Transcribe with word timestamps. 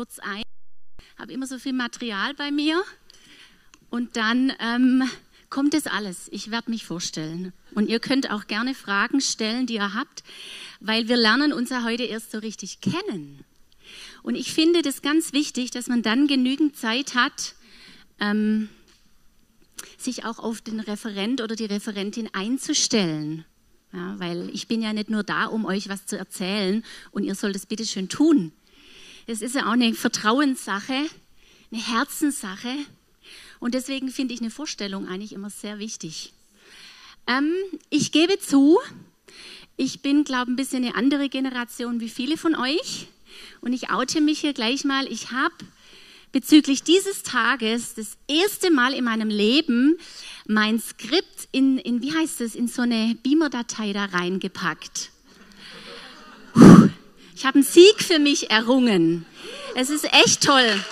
kurz 0.00 0.18
ein. 0.20 0.42
Habe 1.18 1.34
immer 1.34 1.46
so 1.46 1.58
viel 1.58 1.74
Material 1.74 2.32
bei 2.32 2.50
mir 2.50 2.82
und 3.90 4.16
dann 4.16 4.50
ähm, 4.58 5.02
kommt 5.50 5.74
es 5.74 5.86
alles. 5.86 6.28
Ich 6.32 6.50
werde 6.50 6.70
mich 6.70 6.86
vorstellen. 6.86 7.52
Und 7.74 7.90
ihr 7.90 8.00
könnt 8.00 8.30
auch 8.30 8.46
gerne 8.46 8.74
Fragen 8.74 9.20
stellen, 9.20 9.66
die 9.66 9.74
ihr 9.74 9.92
habt, 9.92 10.24
weil 10.80 11.06
wir 11.08 11.18
lernen 11.18 11.52
uns 11.52 11.68
ja 11.68 11.84
heute 11.84 12.04
erst 12.04 12.30
so 12.30 12.38
richtig 12.38 12.80
kennen. 12.80 13.44
Und 14.22 14.36
ich 14.36 14.54
finde 14.54 14.80
das 14.80 15.02
ganz 15.02 15.34
wichtig, 15.34 15.70
dass 15.70 15.88
man 15.88 16.00
dann 16.00 16.26
genügend 16.26 16.76
Zeit 16.76 17.14
hat, 17.14 17.54
ähm, 18.20 18.70
sich 19.98 20.24
auch 20.24 20.38
auf 20.38 20.62
den 20.62 20.80
Referent 20.80 21.42
oder 21.42 21.56
die 21.56 21.66
Referentin 21.66 22.30
einzustellen. 22.32 23.44
Ja, 23.92 24.18
weil 24.18 24.48
ich 24.54 24.66
bin 24.66 24.80
ja 24.80 24.94
nicht 24.94 25.10
nur 25.10 25.24
da, 25.24 25.44
um 25.44 25.66
euch 25.66 25.90
was 25.90 26.06
zu 26.06 26.16
erzählen 26.16 26.82
und 27.10 27.24
ihr 27.24 27.34
sollt 27.34 27.56
es 27.56 27.66
bitte 27.66 27.84
schön 27.84 28.08
tun. 28.08 28.52
Es 29.30 29.42
ist 29.42 29.54
ja 29.54 29.66
auch 29.66 29.72
eine 29.72 29.94
Vertrauenssache, 29.94 30.92
eine 31.72 31.80
Herzenssache. 31.80 32.74
Und 33.60 33.74
deswegen 33.74 34.10
finde 34.10 34.34
ich 34.34 34.40
eine 34.40 34.50
Vorstellung 34.50 35.06
eigentlich 35.06 35.32
immer 35.32 35.50
sehr 35.50 35.78
wichtig. 35.78 36.32
Ähm, 37.28 37.52
ich 37.90 38.10
gebe 38.10 38.40
zu, 38.40 38.80
ich 39.76 40.02
bin, 40.02 40.24
glaube 40.24 40.50
ich, 40.50 40.54
ein 40.54 40.56
bisschen 40.56 40.84
eine 40.84 40.96
andere 40.96 41.28
Generation 41.28 42.00
wie 42.00 42.08
viele 42.08 42.36
von 42.36 42.56
euch. 42.56 43.06
Und 43.60 43.72
ich 43.72 43.90
oute 43.90 44.20
mich 44.20 44.40
hier 44.40 44.52
gleich 44.52 44.84
mal. 44.84 45.06
Ich 45.06 45.30
habe 45.30 45.54
bezüglich 46.32 46.82
dieses 46.82 47.22
Tages 47.22 47.94
das 47.94 48.16
erste 48.26 48.72
Mal 48.72 48.94
in 48.94 49.04
meinem 49.04 49.28
Leben 49.28 49.96
mein 50.48 50.80
Skript 50.80 51.48
in, 51.52 51.78
in 51.78 52.02
wie 52.02 52.12
heißt 52.12 52.40
es, 52.40 52.56
in 52.56 52.66
so 52.66 52.82
eine 52.82 53.16
Beamer-Datei 53.22 53.92
da 53.92 54.06
reingepackt. 54.06 55.10
Ich 57.40 57.46
habe 57.46 57.54
einen 57.54 57.64
Sieg 57.64 58.02
für 58.02 58.18
mich 58.18 58.50
errungen. 58.50 59.24
Es 59.74 59.88
ist 59.88 60.04
echt 60.12 60.42
toll. 60.42 60.84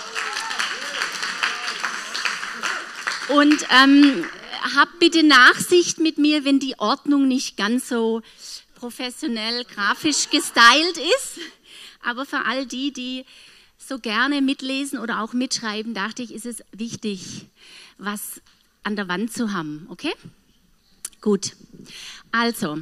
Und 3.27 3.67
ähm, 3.69 4.25
habt 4.75 4.97
bitte 4.97 5.21
Nachsicht 5.21 5.99
mit 5.99 6.17
mir, 6.17 6.45
wenn 6.45 6.59
die 6.59 6.79
Ordnung 6.79 7.27
nicht 7.27 7.55
ganz 7.55 7.87
so 7.87 8.23
professionell 8.73 9.63
grafisch 9.63 10.31
gestylt 10.31 10.97
ist. 10.97 11.37
Aber 12.03 12.25
für 12.25 12.43
all 12.45 12.65
die, 12.65 12.91
die 12.91 13.25
so 13.77 13.99
gerne 13.99 14.41
mitlesen 14.41 14.97
oder 14.97 15.21
auch 15.21 15.33
mitschreiben, 15.33 15.93
dachte 15.93 16.23
ich, 16.23 16.33
ist 16.33 16.47
es 16.47 16.63
wichtig, 16.71 17.45
was 17.99 18.41
an 18.81 18.95
der 18.95 19.07
Wand 19.07 19.31
zu 19.31 19.53
haben. 19.53 19.85
Okay? 19.91 20.15
Gut. 21.21 21.51
Also, 22.31 22.79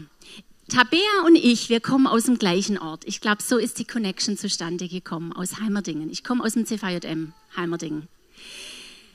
Tabea 0.69 1.21
und 1.25 1.35
ich, 1.35 1.69
wir 1.69 1.79
kommen 1.79 2.07
aus 2.07 2.25
dem 2.25 2.37
gleichen 2.37 2.77
Ort. 2.77 3.03
Ich 3.05 3.21
glaube, 3.21 3.41
so 3.41 3.57
ist 3.57 3.79
die 3.79 3.85
Connection 3.85 4.37
zustande 4.37 4.89
gekommen, 4.89 5.31
aus 5.31 5.59
Heimerdingen. 5.61 6.09
Ich 6.09 6.25
komme 6.25 6.43
aus 6.43 6.53
dem 6.53 6.65
CVJM, 6.65 7.33
Heimerdingen. 7.55 8.09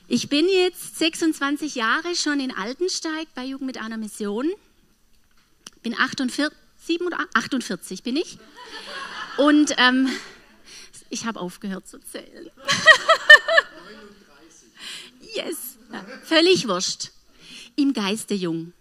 Ich 0.07 0.29
bin 0.29 0.47
jetzt 0.49 0.97
26 0.97 1.75
Jahre 1.75 2.15
schon 2.15 2.39
in 2.39 2.51
Altensteig 2.51 3.27
bei 3.35 3.45
Jugend 3.45 3.67
mit 3.67 3.79
einer 3.79 3.97
Mission. 3.97 4.51
Bin 5.83 5.97
48, 5.97 6.57
7 6.85 7.05
oder 7.05 7.19
48 7.35 8.01
bin 8.01 8.17
ich. 8.17 8.39
Und 9.37 9.75
ähm, 9.77 10.09
ich 11.09 11.25
habe 11.25 11.39
aufgehört 11.39 11.87
zu 11.87 11.99
zählen. 11.99 12.49
39. 15.21 15.35
yes, 15.35 15.77
ja, 15.91 16.03
völlig 16.23 16.67
wurscht. 16.67 17.11
Im 17.75 17.93
Geiste 17.93 18.33
jung. 18.33 18.73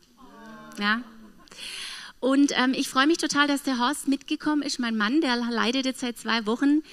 Ja. 0.79 1.03
Und 2.23 2.53
ähm, 2.55 2.73
ich 2.73 2.89
freue 2.89 3.09
mich 3.09 3.19
total, 3.19 3.49
dass 3.49 3.65
der 3.65 3.81
Horst 3.81 4.07
mitgekommen 4.07 4.63
ist. 4.63 4.79
Mein 4.79 4.97
Mann, 4.97 5.21
der 5.21 5.35
leitet 5.39 5.87
jetzt 5.87 5.99
seit 5.99 6.17
zwei 6.17 6.47
Wochen 6.47 6.85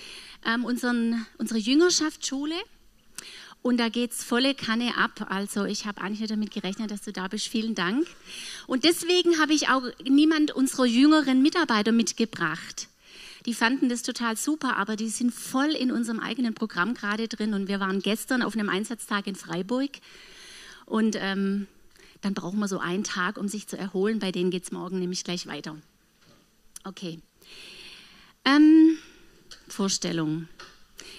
ähm, 0.43 0.65
unseren, 0.65 1.23
unsere 1.37 1.59
Jüngerschaftsschule. 1.59 2.55
Und 3.61 3.77
da 3.77 3.89
geht 3.89 4.11
es 4.11 4.23
volle 4.23 4.55
Kanne 4.55 4.97
ab. 4.97 5.27
Also 5.29 5.65
ich 5.65 5.85
habe 5.85 6.01
eigentlich 6.01 6.21
nicht 6.21 6.31
damit 6.31 6.49
gerechnet, 6.49 6.89
dass 6.89 7.03
du 7.03 7.13
da 7.13 7.27
bist. 7.27 7.47
Vielen 7.47 7.75
Dank. 7.75 8.07
Und 8.65 8.85
deswegen 8.85 9.39
habe 9.39 9.53
ich 9.53 9.69
auch 9.69 9.83
niemand 10.03 10.49
unserer 10.49 10.85
jüngeren 10.85 11.43
Mitarbeiter 11.43 11.91
mitgebracht. 11.91 12.87
Die 13.45 13.53
fanden 13.53 13.87
das 13.87 14.01
total 14.01 14.35
super, 14.35 14.77
aber 14.77 14.95
die 14.95 15.09
sind 15.09 15.31
voll 15.31 15.75
in 15.75 15.91
unserem 15.91 16.19
eigenen 16.19 16.55
Programm 16.55 16.95
gerade 16.95 17.27
drin. 17.27 17.53
Und 17.53 17.67
wir 17.67 17.79
waren 17.79 17.99
gestern 18.01 18.41
auf 18.41 18.55
einem 18.55 18.69
Einsatztag 18.69 19.27
in 19.27 19.35
Freiburg. 19.35 19.91
Und 20.87 21.15
ähm, 21.19 21.67
dann 22.21 22.33
brauchen 22.33 22.59
wir 22.59 22.67
so 22.67 22.79
einen 22.79 23.03
Tag, 23.03 23.37
um 23.37 23.47
sich 23.47 23.67
zu 23.67 23.77
erholen. 23.77 24.19
Bei 24.19 24.31
denen 24.31 24.51
geht 24.51 24.63
es 24.63 24.71
morgen 24.71 24.99
nämlich 24.99 25.23
gleich 25.23 25.47
weiter. 25.47 25.77
Okay. 26.83 27.19
Ähm, 28.45 28.97
Vorstellung. 29.67 30.47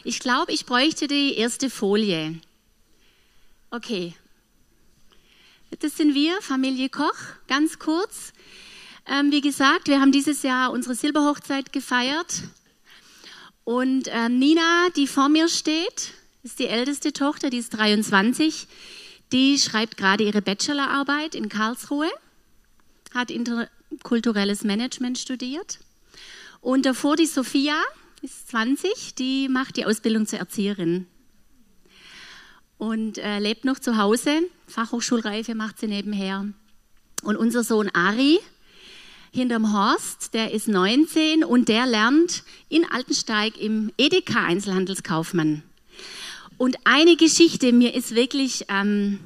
Ich 0.04 0.20
glaube, 0.20 0.52
ich 0.52 0.66
bräuchte 0.66 1.06
die 1.06 1.34
erste 1.34 1.70
Folie. 1.70 2.40
Okay. 3.70 4.14
Das 5.78 5.96
sind 5.96 6.14
wir, 6.14 6.40
Familie 6.42 6.88
Koch, 6.88 7.14
ganz 7.46 7.78
kurz. 7.78 8.32
Ähm, 9.06 9.30
wie 9.30 9.40
gesagt, 9.40 9.88
wir 9.88 10.00
haben 10.00 10.12
dieses 10.12 10.42
Jahr 10.42 10.72
unsere 10.72 10.94
Silberhochzeit 10.94 11.72
gefeiert. 11.72 12.42
Und 13.64 14.08
ähm, 14.08 14.38
Nina, 14.38 14.88
die 14.96 15.06
vor 15.06 15.28
mir 15.28 15.48
steht, 15.48 16.12
ist 16.42 16.58
die 16.58 16.66
älteste 16.66 17.12
Tochter, 17.12 17.50
die 17.50 17.58
ist 17.58 17.70
23. 17.70 18.66
Die 19.32 19.58
schreibt 19.58 19.96
gerade 19.96 20.24
ihre 20.24 20.42
Bachelorarbeit 20.42 21.34
in 21.34 21.48
Karlsruhe, 21.48 22.10
hat 23.14 23.30
interkulturelles 23.30 24.64
Management 24.64 25.18
studiert. 25.18 25.78
Und 26.60 26.84
davor 26.86 27.16
die 27.16 27.26
Sophia, 27.26 27.80
ist 28.22 28.48
20, 28.48 29.14
die 29.14 29.48
macht 29.48 29.76
die 29.76 29.86
Ausbildung 29.86 30.26
zur 30.26 30.40
Erzieherin 30.40 31.06
und 32.80 33.18
äh, 33.18 33.38
lebt 33.38 33.64
noch 33.64 33.78
zu 33.78 33.98
Hause. 33.98 34.40
Fachhochschulreife 34.66 35.54
macht 35.54 35.78
sie 35.78 35.86
nebenher. 35.86 36.46
Und 37.22 37.36
unser 37.36 37.62
Sohn 37.62 37.90
Ari, 37.90 38.38
hinterm 39.32 39.72
Horst, 39.72 40.32
der 40.32 40.52
ist 40.52 40.66
19 40.66 41.44
und 41.44 41.68
der 41.68 41.86
lernt 41.86 42.42
in 42.70 42.90
Altensteig 42.90 43.58
im 43.60 43.92
Edeka 43.98 44.44
Einzelhandelskaufmann. 44.44 45.62
Und 46.60 46.76
eine 46.84 47.16
Geschichte, 47.16 47.72
mir 47.72 47.94
ist 47.94 48.14
wirklich 48.14 48.66
ähm, 48.68 49.18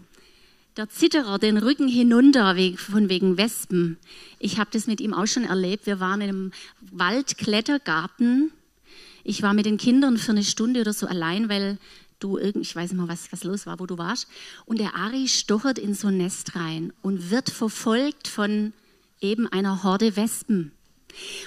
der 0.76 0.88
Zitterer 0.88 1.38
den 1.38 1.56
Rücken 1.58 1.88
hinunter 1.88 2.54
von 2.76 3.08
wegen 3.08 3.36
Wespen. 3.36 3.98
Ich 4.38 4.58
habe 4.58 4.70
das 4.72 4.86
mit 4.86 5.00
ihm 5.00 5.12
auch 5.12 5.26
schon 5.26 5.44
erlebt. 5.44 5.86
Wir 5.86 5.98
waren 5.98 6.20
in 6.20 6.28
einem 6.28 6.52
Waldklettergarten 6.92 8.52
ich 9.24 9.42
war 9.42 9.54
mit 9.54 9.64
den 9.64 9.78
Kindern 9.78 10.18
für 10.18 10.32
eine 10.32 10.44
Stunde 10.44 10.82
oder 10.82 10.92
so 10.92 11.06
allein, 11.06 11.48
weil 11.48 11.78
du 12.20 12.36
irgendwie, 12.36 12.60
ich 12.60 12.76
weiß 12.76 12.92
nicht 12.92 13.00
mal, 13.00 13.08
was, 13.08 13.32
was 13.32 13.42
los 13.42 13.66
war, 13.66 13.80
wo 13.80 13.86
du 13.86 13.96
warst. 13.96 14.28
Und 14.66 14.78
der 14.78 14.94
Ari 14.94 15.28
stochert 15.28 15.78
in 15.78 15.94
so 15.94 16.08
ein 16.08 16.18
Nest 16.18 16.54
rein 16.54 16.92
und 17.02 17.30
wird 17.30 17.48
verfolgt 17.48 18.28
von 18.28 18.74
eben 19.20 19.48
einer 19.48 19.82
Horde 19.82 20.14
Wespen. 20.16 20.72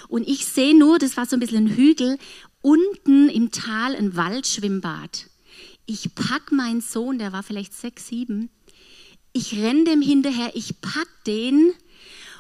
Und 0.07 0.27
ich 0.27 0.45
sehe 0.45 0.77
nur, 0.77 0.97
das 0.97 1.17
war 1.17 1.27
so 1.27 1.35
ein 1.35 1.39
bisschen 1.39 1.67
ein 1.67 1.75
Hügel, 1.75 2.17
unten 2.61 3.29
im 3.29 3.51
Tal 3.51 3.95
ein 3.95 4.15
Waldschwimmbad. 4.15 5.27
Ich 5.87 6.13
pack 6.13 6.51
meinen 6.51 6.81
Sohn, 6.81 7.17
der 7.17 7.31
war 7.31 7.41
vielleicht 7.41 7.73
sechs, 7.73 8.07
sieben. 8.07 8.49
Ich 9.33 9.55
renne 9.55 9.85
dem 9.85 10.01
hinterher, 10.01 10.51
ich 10.53 10.81
pack 10.81 11.07
den 11.25 11.71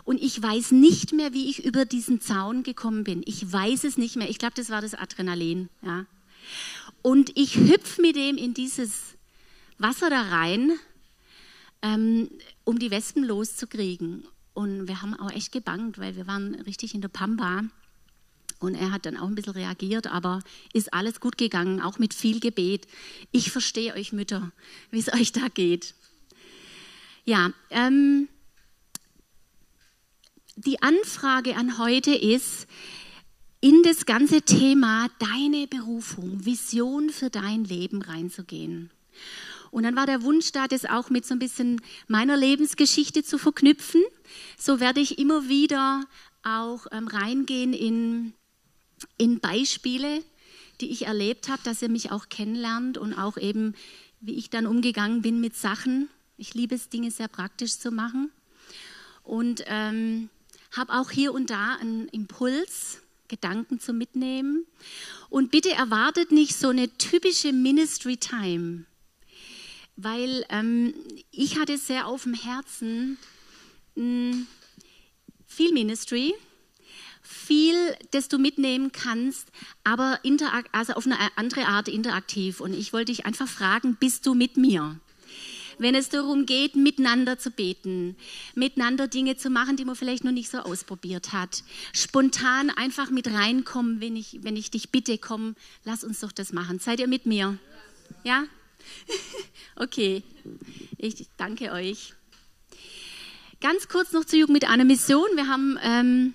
und 0.03 0.21
ich 0.21 0.41
weiß 0.41 0.71
nicht 0.71 1.13
mehr, 1.13 1.33
wie 1.33 1.49
ich 1.49 1.65
über 1.65 1.85
diesen 1.85 2.21
Zaun 2.21 2.63
gekommen 2.63 3.03
bin. 3.03 3.23
Ich 3.25 3.51
weiß 3.51 3.85
es 3.85 3.97
nicht 3.97 4.17
mehr. 4.17 4.29
Ich 4.29 4.37
glaube, 4.37 4.53
das 4.55 4.69
war 4.69 4.81
das 4.81 4.93
Adrenalin. 4.93 5.69
Ja. 5.81 6.05
Und 7.01 7.31
ich 7.37 7.55
hüpfe 7.55 8.01
mit 8.01 8.17
dem 8.17 8.37
in 8.37 8.53
dieses 8.53 9.15
Wasser 9.77 10.09
da 10.09 10.23
rein, 10.23 10.73
ähm, 11.81 12.29
um 12.65 12.79
die 12.79 12.91
Wespen 12.91 13.23
loszukriegen. 13.23 14.27
Und 14.53 14.87
wir 14.87 15.01
haben 15.01 15.13
auch 15.13 15.31
echt 15.31 15.51
gebangt, 15.51 15.99
weil 15.99 16.15
wir 16.15 16.27
waren 16.27 16.55
richtig 16.55 16.95
in 16.95 17.01
der 17.01 17.09
Pampa. 17.09 17.63
Und 18.59 18.75
er 18.75 18.91
hat 18.91 19.05
dann 19.05 19.17
auch 19.17 19.27
ein 19.27 19.35
bisschen 19.35 19.53
reagiert, 19.53 20.07
aber 20.07 20.41
ist 20.73 20.93
alles 20.93 21.19
gut 21.19 21.37
gegangen, 21.37 21.81
auch 21.81 21.99
mit 21.99 22.13
viel 22.13 22.39
Gebet. 22.39 22.87
Ich 23.31 23.51
verstehe 23.51 23.93
euch 23.93 24.13
Mütter, 24.13 24.51
wie 24.89 24.99
es 24.99 25.13
euch 25.13 25.31
da 25.31 25.47
geht. 25.47 25.93
Ja, 27.25 27.51
ähm, 27.69 28.29
die 30.55 30.81
Anfrage 30.81 31.55
an 31.55 31.77
heute 31.77 32.15
ist, 32.15 32.67
in 33.59 33.83
das 33.83 34.05
ganze 34.05 34.41
Thema 34.41 35.07
deine 35.19 35.67
Berufung, 35.67 36.45
Vision 36.45 37.09
für 37.09 37.29
dein 37.29 37.63
Leben 37.63 38.01
reinzugehen. 38.01 38.91
Und 39.71 39.83
dann 39.83 39.95
war 39.95 40.05
der 40.05 40.23
Wunsch 40.23 40.51
da, 40.51 40.67
das 40.67 40.85
auch 40.85 41.09
mit 41.09 41.25
so 41.25 41.35
ein 41.35 41.39
bisschen 41.39 41.81
meiner 42.07 42.37
Lebensgeschichte 42.37 43.23
zu 43.23 43.37
verknüpfen. 43.37 44.01
So 44.57 44.79
werde 44.79 45.01
ich 45.01 45.19
immer 45.19 45.49
wieder 45.49 46.05
auch 46.43 46.87
ähm, 46.91 47.07
reingehen 47.07 47.73
in, 47.73 48.33
in 49.17 49.39
Beispiele, 49.39 50.23
die 50.81 50.89
ich 50.89 51.05
erlebt 51.05 51.49
habe, 51.49 51.61
dass 51.63 51.81
ihr 51.81 51.89
mich 51.89 52.11
auch 52.11 52.29
kennenlernt 52.29 52.97
und 52.97 53.13
auch 53.13 53.37
eben, 53.37 53.75
wie 54.19 54.35
ich 54.35 54.49
dann 54.49 54.67
umgegangen 54.67 55.21
bin 55.21 55.39
mit 55.39 55.55
Sachen. 55.55 56.09
Ich 56.37 56.53
liebe 56.53 56.75
es, 56.75 56.89
Dinge 56.89 57.11
sehr 57.11 57.27
praktisch 57.27 57.77
zu 57.77 57.91
machen. 57.91 58.31
Und 59.23 59.63
ähm, 59.67 60.29
habe 60.71 60.93
auch 60.93 61.11
hier 61.11 61.33
und 61.33 61.49
da 61.49 61.75
einen 61.75 62.07
Impuls, 62.09 63.01
Gedanken 63.27 63.79
zum 63.79 63.97
Mitnehmen. 63.97 64.65
Und 65.29 65.51
bitte 65.51 65.71
erwartet 65.71 66.31
nicht 66.31 66.55
so 66.55 66.69
eine 66.69 66.89
typische 66.97 67.51
Ministry 67.51 68.17
Time, 68.17 68.85
weil 69.95 70.45
ähm, 70.49 70.93
ich 71.31 71.59
hatte 71.59 71.77
sehr 71.77 72.07
auf 72.07 72.23
dem 72.23 72.33
Herzen 72.33 73.17
mh, 73.95 74.31
hm, 74.31 74.47
viel 75.45 75.73
Ministry, 75.73 76.33
viel, 77.27 77.75
das 78.11 78.27
du 78.27 78.39
mitnehmen 78.39 78.91
kannst, 78.91 79.49
aber 79.83 80.19
also 80.71 80.93
auf 80.93 81.05
eine 81.05 81.17
andere 81.35 81.65
Art 81.65 81.87
interaktiv. 81.87 82.61
Und 82.61 82.73
ich 82.73 82.93
wollte 82.93 83.11
dich 83.11 83.25
einfach 83.25 83.47
fragen, 83.47 83.95
bist 83.99 84.25
du 84.25 84.33
mit 84.33 84.57
mir? 84.57 84.99
wenn 85.79 85.95
es 85.95 86.09
darum 86.09 86.45
geht, 86.45 86.75
miteinander 86.75 87.37
zu 87.37 87.51
beten, 87.51 88.15
miteinander 88.55 89.07
Dinge 89.07 89.37
zu 89.37 89.49
machen, 89.49 89.77
die 89.77 89.85
man 89.85 89.95
vielleicht 89.95 90.23
noch 90.23 90.31
nicht 90.31 90.49
so 90.49 90.59
ausprobiert 90.59 91.33
hat. 91.33 91.63
Spontan 91.93 92.69
einfach 92.69 93.09
mit 93.09 93.31
reinkommen, 93.31 94.01
wenn 94.01 94.15
ich, 94.15 94.39
wenn 94.41 94.55
ich 94.55 94.71
dich 94.71 94.89
bitte, 94.89 95.17
komm, 95.17 95.55
lass 95.83 96.03
uns 96.03 96.19
doch 96.19 96.31
das 96.31 96.53
machen. 96.53 96.79
Seid 96.79 96.99
ihr 96.99 97.07
mit 97.07 97.25
mir? 97.25 97.57
Ja? 98.23 98.45
okay, 99.75 100.23
ich 100.97 101.27
danke 101.37 101.71
euch. 101.71 102.13
Ganz 103.59 103.87
kurz 103.87 104.11
noch 104.11 104.25
zur 104.25 104.39
Jugend 104.39 104.53
mit 104.53 104.69
einer 104.69 104.85
Mission. 104.85 105.27
Wir 105.35 105.47
haben 105.47 105.79
ähm, 105.81 106.33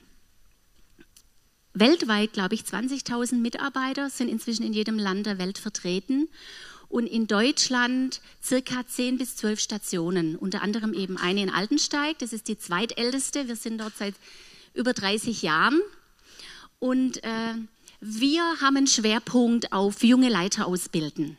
weltweit, 1.75 2.33
glaube 2.33 2.55
ich, 2.55 2.63
20.000 2.63 3.37
Mitarbeiter, 3.37 4.11
sind 4.11 4.29
inzwischen 4.29 4.65
in 4.65 4.73
jedem 4.73 4.99
Land 4.99 5.27
der 5.27 5.39
Welt 5.39 5.59
vertreten 5.59 6.29
und 6.89 7.07
in 7.07 7.27
Deutschland 7.27 8.21
circa 8.43 8.87
zehn 8.87 9.17
bis 9.17 9.37
zwölf 9.37 9.61
Stationen, 9.61 10.37
unter 10.37 10.63
anderem 10.63 10.93
eben 10.93 11.17
eine 11.17 11.43
in 11.43 11.51
Altensteig, 11.51 12.19
das 12.19 12.33
ist 12.33 12.49
die 12.49 12.59
zweitälteste, 12.59 13.49
wir 13.49 13.57
sind 13.57 13.79
dort 13.79 13.97
seit 13.97 14.15
über 14.75 14.93
30 14.93 15.43
Jahren. 15.43 15.81
Und 16.79 17.23
äh, 17.25 17.55
wir 18.01 18.43
haben 18.61 18.77
einen 18.77 18.87
Schwerpunkt 18.87 19.73
auf 19.73 20.03
junge 20.03 20.29
Leiter 20.29 20.67
ausbilden 20.67 21.39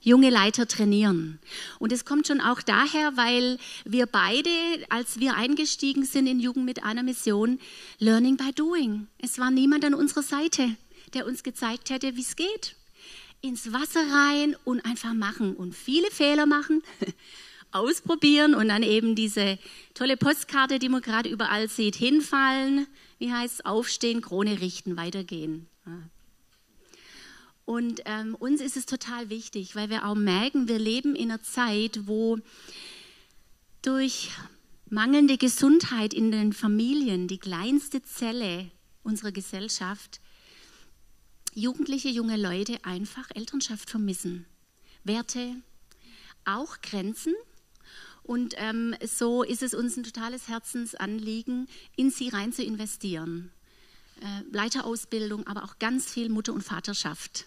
junge 0.00 0.30
Leiter 0.30 0.66
trainieren. 0.66 1.38
Und 1.78 1.92
es 1.92 2.04
kommt 2.04 2.26
schon 2.26 2.40
auch 2.40 2.62
daher, 2.62 3.16
weil 3.16 3.58
wir 3.84 4.06
beide, 4.06 4.50
als 4.88 5.20
wir 5.20 5.34
eingestiegen 5.34 6.04
sind 6.04 6.26
in 6.26 6.40
Jugend 6.40 6.64
mit 6.64 6.82
einer 6.82 7.02
Mission, 7.02 7.58
Learning 7.98 8.36
by 8.36 8.52
Doing. 8.52 9.08
Es 9.18 9.38
war 9.38 9.50
niemand 9.50 9.84
an 9.84 9.94
unserer 9.94 10.22
Seite, 10.22 10.76
der 11.14 11.26
uns 11.26 11.42
gezeigt 11.42 11.90
hätte, 11.90 12.16
wie 12.16 12.22
es 12.22 12.36
geht 12.36 12.76
ins 13.42 13.72
Wasser 13.72 14.00
rein 14.00 14.54
und 14.64 14.84
einfach 14.84 15.14
machen 15.14 15.54
und 15.54 15.74
viele 15.74 16.10
Fehler 16.10 16.46
machen, 16.46 16.82
ausprobieren 17.72 18.54
und 18.54 18.68
dann 18.68 18.82
eben 18.82 19.14
diese 19.14 19.58
tolle 19.94 20.16
Postkarte, 20.16 20.78
die 20.78 20.88
man 20.88 21.02
gerade 21.02 21.28
überall 21.28 21.68
sieht, 21.68 21.96
hinfallen, 21.96 22.86
wie 23.18 23.32
heißt 23.32 23.60
es, 23.60 23.64
aufstehen, 23.64 24.22
Krone 24.22 24.60
richten, 24.60 24.96
weitergehen. 24.96 25.68
Und 27.70 28.02
ähm, 28.06 28.34
uns 28.34 28.60
ist 28.60 28.76
es 28.76 28.84
total 28.84 29.30
wichtig, 29.30 29.76
weil 29.76 29.90
wir 29.90 30.04
auch 30.04 30.16
merken, 30.16 30.66
wir 30.66 30.80
leben 30.80 31.14
in 31.14 31.30
einer 31.30 31.40
Zeit, 31.40 32.00
wo 32.08 32.40
durch 33.80 34.32
mangelnde 34.88 35.38
Gesundheit 35.38 36.12
in 36.12 36.32
den 36.32 36.52
Familien, 36.52 37.28
die 37.28 37.38
kleinste 37.38 38.02
Zelle 38.02 38.68
unserer 39.04 39.30
Gesellschaft, 39.30 40.20
jugendliche, 41.54 42.08
junge 42.08 42.36
Leute 42.36 42.84
einfach 42.84 43.30
Elternschaft 43.36 43.88
vermissen. 43.88 44.46
Werte, 45.04 45.54
auch 46.44 46.80
Grenzen. 46.82 47.34
Und 48.24 48.54
ähm, 48.56 48.96
so 49.06 49.44
ist 49.44 49.62
es 49.62 49.74
uns 49.74 49.96
ein 49.96 50.02
totales 50.02 50.48
Herzensanliegen, 50.48 51.68
in 51.94 52.10
sie 52.10 52.30
rein 52.30 52.52
zu 52.52 52.64
investieren. 52.64 53.52
Äh, 54.22 54.42
Leiterausbildung, 54.50 55.46
aber 55.46 55.62
auch 55.62 55.78
ganz 55.78 56.12
viel 56.12 56.30
Mutter- 56.30 56.52
und 56.52 56.64
Vaterschaft 56.64 57.46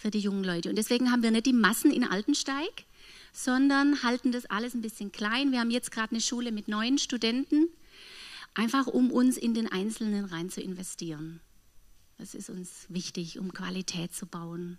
für 0.00 0.10
die 0.10 0.18
jungen 0.18 0.44
Leute. 0.44 0.70
Und 0.70 0.76
deswegen 0.76 1.12
haben 1.12 1.22
wir 1.22 1.30
nicht 1.30 1.44
die 1.44 1.52
Massen 1.52 1.90
in 1.90 2.04
Altensteig, 2.04 2.84
sondern 3.34 4.02
halten 4.02 4.32
das 4.32 4.46
alles 4.46 4.74
ein 4.74 4.80
bisschen 4.80 5.12
klein. 5.12 5.52
Wir 5.52 5.60
haben 5.60 5.70
jetzt 5.70 5.92
gerade 5.92 6.12
eine 6.12 6.22
Schule 6.22 6.52
mit 6.52 6.68
neun 6.68 6.96
Studenten, 6.96 7.68
einfach 8.54 8.86
um 8.86 9.10
uns 9.10 9.36
in 9.36 9.52
den 9.52 9.70
Einzelnen 9.70 10.24
rein 10.24 10.48
zu 10.48 10.62
investieren. 10.62 11.40
Das 12.16 12.34
ist 12.34 12.48
uns 12.48 12.86
wichtig, 12.88 13.38
um 13.38 13.52
Qualität 13.52 14.14
zu 14.14 14.26
bauen. 14.26 14.78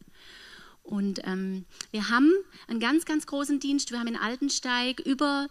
Und 0.81 1.21
ähm, 1.23 1.65
wir 1.91 2.09
haben 2.09 2.31
einen 2.67 2.79
ganz, 2.79 3.05
ganz 3.05 3.27
großen 3.27 3.59
Dienst. 3.59 3.91
Wir 3.91 3.99
haben 3.99 4.07
in 4.07 4.17
Altensteig 4.17 4.99
über, 5.01 5.49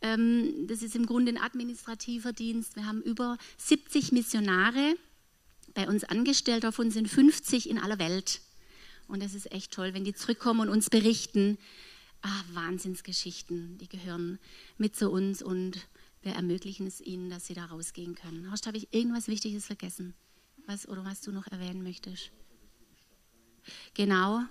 ähm, 0.00 0.66
das 0.66 0.80
ist 0.80 0.96
im 0.96 1.04
Grunde 1.04 1.32
ein 1.32 1.38
administrativer 1.38 2.32
Dienst, 2.32 2.74
wir 2.74 2.86
haben 2.86 3.02
über 3.02 3.36
70 3.58 4.12
Missionare 4.12 4.94
bei 5.74 5.86
uns 5.86 6.04
angestellt. 6.04 6.64
Davon 6.64 6.90
sind 6.90 7.08
50 7.08 7.68
in 7.68 7.78
aller 7.78 7.98
Welt. 7.98 8.40
Und 9.10 9.22
das 9.22 9.34
ist 9.34 9.50
echt 9.52 9.72
toll, 9.72 9.92
wenn 9.92 10.04
die 10.04 10.14
zurückkommen 10.14 10.60
und 10.60 10.68
uns 10.68 10.88
berichten. 10.88 11.58
Ah, 12.22 12.42
Wahnsinnsgeschichten, 12.52 13.78
die 13.78 13.88
gehören 13.88 14.38
mit 14.78 14.94
zu 14.94 15.10
uns 15.10 15.42
und 15.42 15.86
wir 16.22 16.32
ermöglichen 16.32 16.86
es 16.86 17.00
ihnen, 17.00 17.30
dass 17.30 17.46
sie 17.46 17.54
da 17.54 17.64
rausgehen 17.64 18.14
können. 18.14 18.50
Horst, 18.50 18.66
habe 18.66 18.76
ich 18.76 18.92
irgendwas 18.92 19.26
Wichtiges 19.26 19.66
vergessen? 19.66 20.14
Was, 20.66 20.86
oder 20.88 21.04
was 21.04 21.22
du 21.22 21.32
noch 21.32 21.46
erwähnen 21.46 21.82
möchtest? 21.82 22.30
Genau. 23.94 24.42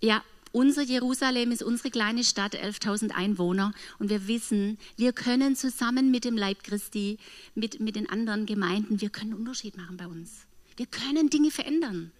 Ja, 0.00 0.22
unser 0.52 0.82
Jerusalem 0.82 1.52
ist 1.52 1.62
unsere 1.62 1.90
kleine 1.90 2.24
Stadt, 2.24 2.54
11.000 2.54 3.10
Einwohner. 3.10 3.72
Und 3.98 4.08
wir 4.08 4.28
wissen, 4.28 4.78
wir 4.96 5.12
können 5.12 5.56
zusammen 5.56 6.10
mit 6.10 6.24
dem 6.24 6.36
Leib 6.36 6.62
Christi, 6.62 7.18
mit, 7.54 7.80
mit 7.80 7.96
den 7.96 8.08
anderen 8.08 8.46
Gemeinden, 8.46 9.00
wir 9.00 9.10
können 9.10 9.32
einen 9.32 9.40
Unterschied 9.40 9.76
machen 9.76 9.96
bei 9.96 10.06
uns. 10.06 10.46
Wir 10.76 10.86
können 10.86 11.28
Dinge 11.28 11.50
verändern, 11.50 12.12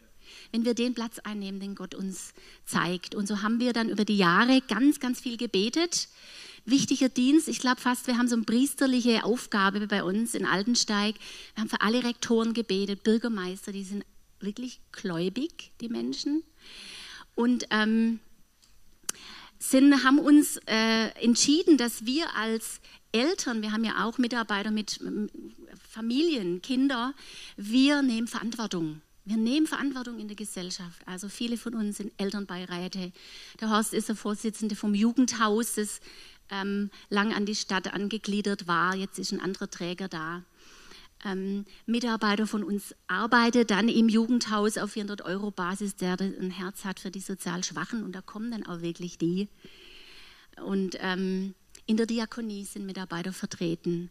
wenn 0.52 0.64
wir 0.64 0.74
den 0.74 0.94
Platz 0.94 1.18
einnehmen, 1.20 1.60
den 1.60 1.74
Gott 1.74 1.94
uns 1.94 2.32
zeigt. 2.64 3.14
Und 3.14 3.26
so 3.26 3.42
haben 3.42 3.60
wir 3.60 3.72
dann 3.72 3.88
über 3.88 4.04
die 4.04 4.16
Jahre 4.16 4.60
ganz, 4.68 5.00
ganz 5.00 5.20
viel 5.20 5.36
gebetet 5.36 6.08
wichtiger 6.64 7.08
Dienst. 7.08 7.48
Ich 7.48 7.58
glaube 7.58 7.80
fast, 7.80 8.06
wir 8.06 8.18
haben 8.18 8.28
so 8.28 8.36
eine 8.36 8.44
priesterliche 8.44 9.24
Aufgabe 9.24 9.86
bei 9.86 10.04
uns 10.04 10.34
in 10.34 10.46
Altensteig. 10.46 11.14
Wir 11.54 11.62
haben 11.62 11.70
für 11.70 11.80
alle 11.80 12.04
Rektoren 12.04 12.54
gebetet, 12.54 13.02
Bürgermeister, 13.02 13.72
die 13.72 13.84
sind 13.84 14.04
wirklich 14.40 14.80
gläubig, 14.92 15.72
die 15.80 15.88
Menschen. 15.88 16.42
Und 17.34 17.66
ähm, 17.70 18.20
sind, 19.58 20.04
haben 20.04 20.18
uns 20.18 20.58
äh, 20.66 21.08
entschieden, 21.22 21.76
dass 21.76 22.06
wir 22.06 22.34
als 22.36 22.80
Eltern, 23.12 23.62
wir 23.62 23.72
haben 23.72 23.84
ja 23.84 24.04
auch 24.04 24.18
Mitarbeiter 24.18 24.70
mit 24.70 25.00
Familien, 25.88 26.62
Kinder, 26.62 27.14
wir 27.56 28.02
nehmen 28.02 28.28
Verantwortung. 28.28 29.02
Wir 29.30 29.36
nehmen 29.36 29.68
Verantwortung 29.68 30.18
in 30.18 30.26
der 30.26 30.34
Gesellschaft. 30.34 31.06
Also 31.06 31.28
viele 31.28 31.56
von 31.56 31.74
uns 31.76 31.98
sind 31.98 32.12
Elternbeiräte. 32.16 33.12
Der 33.60 33.70
Horst 33.70 33.94
ist 33.94 34.08
der 34.08 34.16
Vorsitzende 34.16 34.74
vom 34.74 34.92
Jugendhaus, 34.92 35.74
das 35.74 36.00
ähm, 36.50 36.90
lang 37.10 37.32
an 37.32 37.46
die 37.46 37.54
Stadt 37.54 37.94
angegliedert 37.94 38.66
war. 38.66 38.96
Jetzt 38.96 39.20
ist 39.20 39.30
ein 39.30 39.40
anderer 39.40 39.70
Träger 39.70 40.08
da. 40.08 40.42
Ähm, 41.24 41.64
Mitarbeiter 41.86 42.48
von 42.48 42.64
uns 42.64 42.92
arbeitet 43.06 43.70
dann 43.70 43.88
im 43.88 44.08
Jugendhaus 44.08 44.76
auf 44.78 44.90
400 44.90 45.22
Euro 45.22 45.52
Basis, 45.52 45.94
der 45.94 46.20
ein 46.20 46.50
Herz 46.50 46.84
hat 46.84 46.98
für 46.98 47.12
die 47.12 47.20
sozial 47.20 47.62
Schwachen 47.62 48.02
und 48.02 48.16
da 48.16 48.22
kommen 48.22 48.50
dann 48.50 48.66
auch 48.66 48.80
wirklich 48.80 49.16
die. 49.16 49.46
Und 50.60 50.96
ähm, 50.98 51.54
in 51.86 51.96
der 51.96 52.06
Diakonie 52.06 52.64
sind 52.64 52.84
Mitarbeiter 52.84 53.32
vertreten. 53.32 54.10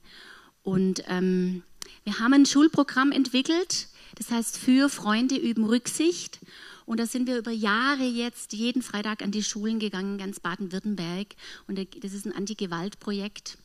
Und 0.63 1.03
ähm, 1.07 1.63
wir 2.05 2.19
haben 2.19 2.33
ein 2.33 2.45
Schulprogramm 2.45 3.11
entwickelt, 3.11 3.89
das 4.15 4.31
heißt 4.31 4.57
für 4.57 4.89
Freunde 4.89 5.35
üben 5.35 5.65
Rücksicht. 5.65 6.39
Und 6.85 6.99
da 6.99 7.05
sind 7.05 7.27
wir 7.27 7.37
über 7.37 7.51
Jahre 7.51 8.03
jetzt 8.03 8.53
jeden 8.53 8.81
Freitag 8.81 9.21
an 9.21 9.31
die 9.31 9.43
Schulen 9.43 9.79
gegangen, 9.79 10.17
ganz 10.17 10.39
Baden-Württemberg. 10.39 11.35
Und 11.67 11.77
das 12.03 12.13
ist 12.13 12.25
ein 12.25 12.33
Anti-Gewalt-Projekt, 12.33 13.57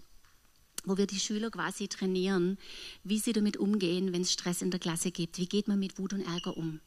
wo 0.84 0.98
wir 0.98 1.06
die 1.06 1.18
Schüler 1.18 1.50
quasi 1.50 1.88
trainieren, 1.88 2.58
wie 3.02 3.18
sie 3.18 3.32
damit 3.32 3.56
umgehen, 3.56 4.12
wenn 4.12 4.22
es 4.22 4.32
Stress 4.32 4.60
in 4.60 4.70
der 4.70 4.80
Klasse 4.80 5.10
gibt. 5.10 5.38
Wie 5.38 5.46
geht 5.46 5.68
man 5.68 5.78
mit 5.78 5.98
Wut 5.98 6.12
und 6.12 6.20
Ärger 6.20 6.56
um? 6.56 6.80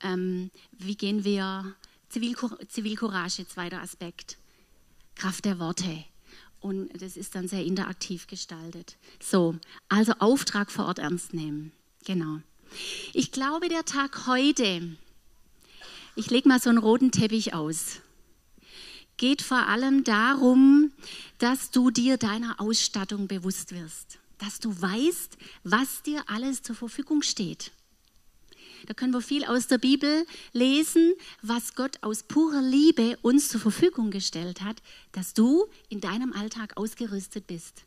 Ähm, 0.00 0.50
wie 0.72 0.96
gehen 0.96 1.24
wir 1.24 1.76
Zivilcour 2.08 2.58
Zivilcourage, 2.68 3.46
zweiter 3.46 3.80
Aspekt. 3.80 4.38
Kraft 5.16 5.44
der 5.44 5.58
Worte. 5.58 6.04
Und 6.60 6.90
das 7.02 7.16
ist 7.16 7.34
dann 7.34 7.48
sehr 7.48 7.64
interaktiv 7.64 8.26
gestaltet. 8.26 8.96
So, 9.20 9.56
also 9.88 10.12
Auftrag 10.18 10.70
vor 10.70 10.86
Ort 10.86 10.98
ernst 10.98 11.34
nehmen. 11.34 11.72
Genau. 12.04 12.40
Ich 13.12 13.32
glaube, 13.32 13.68
der 13.68 13.84
Tag 13.84 14.26
heute 14.26 14.96
ich 16.16 16.30
lege 16.30 16.48
mal 16.48 16.60
so 16.60 16.70
einen 16.70 16.78
roten 16.78 17.10
Teppich 17.10 17.54
aus. 17.54 18.00
Geht 19.16 19.42
vor 19.42 19.66
allem 19.66 20.04
darum, 20.04 20.92
dass 21.38 21.70
du 21.70 21.90
dir 21.90 22.18
deiner 22.18 22.60
Ausstattung 22.60 23.26
bewusst 23.26 23.72
wirst, 23.72 24.18
dass 24.38 24.60
du 24.60 24.80
weißt, 24.80 25.36
was 25.64 26.02
dir 26.02 26.22
alles 26.28 26.62
zur 26.62 26.76
Verfügung 26.76 27.22
steht. 27.22 27.72
Da 28.86 28.94
können 28.94 29.12
wir 29.12 29.22
viel 29.22 29.44
aus 29.44 29.66
der 29.66 29.78
Bibel 29.78 30.26
lesen, 30.52 31.14
was 31.42 31.74
Gott 31.74 31.98
aus 32.02 32.22
purer 32.22 32.62
Liebe 32.62 33.18
uns 33.22 33.48
zur 33.48 33.60
Verfügung 33.60 34.10
gestellt 34.10 34.60
hat, 34.60 34.82
dass 35.12 35.34
du 35.34 35.66
in 35.88 36.00
deinem 36.00 36.32
Alltag 36.32 36.76
ausgerüstet 36.76 37.46
bist. 37.46 37.84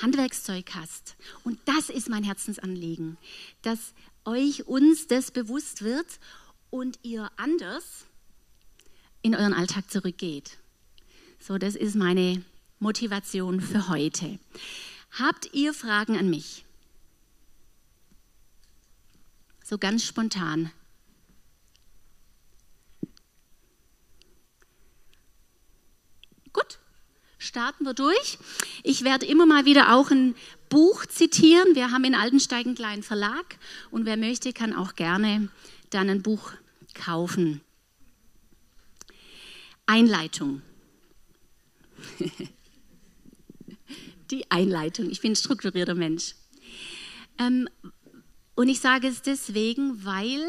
Handwerkszeug 0.00 0.70
hast. 0.74 1.16
Und 1.44 1.58
das 1.66 1.88
ist 1.88 2.08
mein 2.08 2.24
Herzensanliegen, 2.24 3.16
dass 3.62 3.94
euch 4.24 4.66
uns 4.66 5.06
das 5.06 5.30
bewusst 5.30 5.82
wird 5.82 6.06
und 6.70 6.98
ihr 7.02 7.30
anders 7.36 8.06
in 9.22 9.34
euren 9.34 9.54
Alltag 9.54 9.90
zurückgeht. 9.90 10.58
So, 11.38 11.58
das 11.58 11.74
ist 11.74 11.96
meine 11.96 12.44
Motivation 12.78 13.60
für 13.60 13.88
heute. 13.88 14.38
Habt 15.12 15.52
ihr 15.52 15.74
Fragen 15.74 16.16
an 16.16 16.30
mich? 16.30 16.64
So 19.64 19.78
ganz 19.78 20.04
spontan. 20.04 20.70
Gut, 26.52 26.78
starten 27.42 27.84
wir 27.84 27.94
durch. 27.94 28.38
Ich 28.82 29.02
werde 29.04 29.26
immer 29.26 29.46
mal 29.46 29.64
wieder 29.64 29.94
auch 29.94 30.10
ein 30.10 30.34
Buch 30.68 31.04
zitieren. 31.06 31.74
Wir 31.74 31.90
haben 31.90 32.04
in 32.04 32.14
Altensteig 32.14 32.64
einen 32.66 32.76
kleinen 32.76 33.02
Verlag 33.02 33.58
und 33.90 34.06
wer 34.06 34.16
möchte, 34.16 34.52
kann 34.52 34.74
auch 34.74 34.94
gerne 34.94 35.48
dann 35.90 36.08
ein 36.08 36.22
Buch 36.22 36.52
kaufen. 36.94 37.60
Einleitung. 39.86 40.62
Die 44.30 44.50
Einleitung. 44.50 45.10
Ich 45.10 45.20
bin 45.20 45.32
ein 45.32 45.36
strukturierter 45.36 45.94
Mensch. 45.94 46.34
Ähm, 47.38 47.68
und 48.54 48.68
ich 48.68 48.80
sage 48.80 49.08
es 49.08 49.22
deswegen, 49.22 50.04
weil 50.04 50.42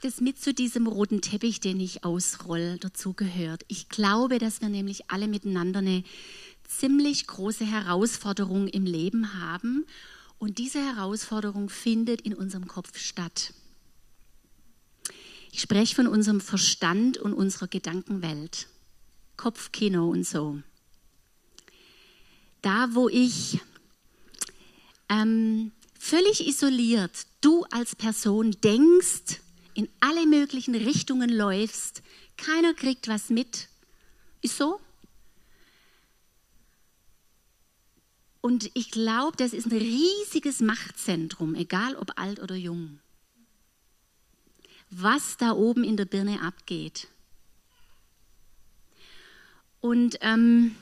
das 0.00 0.20
mit 0.20 0.40
zu 0.40 0.54
diesem 0.54 0.86
roten 0.86 1.20
Teppich, 1.20 1.60
den 1.60 1.78
ich 1.78 2.04
ausroll, 2.04 2.78
dazugehört. 2.78 3.64
Ich 3.68 3.88
glaube, 3.88 4.38
dass 4.38 4.60
wir 4.60 4.68
nämlich 4.68 5.10
alle 5.10 5.28
miteinander 5.28 5.80
eine 5.80 6.04
ziemlich 6.66 7.26
große 7.26 7.66
Herausforderung 7.66 8.68
im 8.68 8.84
Leben 8.84 9.34
haben. 9.34 9.86
Und 10.38 10.58
diese 10.58 10.78
Herausforderung 10.78 11.68
findet 11.68 12.22
in 12.22 12.34
unserem 12.34 12.66
Kopf 12.66 12.98
statt. 12.98 13.52
Ich 15.52 15.60
spreche 15.60 15.94
von 15.94 16.06
unserem 16.06 16.40
Verstand 16.40 17.18
und 17.18 17.34
unserer 17.34 17.68
Gedankenwelt. 17.68 18.68
Kopfkino 19.36 20.08
und 20.08 20.26
so. 20.26 20.62
Da, 22.62 22.88
wo 22.92 23.08
ich 23.08 23.58
ähm, 25.08 25.72
völlig 25.98 26.46
isoliert, 26.46 27.26
du 27.40 27.64
als 27.70 27.96
Person 27.96 28.52
denkst, 28.62 29.40
in 29.80 29.88
alle 30.00 30.26
möglichen 30.26 30.74
Richtungen 30.74 31.30
läufst, 31.30 32.02
keiner 32.36 32.74
kriegt 32.74 33.08
was 33.08 33.30
mit. 33.30 33.68
Ist 34.42 34.58
so? 34.58 34.78
Und 38.42 38.70
ich 38.74 38.90
glaube, 38.90 39.38
das 39.38 39.54
ist 39.54 39.66
ein 39.66 39.78
riesiges 39.78 40.60
Machtzentrum, 40.60 41.54
egal 41.54 41.96
ob 41.96 42.18
alt 42.18 42.40
oder 42.40 42.56
jung. 42.56 43.00
Was 44.90 45.38
da 45.38 45.52
oben 45.52 45.82
in 45.82 45.96
der 45.96 46.04
Birne 46.04 46.42
abgeht. 46.42 47.08
Und 49.80 50.18
ähm, 50.20 50.76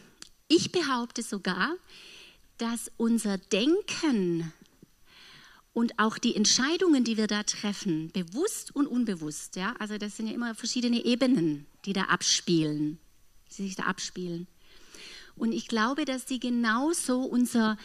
ich 0.49 0.73
behaupte 0.73 1.23
sogar, 1.23 1.76
dass 2.57 2.90
unser 2.97 3.38
Denken 3.38 4.52
und 5.78 5.97
auch 5.97 6.18
die 6.18 6.35
Entscheidungen, 6.35 7.04
die 7.04 7.16
wir 7.16 7.28
da 7.28 7.44
treffen, 7.44 8.11
bewusst 8.11 8.75
und 8.75 8.88
unbewusst, 8.88 9.54
ja, 9.54 9.76
also 9.78 9.97
das 9.97 10.16
sind 10.16 10.26
ja 10.26 10.35
immer 10.35 10.56
verschiedene 10.56 11.04
Ebenen, 11.04 11.66
die 11.85 11.92
da 11.92 12.06
abspielen, 12.06 12.99
die 13.52 13.62
sich 13.62 13.76
da 13.76 13.85
abspielen. 13.85 14.49
Und 15.37 15.52
ich 15.52 15.68
glaube, 15.68 16.04
dass 16.04 16.25
die 16.25 16.40
genauso 16.40 17.20
unser 17.20 17.78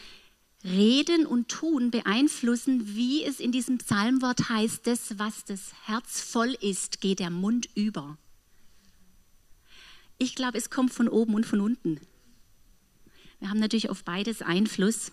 Reden 0.63 1.27
und 1.27 1.50
Tun 1.50 1.91
beeinflussen, 1.91 2.95
wie 2.95 3.23
es 3.23 3.39
in 3.39 3.51
diesem 3.51 3.77
Psalmwort 3.77 4.50
heißt, 4.50 4.88
das, 4.88 5.19
was 5.19 5.45
das 5.45 5.73
Herz 5.85 6.19
voll 6.19 6.57
ist, 6.62 7.00
geht 7.00 7.19
der 7.19 7.29
Mund 7.29 7.69
über. 7.75 8.17
Ich 10.17 10.33
glaube, 10.33 10.57
es 10.57 10.71
kommt 10.71 10.91
von 10.91 11.07
oben 11.07 11.35
und 11.35 11.45
von 11.45 11.62
unten. 11.62 12.00
Wir 13.39 13.51
haben 13.51 13.59
natürlich 13.59 13.91
auf 13.91 14.03
beides 14.03 14.41
Einfluss. 14.41 15.12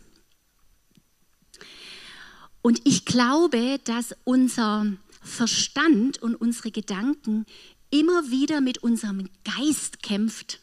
Und 2.63 2.81
ich 2.85 3.05
glaube, 3.05 3.81
dass 3.85 4.15
unser 4.25 4.93
Verstand 5.23 6.23
und 6.23 6.35
unsere 6.35 6.71
Gedanken 6.71 7.47
immer 7.91 8.31
wieder 8.31 8.61
mit 8.61 8.79
unserem 8.79 9.29
Geist 9.45 10.03
kämpft. 10.03 10.61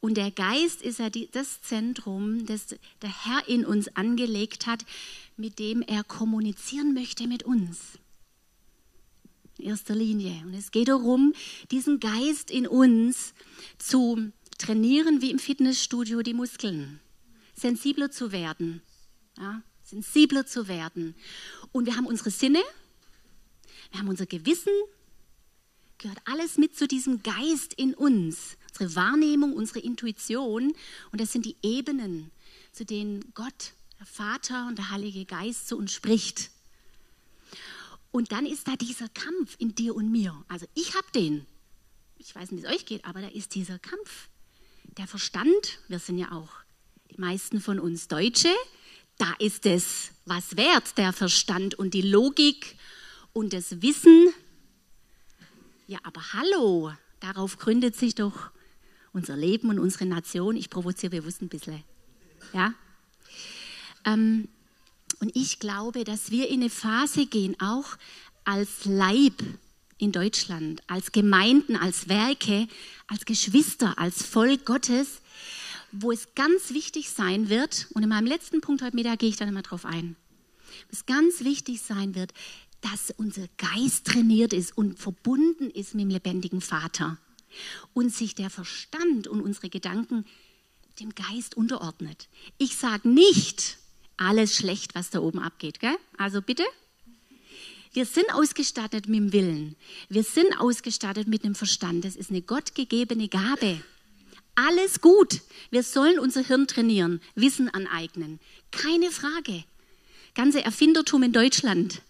Und 0.00 0.16
der 0.16 0.32
Geist 0.32 0.82
ist 0.82 0.98
ja 0.98 1.10
die, 1.10 1.30
das 1.30 1.62
Zentrum, 1.62 2.44
das 2.46 2.74
der 3.02 3.24
Herr 3.24 3.48
in 3.48 3.64
uns 3.64 3.88
angelegt 3.96 4.66
hat, 4.66 4.84
mit 5.36 5.58
dem 5.58 5.80
er 5.80 6.02
kommunizieren 6.02 6.92
möchte 6.92 7.28
mit 7.28 7.44
uns. 7.44 7.98
In 9.58 9.66
erster 9.66 9.94
Linie. 9.94 10.42
Und 10.44 10.54
es 10.54 10.72
geht 10.72 10.88
darum, 10.88 11.34
diesen 11.70 12.00
Geist 12.00 12.50
in 12.50 12.66
uns 12.66 13.32
zu 13.78 14.32
trainieren, 14.58 15.20
wie 15.20 15.30
im 15.30 15.38
Fitnessstudio 15.38 16.22
die 16.22 16.34
Muskeln. 16.34 17.00
Sensibler 17.54 18.10
zu 18.10 18.32
werden. 18.32 18.82
Ja, 19.38 19.62
sensibler 19.92 20.46
zu 20.46 20.68
werden. 20.68 21.14
Und 21.70 21.86
wir 21.86 21.96
haben 21.96 22.06
unsere 22.06 22.30
Sinne, 22.30 22.60
wir 23.90 24.00
haben 24.00 24.08
unser 24.08 24.26
Gewissen, 24.26 24.72
gehört 25.98 26.18
alles 26.24 26.58
mit 26.58 26.76
zu 26.76 26.88
diesem 26.88 27.22
Geist 27.22 27.74
in 27.74 27.94
uns. 27.94 28.56
Unsere 28.70 28.96
Wahrnehmung, 28.96 29.52
unsere 29.52 29.80
Intuition. 29.80 30.74
Und 31.12 31.20
das 31.20 31.30
sind 31.30 31.44
die 31.44 31.56
Ebenen, 31.62 32.30
zu 32.72 32.84
denen 32.84 33.32
Gott, 33.34 33.74
der 33.98 34.06
Vater 34.06 34.66
und 34.66 34.78
der 34.78 34.90
Heilige 34.90 35.26
Geist 35.26 35.68
zu 35.68 35.76
uns 35.76 35.92
spricht. 35.92 36.50
Und 38.10 38.32
dann 38.32 38.46
ist 38.46 38.66
da 38.66 38.76
dieser 38.76 39.08
Kampf 39.10 39.56
in 39.58 39.74
dir 39.74 39.94
und 39.94 40.10
mir. 40.10 40.42
Also 40.48 40.66
ich 40.74 40.94
habe 40.94 41.06
den. 41.14 41.46
Ich 42.18 42.34
weiß 42.34 42.50
nicht, 42.50 42.62
wie 42.62 42.66
es 42.66 42.74
euch 42.74 42.86
geht, 42.86 43.04
aber 43.04 43.20
da 43.20 43.28
ist 43.28 43.54
dieser 43.54 43.78
Kampf. 43.78 44.28
Der 44.96 45.06
Verstand, 45.06 45.78
wir 45.88 45.98
sind 45.98 46.18
ja 46.18 46.32
auch 46.32 46.50
die 47.10 47.20
meisten 47.20 47.60
von 47.60 47.78
uns 47.78 48.08
Deutsche, 48.08 48.52
da 49.18 49.32
ist 49.38 49.66
es 49.66 50.10
was 50.24 50.56
wert, 50.56 50.96
der 50.98 51.12
Verstand 51.12 51.74
und 51.74 51.94
die 51.94 52.02
Logik 52.02 52.76
und 53.32 53.52
das 53.52 53.82
Wissen. 53.82 54.32
Ja, 55.86 55.98
aber 56.02 56.32
hallo, 56.32 56.92
darauf 57.20 57.58
gründet 57.58 57.96
sich 57.96 58.14
doch 58.14 58.50
unser 59.12 59.36
Leben 59.36 59.68
und 59.68 59.78
unsere 59.78 60.06
Nation. 60.06 60.56
Ich 60.56 60.70
provoziere 60.70 61.10
bewusst 61.10 61.42
ein 61.42 61.48
bisschen. 61.48 61.82
Ja? 62.52 62.74
Ähm, 64.04 64.48
und 65.20 65.36
ich 65.36 65.58
glaube, 65.58 66.04
dass 66.04 66.30
wir 66.30 66.48
in 66.48 66.60
eine 66.60 66.70
Phase 66.70 67.26
gehen, 67.26 67.56
auch 67.60 67.96
als 68.44 68.84
Leib 68.84 69.42
in 69.98 70.10
Deutschland, 70.10 70.82
als 70.88 71.12
Gemeinden, 71.12 71.76
als 71.76 72.08
Werke, 72.08 72.66
als 73.06 73.24
Geschwister, 73.24 73.98
als 73.98 74.24
Volk 74.24 74.64
Gottes, 74.64 75.20
wo 75.92 76.10
es 76.10 76.34
ganz 76.34 76.70
wichtig 76.70 77.10
sein 77.10 77.48
wird, 77.48 77.86
und 77.94 78.02
in 78.02 78.08
meinem 78.08 78.26
letzten 78.26 78.60
Punkt 78.60 78.82
heute 78.82 78.96
Mittag 78.96 79.20
gehe 79.20 79.28
ich 79.28 79.36
dann 79.36 79.48
immer 79.48 79.62
drauf 79.62 79.84
ein, 79.84 80.16
wo 80.88 80.92
es 80.92 81.06
ganz 81.06 81.44
wichtig 81.44 81.80
sein 81.82 82.14
wird, 82.14 82.32
dass 82.80 83.12
unser 83.16 83.46
Geist 83.58 84.06
trainiert 84.06 84.52
ist 84.52 84.76
und 84.76 84.98
verbunden 84.98 85.70
ist 85.70 85.94
mit 85.94 86.02
dem 86.02 86.10
lebendigen 86.10 86.60
Vater 86.60 87.18
und 87.92 88.12
sich 88.12 88.34
der 88.34 88.50
Verstand 88.50 89.28
und 89.28 89.40
unsere 89.40 89.68
Gedanken 89.68 90.24
dem 90.98 91.14
Geist 91.14 91.56
unterordnet. 91.56 92.28
Ich 92.58 92.76
sage 92.76 93.08
nicht 93.08 93.78
alles 94.16 94.56
schlecht, 94.56 94.94
was 94.94 95.10
da 95.10 95.20
oben 95.20 95.38
abgeht. 95.38 95.80
Gell? 95.80 95.96
Also 96.16 96.42
bitte. 96.42 96.64
Wir 97.92 98.06
sind 98.06 98.32
ausgestattet 98.32 99.06
mit 99.06 99.20
dem 99.20 99.32
Willen. 99.32 99.76
Wir 100.08 100.22
sind 100.22 100.58
ausgestattet 100.58 101.28
mit 101.28 101.44
dem 101.44 101.54
Verstand. 101.54 102.04
Das 102.04 102.16
ist 102.16 102.30
eine 102.30 102.40
gottgegebene 102.40 103.28
Gabe. 103.28 103.82
Alles 104.54 105.00
gut. 105.00 105.40
Wir 105.70 105.82
sollen 105.82 106.18
unser 106.18 106.42
Hirn 106.42 106.66
trainieren, 106.66 107.20
Wissen 107.34 107.68
aneignen. 107.70 108.38
Keine 108.70 109.10
Frage. 109.10 109.64
Ganze 110.34 110.62
Erfindertum 110.62 111.22
in 111.22 111.32
Deutschland 111.32 112.02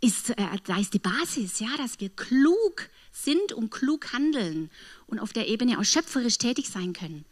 ist, 0.00 0.30
äh, 0.30 0.46
da 0.64 0.78
ist 0.78 0.94
die 0.94 0.98
Basis, 0.98 1.60
ja, 1.60 1.76
dass 1.76 1.98
wir 2.00 2.10
klug 2.10 2.88
sind 3.12 3.52
und 3.52 3.70
klug 3.70 4.12
handeln 4.12 4.70
und 5.06 5.18
auf 5.18 5.32
der 5.32 5.48
Ebene 5.48 5.78
auch 5.78 5.84
schöpferisch 5.84 6.38
tätig 6.38 6.68
sein 6.68 6.92
können. 6.92 7.24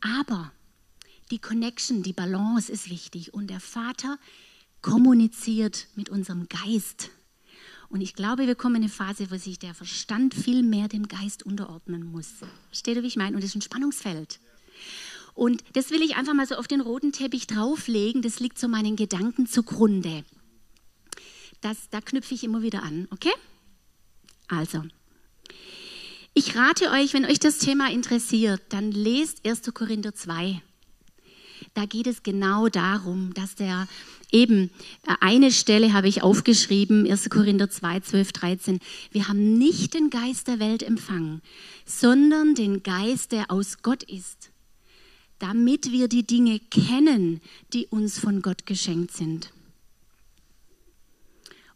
Aber 0.00 0.52
die 1.30 1.38
Connection, 1.38 2.02
die 2.02 2.12
Balance 2.12 2.70
ist 2.70 2.90
wichtig 2.90 3.32
und 3.32 3.48
der 3.48 3.60
Vater 3.60 4.18
kommuniziert 4.82 5.86
mit 5.94 6.08
unserem 6.08 6.48
Geist. 6.48 7.10
Und 7.90 8.02
ich 8.02 8.14
glaube, 8.14 8.46
wir 8.46 8.54
kommen 8.54 8.76
in 8.76 8.82
eine 8.82 8.90
Phase, 8.90 9.30
wo 9.30 9.36
sich 9.36 9.58
der 9.58 9.74
Verstand 9.74 10.34
viel 10.34 10.62
mehr 10.62 10.88
dem 10.88 11.08
Geist 11.08 11.44
unterordnen 11.44 12.04
muss. 12.04 12.34
Versteht 12.66 12.96
ihr, 12.96 13.02
wie 13.02 13.06
ich 13.06 13.16
meine? 13.16 13.34
Und 13.34 13.42
das 13.42 13.50
ist 13.50 13.56
ein 13.56 13.62
Spannungsfeld. 13.62 14.40
Und 15.34 15.62
das 15.72 15.90
will 15.90 16.02
ich 16.02 16.16
einfach 16.16 16.34
mal 16.34 16.46
so 16.46 16.56
auf 16.56 16.68
den 16.68 16.80
roten 16.80 17.12
Teppich 17.12 17.46
drauflegen. 17.46 18.22
Das 18.22 18.40
liegt 18.40 18.58
so 18.58 18.68
meinen 18.68 18.96
Gedanken 18.96 19.46
zugrunde. 19.46 20.24
Das, 21.60 21.88
da 21.90 22.00
knüpfe 22.00 22.34
ich 22.34 22.44
immer 22.44 22.62
wieder 22.62 22.82
an, 22.82 23.08
okay? 23.10 23.32
Also, 24.48 24.82
ich 26.34 26.54
rate 26.56 26.90
euch, 26.90 27.14
wenn 27.14 27.24
euch 27.24 27.40
das 27.40 27.58
Thema 27.58 27.90
interessiert, 27.90 28.62
dann 28.68 28.92
lest 28.92 29.46
1. 29.46 29.62
Korinther 29.74 30.14
2. 30.14 30.62
da 31.74 31.86
geht 31.86 32.06
es 32.06 32.22
genau 32.22 32.68
darum, 32.68 33.32
dass 33.34 33.54
der 33.54 33.88
eben 34.30 34.70
äh, 35.06 35.14
eine 35.20 35.52
Stelle 35.52 35.92
habe 35.92 36.08
ich 36.08 36.22
aufgeschrieben, 36.22 37.10
1. 37.10 37.30
Korinther 37.30 37.70
2, 37.70 38.00
12, 38.00 38.32
13. 38.32 38.80
Wir 39.10 39.28
haben 39.28 39.58
nicht 39.58 39.94
den 39.94 40.10
Geist 40.10 40.48
der 40.48 40.58
Welt 40.58 40.82
empfangen, 40.82 41.42
sondern 41.84 42.54
den 42.54 42.82
Geist, 42.82 43.32
der 43.32 43.50
aus 43.50 43.82
Gott 43.82 44.02
ist, 44.02 44.50
damit 45.38 45.92
wir 45.92 46.08
die 46.08 46.26
Dinge 46.26 46.58
kennen, 46.58 47.40
die 47.72 47.86
uns 47.86 48.18
von 48.18 48.42
Gott 48.42 48.66
geschenkt 48.66 49.12
sind. 49.12 49.52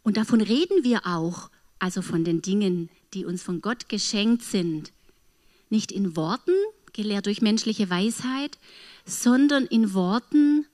Und 0.03 0.17
davon 0.17 0.41
reden 0.41 0.83
wir 0.83 1.07
auch, 1.07 1.49
also 1.79 2.01
von 2.01 2.23
den 2.23 2.41
Dingen, 2.41 2.89
die 3.13 3.25
uns 3.25 3.41
von 3.41 3.61
Gott 3.61 3.89
geschenkt 3.89 4.43
sind. 4.43 4.91
Nicht 5.69 5.91
in 5.91 6.15
Worten, 6.15 6.53
gelehrt 6.91 7.25
durch 7.25 7.41
menschliche 7.41 7.89
Weisheit, 7.89 8.57
sondern 9.05 9.65
in 9.65 9.93
Worten 9.93 10.65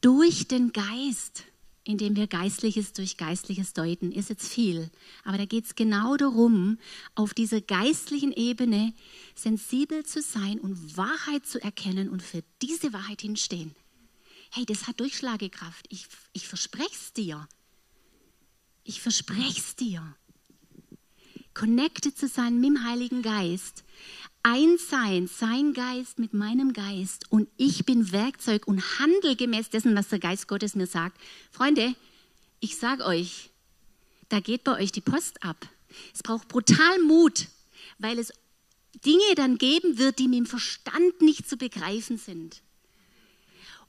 durch 0.00 0.46
den 0.46 0.72
Geist, 0.72 1.44
indem 1.84 2.16
wir 2.16 2.26
Geistliches 2.26 2.92
durch 2.92 3.16
Geistliches 3.16 3.72
deuten, 3.72 4.12
ist 4.12 4.28
jetzt 4.28 4.48
viel. 4.48 4.90
Aber 5.24 5.38
da 5.38 5.44
geht 5.44 5.64
es 5.64 5.74
genau 5.74 6.16
darum, 6.16 6.78
auf 7.14 7.34
dieser 7.34 7.60
geistlichen 7.60 8.32
Ebene 8.32 8.92
sensibel 9.34 10.04
zu 10.04 10.22
sein 10.22 10.60
und 10.60 10.96
Wahrheit 10.96 11.46
zu 11.46 11.62
erkennen 11.62 12.08
und 12.08 12.22
für 12.22 12.42
diese 12.62 12.92
Wahrheit 12.92 13.22
hinstehen. 13.22 13.74
Hey, 14.50 14.64
das 14.64 14.86
hat 14.86 15.00
Durchschlagekraft. 15.00 15.86
Ich, 15.88 16.06
ich 16.32 16.46
verspreche 16.46 16.94
es 16.94 17.12
dir. 17.12 17.48
Ich 18.84 19.00
verspreche 19.00 19.58
es 19.58 19.76
dir. 19.76 20.16
Connected 21.58 22.16
zu 22.16 22.28
sein 22.28 22.60
mit 22.60 22.70
dem 22.70 22.84
Heiligen 22.84 23.22
Geist 23.22 23.84
eins 24.42 24.88
sein, 24.88 25.26
sein 25.26 25.74
Geist 25.74 26.18
mit 26.18 26.32
meinem 26.32 26.72
Geist 26.72 27.30
und 27.30 27.48
ich 27.56 27.84
bin 27.84 28.12
Werkzeug 28.12 28.66
und 28.66 28.98
handel 28.98 29.36
gemäß 29.36 29.68
dessen, 29.70 29.94
was 29.94 30.08
der 30.08 30.18
Geist 30.18 30.48
Gottes 30.48 30.74
mir 30.74 30.86
sagt. 30.86 31.20
Freunde, 31.50 31.94
ich 32.60 32.76
sage 32.76 33.04
euch, 33.04 33.50
da 34.28 34.40
geht 34.40 34.64
bei 34.64 34.80
euch 34.80 34.92
die 34.92 35.00
Post 35.00 35.42
ab. 35.42 35.68
Es 36.14 36.22
braucht 36.22 36.48
brutal 36.48 36.98
Mut, 37.02 37.48
weil 37.98 38.18
es 38.18 38.32
Dinge 39.04 39.34
dann 39.36 39.58
geben 39.58 39.98
wird, 39.98 40.18
die 40.18 40.28
mit 40.28 40.38
dem 40.38 40.46
Verstand 40.46 41.20
nicht 41.20 41.48
zu 41.48 41.56
begreifen 41.56 42.18
sind. 42.18 42.62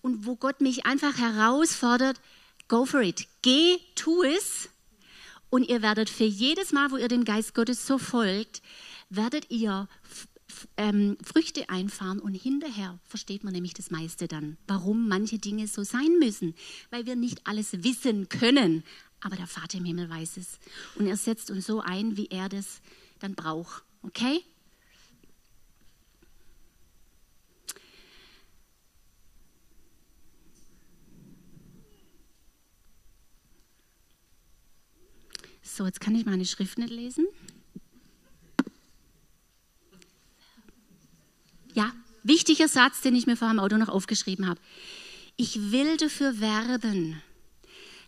Und 0.02 0.26
wo 0.26 0.36
Gott 0.36 0.62
mich 0.62 0.86
einfach 0.86 1.18
herausfordert, 1.18 2.20
go 2.68 2.86
for 2.86 3.02
it. 3.02 3.28
Geh, 3.42 3.78
tu 3.96 4.24
es. 4.24 4.70
Und 5.50 5.68
ihr 5.68 5.82
werdet 5.82 6.10
für 6.10 6.25
jedes 6.25 6.72
Mal, 6.72 6.91
wo 6.91 6.98
ihr 6.98 7.08
dem 7.08 7.25
Geist 7.25 7.56
Gottes 7.56 7.86
so 7.86 7.98
folgt, 7.98 8.62
werdet 9.10 9.50
ihr 9.50 9.88
ähm, 10.77 11.18
Früchte 11.24 11.70
einfahren 11.70 12.20
und 12.20 12.34
hinterher 12.34 13.00
versteht 13.03 13.44
man 13.44 13.53
nämlich 13.53 13.74
das 13.74 13.91
meiste 13.91 14.27
dann, 14.27 14.58
warum 14.68 15.08
manche 15.08 15.38
Dinge 15.38 15.68
so 15.68 15.84
sein 15.84 16.18
müssen, 16.20 16.56
weil 16.89 17.06
wir 17.06 17.15
nicht 17.15 17.46
alles 17.46 17.84
wissen 17.84 18.29
können, 18.29 18.84
aber 19.22 19.36
der 19.36 19.48
Vater 19.48 19.77
im 19.77 19.86
Himmel 19.86 20.10
weiß 20.10 20.38
es 20.38 20.60
und 20.96 21.08
er 21.08 21.18
setzt 21.18 21.51
uns 21.51 21.65
so 21.65 21.82
ein, 21.82 22.18
wie 22.18 22.27
er 22.27 22.50
das 22.50 22.82
dann 23.20 23.36
braucht. 23.36 23.84
Okay? 24.01 24.44
So, 35.75 35.86
jetzt 35.86 36.01
kann 36.01 36.16
ich 36.16 36.25
meine 36.25 36.46
Schrift 36.46 36.77
nicht 36.77 36.90
lesen. 36.90 37.25
Ja, 41.74 41.94
wichtiger 42.24 42.68
Satz, 42.68 43.01
den 43.01 43.16
ich 43.16 43.27
mir 43.27 43.38
vor 43.38 43.50
dem 43.50 43.60
Auto 43.60 43.77
noch 43.77 43.90
aufgeschrieben 43.90 44.48
habe. 44.48 44.60
Ich 45.38 45.72
will 45.72 45.96
dafür 45.98 46.40
werben, 46.42 47.22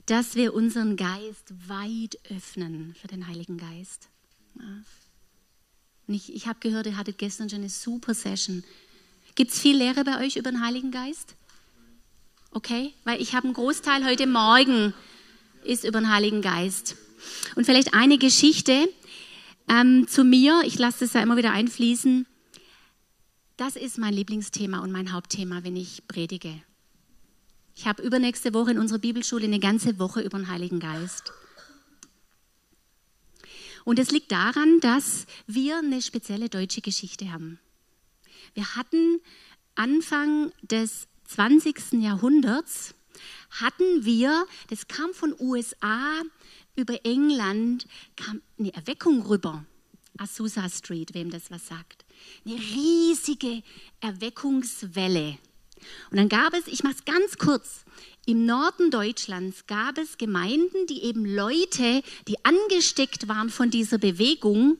dass 0.08 0.36
wir 0.36 0.54
unseren 0.54 0.98
Geist 0.98 1.54
weit 1.68 2.18
öffnen 2.30 2.96
für 3.00 3.08
den 3.08 3.28
Heiligen 3.28 3.58
Geist. 3.58 4.10
Ich, 6.08 6.34
ich 6.34 6.48
habe 6.48 6.60
gehört, 6.60 6.88
ihr 6.88 6.98
hattet 6.98 7.20
gestern 7.20 7.50
schon 7.50 7.60
eine 7.60 7.70
super 7.70 8.14
Session. 8.14 8.64
Gibt 9.36 9.52
es 9.52 9.60
viel 9.60 9.78
Lehre 9.78 10.04
bei 10.04 10.20
euch 10.26 10.36
über 10.36 10.52
den 10.52 10.66
Heiligen 10.66 10.92
Geist? 10.92 11.36
Okay, 12.52 12.94
weil 13.06 13.22
ich 13.22 13.34
habe 13.34 13.46
einen 13.46 13.54
Großteil 13.54 14.04
heute 14.04 14.28
Morgen 14.28 14.94
ist 15.64 15.86
über 15.86 16.02
den 16.02 16.12
Heiligen 16.12 16.42
Geist. 16.42 16.98
Und 17.56 17.66
vielleicht 17.66 17.94
eine 17.94 18.18
Geschichte 18.18 18.88
ähm, 19.68 20.08
zu 20.08 20.24
mir. 20.24 20.62
Ich 20.66 20.78
lasse 20.78 21.06
das 21.06 21.14
ja 21.14 21.22
immer 21.22 21.38
wieder 21.38 21.52
einfließen. 21.52 22.26
Das 23.58 23.76
ist 23.76 23.98
mein 23.98 24.14
Lieblingsthema 24.14 24.80
und 24.80 24.92
mein 24.92 25.14
Hauptthema, 25.14 25.64
wenn 25.64 25.76
ich 25.76 26.08
predige. 26.08 26.62
Ich 27.76 27.88
habe 27.88 28.04
übernächste 28.04 28.54
Woche 28.54 28.72
in 28.72 28.80
unserer 28.80 29.00
Bibelschule 29.00 29.46
eine 29.46 29.60
ganze 29.60 30.00
Woche 30.00 30.22
über 30.22 30.38
den 30.38 30.50
Heiligen 30.50 30.80
Geist. 30.80 31.32
Und 33.84 33.98
es 34.00 34.12
liegt 34.12 34.32
daran, 34.32 34.80
dass 34.80 35.26
wir 35.48 35.80
eine 35.80 36.02
spezielle 36.02 36.50
deutsche 36.50 36.82
Geschichte 36.82 37.32
haben. 37.32 37.60
Wir 38.54 38.76
hatten 38.76 39.20
Anfang 39.76 40.52
des 40.62 41.08
20. 41.28 41.94
Jahrhunderts, 41.94 42.94
hatten 43.52 44.06
wir, 44.06 44.46
das 44.70 44.88
kam 44.88 45.14
von 45.14 45.36
USA 45.40 46.22
über 46.76 47.06
England, 47.06 47.88
kam 48.16 48.42
eine 48.58 48.74
Erweckung 48.74 49.26
rüber. 49.26 49.66
Azusa 50.18 50.70
Street, 50.70 51.14
wem 51.14 51.32
das 51.32 51.50
was 51.52 51.68
sagt 51.68 52.02
eine 52.46 52.56
riesige 52.56 53.64
Erweckungswelle. 54.00 55.38
Und 56.12 56.18
dann 56.18 56.30
gab 56.30 56.54
es, 56.54 56.68
ich 56.68 56.84
mache 56.84 56.96
es 56.96 57.06
ganz 57.06 57.38
kurz, 57.38 57.86
im 58.26 58.46
Norden 58.46 58.92
Deutschlands 58.92 59.66
gab 59.66 59.98
es 59.98 60.18
Gemeinden, 60.18 60.86
die 60.88 61.04
eben 61.04 61.26
Leute, 61.26 62.04
die 62.28 62.46
angesteckt 62.46 63.28
waren 63.28 63.50
von 63.50 63.72
dieser 63.72 63.98
Bewegung, 63.98 64.78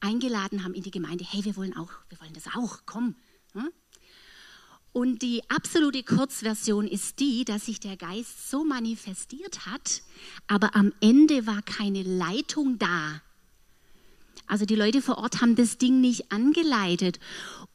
eingeladen 0.00 0.64
haben 0.64 0.74
in 0.74 0.82
die 0.82 0.90
Gemeinde. 0.90 1.24
Hey, 1.28 1.44
wir 1.44 1.56
wollen 1.56 1.76
auch, 1.76 1.90
wir 2.08 2.20
wollen 2.20 2.34
das 2.34 2.46
auch, 2.54 2.80
komm. 2.84 3.14
Und 4.92 5.22
die 5.22 5.42
absolute 5.48 6.02
Kurzversion 6.02 6.86
ist 6.86 7.20
die, 7.20 7.44
dass 7.44 7.66
sich 7.66 7.78
der 7.78 7.96
Geist 7.96 8.50
so 8.50 8.64
manifestiert 8.64 9.66
hat, 9.66 10.02
aber 10.46 10.74
am 10.74 10.92
Ende 11.00 11.46
war 11.46 11.62
keine 11.62 12.02
Leitung 12.02 12.78
da. 12.78 13.20
Also 14.46 14.64
die 14.64 14.76
Leute 14.76 15.02
vor 15.02 15.18
Ort 15.18 15.40
haben 15.40 15.56
das 15.56 15.78
Ding 15.78 16.00
nicht 16.00 16.32
angeleitet. 16.32 17.20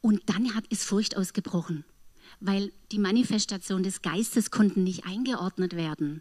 Und 0.00 0.22
dann 0.26 0.54
hat, 0.54 0.66
ist 0.68 0.84
Furcht 0.84 1.16
ausgebrochen, 1.16 1.84
weil 2.40 2.72
die 2.90 2.98
Manifestation 2.98 3.82
des 3.82 4.02
Geistes 4.02 4.50
konnten 4.50 4.82
nicht 4.82 5.06
eingeordnet 5.06 5.76
werden. 5.76 6.20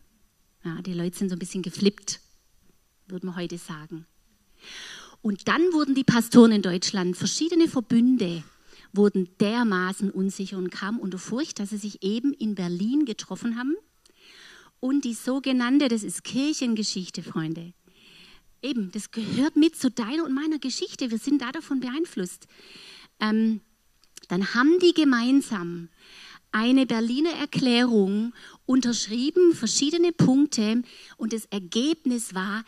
Ja, 0.63 0.81
die 0.81 0.93
Leute 0.93 1.17
sind 1.17 1.29
so 1.29 1.35
ein 1.35 1.39
bisschen 1.39 1.63
geflippt, 1.63 2.21
würde 3.07 3.25
man 3.25 3.35
heute 3.35 3.57
sagen. 3.57 4.05
Und 5.21 5.47
dann 5.47 5.61
wurden 5.73 5.95
die 5.95 6.03
Pastoren 6.03 6.51
in 6.51 6.61
Deutschland, 6.61 7.17
verschiedene 7.17 7.67
Verbünde, 7.67 8.43
wurden 8.93 9.29
dermaßen 9.39 10.11
unsicher 10.11 10.57
und 10.57 10.69
kamen 10.69 10.99
unter 10.99 11.17
Furcht, 11.17 11.59
dass 11.59 11.71
sie 11.71 11.77
sich 11.77 12.03
eben 12.03 12.33
in 12.33 12.55
Berlin 12.55 13.05
getroffen 13.05 13.57
haben. 13.57 13.75
Und 14.79 15.03
die 15.03 15.13
sogenannte, 15.13 15.87
das 15.87 16.03
ist 16.03 16.23
Kirchengeschichte, 16.23 17.23
Freunde, 17.23 17.73
eben, 18.61 18.91
das 18.91 19.11
gehört 19.11 19.55
mit 19.55 19.75
zu 19.75 19.89
deiner 19.89 20.23
und 20.23 20.33
meiner 20.33 20.59
Geschichte. 20.59 21.11
Wir 21.11 21.17
sind 21.17 21.41
da 21.41 21.51
davon 21.51 21.79
beeinflusst. 21.79 22.47
Ähm, 23.19 23.61
dann 24.29 24.53
haben 24.53 24.79
die 24.79 24.93
gemeinsam 24.93 25.89
eine 26.51 26.85
Berliner 26.85 27.31
Erklärung 27.31 28.33
unterschrieben, 28.65 29.53
verschiedene 29.53 30.11
Punkte, 30.11 30.83
und 31.17 31.33
das 31.33 31.45
Ergebnis 31.45 32.35
war, 32.35 32.63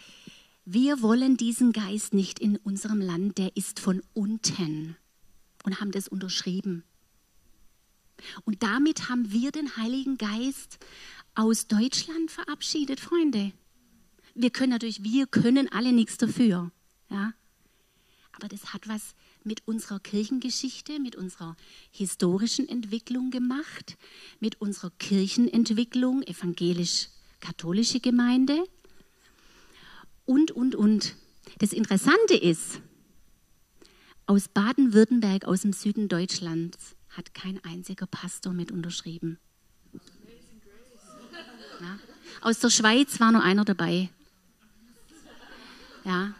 wir 0.65 1.03
wollen 1.03 1.37
diesen 1.37 1.71
Geist 1.71 2.13
nicht 2.13 2.39
in 2.39 2.57
unserem 2.57 2.99
Land, 2.99 3.37
der 3.37 3.55
ist 3.55 3.79
von 3.79 4.01
unten 4.13 4.97
und 5.65 5.79
haben 5.81 5.91
das 5.91 6.07
unterschrieben. 6.07 6.83
Und 8.45 8.63
damit 8.63 9.09
haben 9.09 9.31
wir 9.31 9.51
den 9.51 9.75
Heiligen 9.75 10.17
Geist 10.17 10.79
aus 11.35 11.67
Deutschland 11.67 12.31
verabschiedet, 12.31 12.99
Freunde 12.99 13.51
wir 14.35 14.49
können 14.49 14.71
natürlich, 14.71 15.01
wir 15.01 15.25
können 15.25 15.71
alle 15.71 15.93
nichts 15.93 16.17
dafür. 16.17 16.71
Ja? 17.09 17.33
Aber 18.33 18.49
das 18.49 18.73
hat 18.73 18.87
was 18.87 19.15
mit 19.43 19.65
unserer 19.65 19.99
Kirchengeschichte, 19.99 20.99
mit 20.99 21.15
unserer 21.15 21.55
historischen 21.91 22.67
Entwicklung 22.67 23.31
gemacht, 23.31 23.97
mit 24.39 24.59
unserer 24.59 24.91
Kirchenentwicklung, 24.99 26.21
evangelisch-katholische 26.23 28.01
Gemeinde 28.01 28.61
und, 30.25 30.51
und, 30.51 30.75
und. 30.75 31.15
Das 31.59 31.71
Interessante 31.71 32.35
ist, 32.35 32.81
aus 34.25 34.47
Baden-Württemberg, 34.47 35.45
aus 35.45 35.61
dem 35.61 35.73
Süden 35.73 36.07
Deutschlands, 36.07 36.95
hat 37.09 37.33
kein 37.33 37.63
einziger 37.63 38.07
Pastor 38.07 38.53
mit 38.53 38.71
unterschrieben. 38.71 39.39
Ja. 41.81 41.99
Aus 42.41 42.59
der 42.59 42.69
Schweiz 42.69 43.19
war 43.19 43.31
nur 43.31 43.43
einer 43.43 43.65
dabei. 43.65 44.09
Ja. 46.03 46.33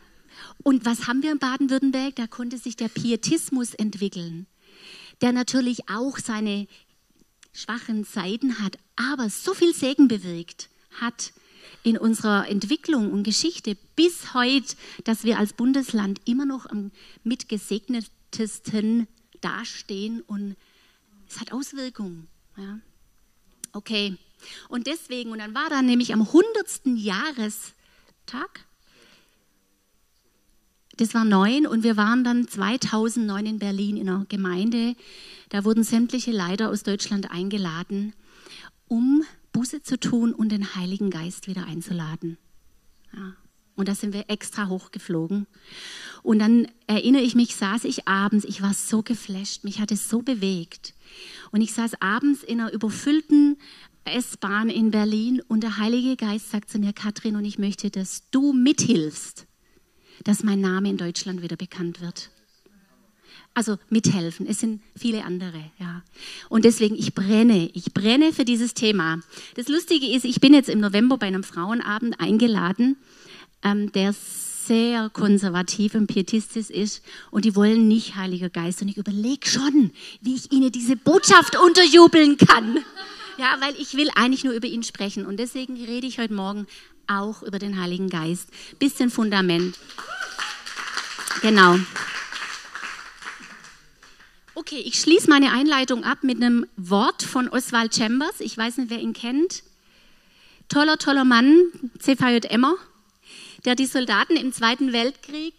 Und 0.63 0.85
was 0.85 1.07
haben 1.07 1.21
wir 1.21 1.31
in 1.31 1.39
Baden-Württemberg? 1.39 2.15
Da 2.15 2.27
konnte 2.27 2.57
sich 2.57 2.75
der 2.75 2.87
Pietismus 2.87 3.73
entwickeln, 3.73 4.47
der 5.21 5.31
natürlich 5.31 5.89
auch 5.89 6.17
seine 6.17 6.67
schwachen 7.53 8.03
Seiten 8.03 8.59
hat, 8.59 8.77
aber 8.95 9.29
so 9.29 9.53
viel 9.53 9.73
Segen 9.73 10.07
bewirkt 10.07 10.69
hat 10.99 11.33
in 11.85 11.97
unserer 11.99 12.49
Entwicklung 12.49 13.11
und 13.11 13.23
Geschichte 13.23 13.77
bis 13.95 14.33
heute, 14.33 14.75
dass 15.03 15.23
wir 15.23 15.37
als 15.37 15.53
Bundesland 15.53 16.19
immer 16.25 16.45
noch 16.45 16.65
am 16.65 16.91
mitgesegnetsten 17.23 19.07
dastehen 19.41 20.21
und 20.21 20.55
es 21.29 21.39
hat 21.39 21.53
Auswirkungen. 21.53 22.27
Ja. 22.57 22.79
Okay. 23.71 24.17
Und 24.67 24.87
deswegen, 24.87 25.31
und 25.31 25.37
dann 25.37 25.53
war 25.53 25.69
da 25.69 25.83
nämlich 25.83 26.11
am 26.11 26.21
100. 26.21 26.87
Jahrestag, 26.95 28.65
das 30.97 31.13
war 31.13 31.23
neun 31.23 31.67
und 31.67 31.83
wir 31.83 31.97
waren 31.97 32.23
dann 32.23 32.47
2009 32.47 33.45
in 33.45 33.59
Berlin 33.59 33.97
in 33.97 34.09
einer 34.09 34.25
Gemeinde. 34.27 34.95
Da 35.49 35.65
wurden 35.65 35.83
sämtliche 35.83 36.31
Leiter 36.31 36.69
aus 36.69 36.81
Deutschland 36.81 37.29
eingeladen, 37.29 38.13
um 38.87 39.23
Buße 39.55 39.81
zu 39.81 39.99
tun 39.99 40.33
und 40.33 40.49
den 40.49 40.75
Heiligen 40.75 41.09
Geist 41.09 41.47
wieder 41.47 41.65
einzuladen. 41.65 42.37
Ja. 43.13 43.35
Und 43.75 43.89
da 43.89 43.95
sind 43.95 44.13
wir 44.13 44.29
extra 44.29 44.69
hochgeflogen. 44.69 45.47
Und 46.23 46.39
dann 46.39 46.67
erinnere 46.87 47.23
ich 47.23 47.35
mich, 47.35 47.55
saß 47.55 47.83
ich 47.83 48.07
abends, 48.07 48.45
ich 48.45 48.61
war 48.61 48.73
so 48.73 49.03
geflasht, 49.03 49.63
mich 49.63 49.79
hat 49.79 49.91
es 49.91 50.09
so 50.09 50.21
bewegt. 50.21 50.93
Und 51.51 51.61
ich 51.61 51.73
saß 51.73 52.01
abends 52.01 52.43
in 52.43 52.61
einer 52.61 52.71
überfüllten 52.71 53.57
S-Bahn 54.05 54.69
in 54.69 54.91
Berlin 54.91 55.41
und 55.47 55.61
der 55.61 55.77
Heilige 55.77 56.15
Geist 56.15 56.51
sagt 56.51 56.69
zu 56.69 56.79
mir, 56.79 56.93
Katrin, 56.93 57.35
und 57.35 57.43
ich 57.43 57.57
möchte, 57.57 57.89
dass 57.89 58.29
du 58.31 58.53
mithilfst 58.53 59.47
dass 60.23 60.43
mein 60.43 60.61
Name 60.61 60.89
in 60.89 60.97
Deutschland 60.97 61.41
wieder 61.41 61.57
bekannt 61.57 62.01
wird. 62.01 62.31
Also 63.55 63.77
mithelfen. 63.89 64.45
Es 64.47 64.59
sind 64.59 64.81
viele 64.97 65.23
andere, 65.23 65.71
ja. 65.79 66.03
Und 66.49 66.65
deswegen, 66.65 66.95
ich 66.95 67.15
brenne, 67.15 67.69
ich 67.73 67.93
brenne 67.93 68.33
für 68.33 68.43
dieses 68.43 68.73
Thema. 68.73 69.19
Das 69.55 69.69
Lustige 69.69 70.07
ist, 70.07 70.25
ich 70.25 70.41
bin 70.41 70.53
jetzt 70.53 70.67
im 70.67 70.81
November 70.81 71.17
bei 71.17 71.27
einem 71.27 71.43
Frauenabend 71.43 72.19
eingeladen, 72.19 72.97
ähm, 73.63 73.93
der 73.93 74.13
sehr 74.13 75.09
konservativ 75.09 75.95
und 75.95 76.07
pietistisch 76.07 76.69
ist 76.69 77.01
und 77.31 77.45
die 77.45 77.55
wollen 77.55 77.87
nicht 77.87 78.15
Heiliger 78.15 78.49
Geist. 78.49 78.81
Und 78.81 78.89
ich 78.89 78.97
überlege 78.97 79.47
schon, 79.47 79.91
wie 80.21 80.35
ich 80.35 80.51
ihnen 80.51 80.71
diese 80.71 80.97
Botschaft 80.97 81.57
unterjubeln 81.57 82.37
kann. 82.37 82.79
Ja, 83.37 83.55
weil 83.59 83.75
ich 83.79 83.95
will 83.95 84.09
eigentlich 84.15 84.43
nur 84.43 84.53
über 84.53 84.67
ihn 84.67 84.83
sprechen. 84.83 85.25
Und 85.25 85.37
deswegen 85.37 85.75
rede 85.75 86.07
ich 86.07 86.19
heute 86.19 86.33
Morgen 86.33 86.67
auch 87.07 87.43
über 87.43 87.59
den 87.59 87.79
Heiligen 87.79 88.09
Geist. 88.09 88.49
Bisschen 88.79 89.09
Fundament. 89.09 89.77
Genau. 91.41 91.77
Okay, 94.67 94.81
ich 94.83 94.99
schließe 94.99 95.29
meine 95.29 95.51
Einleitung 95.51 96.03
ab 96.03 96.23
mit 96.23 96.37
einem 96.37 96.65
Wort 96.75 97.21
von 97.21 97.47
Oswald 97.49 97.93
Chambers. 97.93 98.39
Ich 98.39 98.57
weiß 98.57 98.77
nicht, 98.77 98.89
wer 98.89 98.99
ihn 98.99 99.13
kennt. 99.13 99.61
Toller, 100.69 100.97
toller 100.97 101.23
Mann, 101.23 101.65
CVJMer, 101.99 102.73
der 103.63 103.75
die 103.75 103.85
Soldaten 103.85 104.35
im 104.35 104.51
Zweiten 104.51 104.91
Weltkrieg 104.91 105.53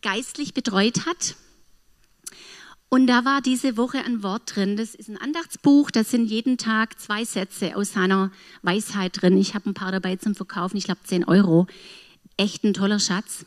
geistlich 0.00 0.54
betreut 0.54 1.04
hat. 1.04 1.36
Und 2.88 3.08
da 3.08 3.26
war 3.26 3.42
diese 3.42 3.76
Woche 3.76 4.02
ein 4.02 4.22
Wort 4.22 4.56
drin. 4.56 4.78
Das 4.78 4.94
ist 4.94 5.10
ein 5.10 5.20
Andachtsbuch. 5.20 5.90
Da 5.90 6.02
sind 6.02 6.24
jeden 6.24 6.56
Tag 6.56 6.98
zwei 6.98 7.26
Sätze 7.26 7.76
aus 7.76 7.92
seiner 7.92 8.32
Weisheit 8.62 9.20
drin. 9.20 9.36
Ich 9.36 9.54
habe 9.54 9.68
ein 9.68 9.74
paar 9.74 9.92
dabei 9.92 10.16
zum 10.16 10.34
Verkaufen. 10.34 10.78
Ich 10.78 10.84
glaube 10.84 11.00
10 11.04 11.24
Euro. 11.24 11.66
Echt 12.38 12.64
ein 12.64 12.72
toller 12.72 13.00
Schatz. 13.00 13.44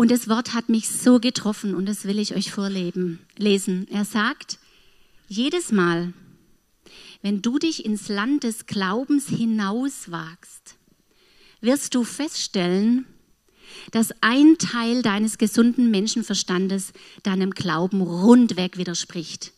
Und 0.00 0.10
das 0.10 0.30
Wort 0.30 0.54
hat 0.54 0.70
mich 0.70 0.88
so 0.88 1.20
getroffen 1.20 1.74
und 1.74 1.84
das 1.84 2.06
will 2.06 2.18
ich 2.18 2.34
euch 2.34 2.50
vorlesen. 2.50 3.18
Lesen. 3.36 3.86
Er 3.90 4.06
sagt, 4.06 4.58
jedes 5.28 5.72
Mal, 5.72 6.14
wenn 7.20 7.42
du 7.42 7.58
dich 7.58 7.84
ins 7.84 8.08
Land 8.08 8.44
des 8.44 8.64
Glaubens 8.64 9.28
hinauswagst, 9.28 10.76
wirst 11.60 11.94
du 11.94 12.04
feststellen, 12.04 13.04
dass 13.90 14.14
ein 14.22 14.56
Teil 14.56 15.02
deines 15.02 15.36
gesunden 15.36 15.90
Menschenverstandes 15.90 16.94
deinem 17.22 17.50
Glauben 17.50 18.00
rundweg 18.00 18.78
widerspricht. 18.78 19.52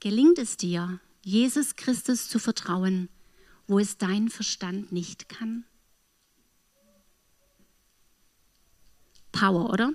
Gelingt 0.00 0.38
es 0.38 0.56
dir, 0.56 1.00
Jesus 1.22 1.76
Christus 1.76 2.30
zu 2.30 2.38
vertrauen, 2.38 3.10
wo 3.66 3.78
es 3.78 3.98
dein 3.98 4.30
Verstand 4.30 4.90
nicht 4.90 5.28
kann? 5.28 5.66
Power, 9.38 9.70
oder? 9.70 9.92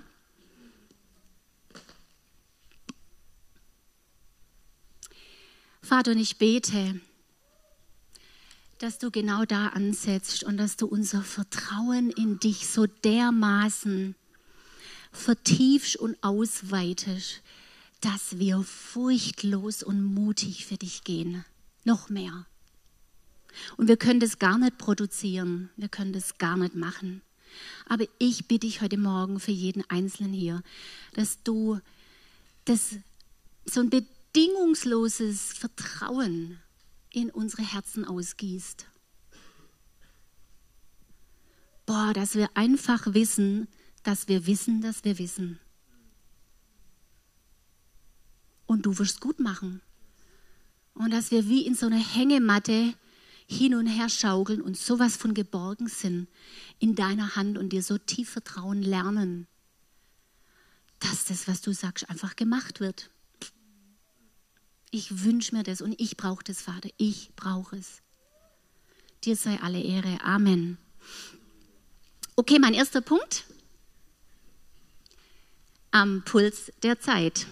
Vater, 5.80 6.12
und 6.12 6.18
ich 6.18 6.38
bete, 6.38 7.00
dass 8.78 8.98
du 8.98 9.10
genau 9.10 9.44
da 9.44 9.68
ansetzt 9.68 10.44
und 10.44 10.56
dass 10.58 10.76
du 10.76 10.86
unser 10.86 11.22
Vertrauen 11.22 12.10
in 12.10 12.38
dich 12.38 12.68
so 12.68 12.86
dermaßen 12.86 14.14
vertiefst 15.10 15.96
und 15.96 16.16
ausweitest, 16.22 17.42
dass 18.00 18.38
wir 18.38 18.62
furchtlos 18.62 19.82
und 19.82 20.02
mutig 20.02 20.66
für 20.66 20.76
dich 20.76 21.02
gehen. 21.02 21.44
Noch 21.84 22.08
mehr. 22.08 22.46
Und 23.76 23.88
wir 23.88 23.96
können 23.96 24.20
das 24.20 24.38
gar 24.38 24.56
nicht 24.56 24.78
produzieren, 24.78 25.70
wir 25.76 25.88
können 25.88 26.12
das 26.12 26.38
gar 26.38 26.56
nicht 26.56 26.76
machen. 26.76 27.22
Aber 27.86 28.04
ich 28.18 28.46
bitte 28.46 28.66
dich 28.66 28.80
heute 28.80 28.98
Morgen 28.98 29.40
für 29.40 29.50
jeden 29.50 29.88
Einzelnen 29.90 30.32
hier, 30.32 30.62
dass 31.14 31.42
du 31.42 31.80
das, 32.64 32.96
so 33.64 33.80
ein 33.80 33.90
bedingungsloses 33.90 35.52
Vertrauen 35.52 36.58
in 37.10 37.30
unsere 37.30 37.62
Herzen 37.62 38.04
ausgießt. 38.04 38.86
Boah, 41.86 42.12
dass 42.14 42.34
wir 42.34 42.48
einfach 42.54 43.12
wissen, 43.14 43.68
dass 44.02 44.28
wir 44.28 44.46
wissen, 44.46 44.80
dass 44.80 45.04
wir 45.04 45.18
wissen. 45.18 45.58
Und 48.66 48.86
du 48.86 48.98
wirst 48.98 49.20
gut 49.20 49.40
machen. 49.40 49.82
Und 50.94 51.10
dass 51.10 51.30
wir 51.30 51.48
wie 51.48 51.66
in 51.66 51.74
so 51.74 51.86
einer 51.86 51.98
Hängematte 51.98 52.94
hin 53.46 53.74
und 53.74 53.86
her 53.86 54.08
schaukeln 54.08 54.60
und 54.60 54.76
sowas 54.76 55.16
von 55.16 55.34
geborgen 55.34 55.88
sind 55.88 56.28
in 56.78 56.94
deiner 56.94 57.36
Hand 57.36 57.58
und 57.58 57.70
dir 57.70 57.82
so 57.82 57.98
tief 57.98 58.30
vertrauen 58.30 58.82
lernen, 58.82 59.46
dass 61.00 61.24
das, 61.24 61.48
was 61.48 61.60
du 61.60 61.72
sagst, 61.72 62.08
einfach 62.08 62.36
gemacht 62.36 62.80
wird. 62.80 63.10
Ich 64.90 65.24
wünsche 65.24 65.54
mir 65.56 65.62
das 65.62 65.80
und 65.80 65.98
ich 66.00 66.16
brauche 66.16 66.44
das, 66.44 66.60
Vater. 66.60 66.90
Ich 66.98 67.30
brauche 67.34 67.76
es. 67.76 68.02
Dir 69.24 69.36
sei 69.36 69.58
alle 69.60 69.80
Ehre. 69.80 70.20
Amen. 70.22 70.76
Okay, 72.36 72.58
mein 72.58 72.74
erster 72.74 73.00
Punkt. 73.00 73.44
Am 75.90 76.22
Puls 76.24 76.72
der 76.82 77.00
Zeit. 77.00 77.46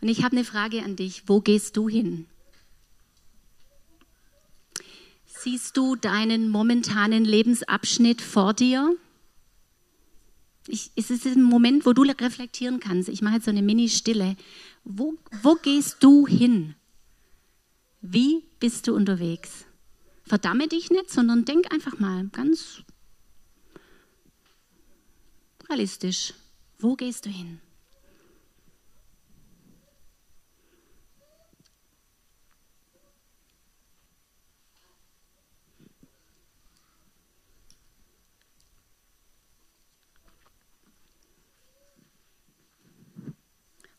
Und 0.00 0.08
ich 0.08 0.22
habe 0.22 0.36
eine 0.36 0.44
Frage 0.44 0.82
an 0.82 0.96
dich. 0.96 1.24
Wo 1.26 1.40
gehst 1.40 1.76
du 1.76 1.88
hin? 1.88 2.26
Siehst 5.24 5.76
du 5.76 5.96
deinen 5.96 6.48
momentanen 6.48 7.24
Lebensabschnitt 7.24 8.20
vor 8.20 8.54
dir? 8.54 8.96
Ich, 10.66 10.90
es 10.96 11.10
ist 11.10 11.26
ein 11.26 11.42
Moment, 11.42 11.86
wo 11.86 11.92
du 11.92 12.02
reflektieren 12.02 12.80
kannst. 12.80 13.08
Ich 13.08 13.22
mache 13.22 13.34
jetzt 13.36 13.44
so 13.44 13.50
eine 13.50 13.62
Mini-Stille. 13.62 14.36
Wo, 14.84 15.14
wo 15.42 15.54
gehst 15.54 15.98
du 16.00 16.26
hin? 16.26 16.74
Wie 18.00 18.44
bist 18.58 18.88
du 18.88 18.94
unterwegs? 18.94 19.66
Verdamme 20.24 20.66
dich 20.66 20.90
nicht, 20.90 21.10
sondern 21.10 21.44
denk 21.44 21.72
einfach 21.72 21.98
mal 22.00 22.26
ganz 22.28 22.82
realistisch. 25.68 26.34
Wo 26.78 26.96
gehst 26.96 27.26
du 27.26 27.30
hin? 27.30 27.60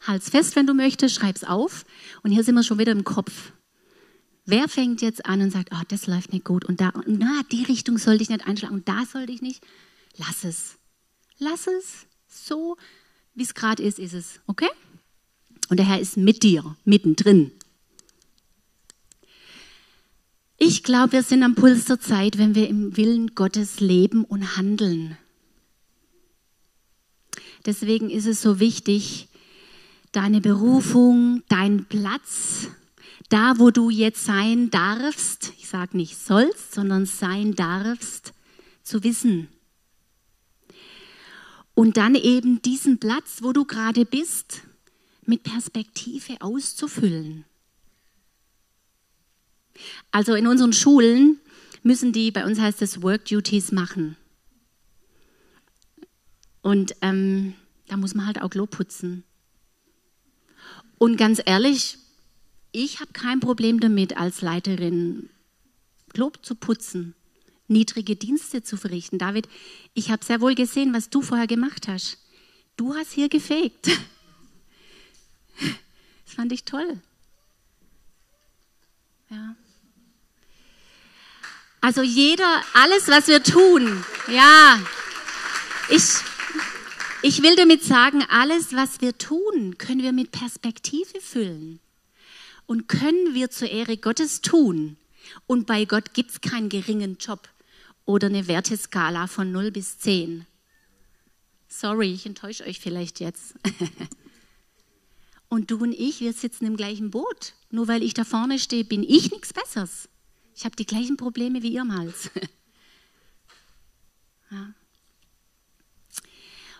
Halt's 0.08 0.30
fest, 0.30 0.56
wenn 0.56 0.68
du 0.68 0.74
möchtest, 0.74 1.16
schreib's 1.16 1.44
auf. 1.44 1.86
Und 2.24 2.32
hier 2.32 2.44
sind 2.44 2.56
wir 2.56 2.64
schon 2.64 2.80
wieder 2.80 2.92
im 2.92 3.04
Kopf. 3.04 3.52
Wer 4.46 4.70
fängt 4.70 5.02
jetzt 5.02 5.26
an 5.26 5.42
und 5.42 5.52
sagt, 5.52 5.70
oh, 5.74 5.84
das 5.90 6.08
läuft 6.08 6.32
nicht 6.32 6.46
gut 6.46 6.64
und 6.64 6.80
da, 6.80 6.94
na, 7.06 7.42
die 7.52 7.64
Richtung 7.64 7.98
sollte 7.98 8.24
ich 8.24 8.30
nicht 8.30 8.48
einschlagen 8.48 8.76
und 8.76 8.88
da 8.88 9.06
sollte 9.06 9.34
ich 9.34 9.42
nicht? 9.42 9.62
Lass 10.16 10.46
es. 10.46 10.78
Lass 11.38 11.68
es. 11.68 12.08
So, 12.30 12.78
wie 13.36 13.44
es 13.44 13.54
gerade 13.54 13.84
ist, 13.84 14.00
ist 14.00 14.14
es. 14.14 14.40
Okay? 14.48 14.70
Und 15.70 15.78
der 15.78 15.86
Herr 15.86 16.00
ist 16.00 16.16
mit 16.16 16.44
dir, 16.44 16.78
mittendrin. 16.86 17.52
Ich 20.58 20.84
glaube, 20.84 21.12
wir 21.12 21.24
sind 21.24 21.44
am 21.44 21.54
Puls 21.54 21.86
der 21.86 22.00
Zeit, 22.00 22.38
wenn 22.38 22.56
wir 22.56 22.68
im 22.68 22.98
Willen 22.98 23.36
Gottes 23.36 23.80
leben 23.80 24.24
und 24.24 24.58
handeln. 24.58 25.18
Deswegen 27.66 28.10
ist 28.10 28.26
es 28.26 28.42
so 28.42 28.60
wichtig, 28.60 29.27
deine 30.12 30.42
Berufung, 30.42 31.44
dein 31.50 31.86
Platz, 31.86 32.68
da 33.30 33.60
wo 33.60 33.72
du 33.72 33.90
jetzt 33.90 34.26
sein 34.26 34.70
darfst, 34.70 35.54
ich 35.58 35.68
sage 35.68 35.98
nicht 35.98 36.18
sollst, 36.18 36.74
sondern 36.74 37.06
sein 37.06 37.56
darfst, 37.56 38.34
zu 38.84 39.04
wissen. 39.04 39.50
Und 41.74 41.98
dann 41.98 42.16
eben 42.16 42.62
diesen 42.62 43.00
Platz, 43.00 43.40
wo 43.42 43.54
du 43.54 43.66
gerade 43.66 44.06
bist, 44.06 44.64
mit 45.26 45.44
Perspektive 45.44 46.38
auszufüllen. 46.40 47.46
Also 50.12 50.34
in 50.34 50.48
unseren 50.48 50.74
Schulen 50.74 51.40
müssen 51.84 52.14
die, 52.14 52.32
bei 52.32 52.46
uns 52.46 52.60
heißt 52.60 52.82
es 52.82 53.02
Work 53.04 53.26
Duties 53.26 53.72
machen. 53.72 54.16
Und 56.62 56.96
ähm, 57.02 57.54
da 57.88 57.98
muss 57.98 58.16
man 58.16 58.26
halt 58.26 58.42
auch 58.42 58.50
Klo 58.50 58.66
putzen. 58.66 59.24
Und 60.98 61.18
ganz 61.18 61.42
ehrlich, 61.46 61.98
ich 62.72 63.00
habe 63.00 63.14
kein 63.14 63.40
Problem 63.40 63.80
damit, 63.80 64.18
als 64.18 64.42
Leiterin 64.42 65.30
Klo 66.14 66.32
zu 66.42 66.56
putzen, 66.56 67.16
niedrige 67.68 68.16
Dienste 68.16 68.64
zu 68.64 68.78
verrichten. 68.78 69.20
David, 69.20 69.48
ich 69.94 70.10
habe 70.12 70.26
sehr 70.26 70.42
wohl 70.42 70.56
gesehen, 70.56 70.94
was 70.94 71.10
du 71.10 71.22
vorher 71.22 71.48
gemacht 71.48 71.88
hast. 71.88 72.18
Du 72.76 72.96
hast 72.96 73.12
hier 73.12 73.30
gefegt. 73.30 73.90
Das 76.26 76.36
fand 76.36 76.52
ich 76.52 76.66
toll. 76.66 77.02
Ja. 79.30 79.56
Also 81.82 82.04
jeder, 82.04 82.62
alles, 82.74 83.08
was 83.08 83.28
wir 83.28 83.42
tun, 83.42 84.04
ja, 84.28 84.80
ich, 85.90 86.04
ich 87.22 87.42
will 87.42 87.56
damit 87.56 87.84
sagen, 87.84 88.24
alles, 88.30 88.74
was 88.74 89.02
wir 89.02 89.18
tun, 89.18 89.78
können 89.78 90.02
wir 90.02 90.14
mit 90.14 90.32
Perspektive 90.32 91.22
füllen. 91.22 91.80
Und 92.66 92.88
können 92.88 93.34
wir 93.34 93.50
zur 93.50 93.70
Ehre 93.70 93.98
Gottes 93.98 94.42
tun. 94.42 94.98
Und 95.46 95.68
bei 95.68 95.86
Gott 95.86 96.14
gibt 96.14 96.32
es 96.32 96.42
keinen 96.42 96.70
geringen 96.70 97.18
Job 97.20 97.50
oder 98.06 98.28
eine 98.28 98.48
Werteskala 98.48 99.28
von 99.28 99.52
0 99.52 99.72
bis 99.72 100.00
10. 100.00 100.46
Sorry, 101.68 102.14
ich 102.14 102.26
enttäusche 102.26 102.66
euch 102.66 102.80
vielleicht 102.80 103.20
jetzt. 103.20 103.56
Und 105.50 105.72
du 105.72 105.78
und 105.78 105.94
ich, 105.94 106.20
wir 106.20 106.34
sitzen 106.34 106.66
im 106.66 106.76
gleichen 106.76 107.12
Boot. 107.12 107.54
Nur 107.70 107.88
weil 107.88 108.04
ich 108.04 108.14
da 108.14 108.26
vorne 108.26 108.60
stehe, 108.60 108.84
bin 108.84 109.04
ich 109.04 109.32
nichts 109.32 109.54
Besseres. 109.54 110.10
Ich 110.56 110.66
habe 110.66 110.76
die 110.76 110.86
gleichen 110.86 111.18
Probleme 111.18 111.64
wie 111.64 111.70
ihr 111.70 111.82
im 111.82 111.98
Hals. 111.98 112.30
ja. 114.52 114.74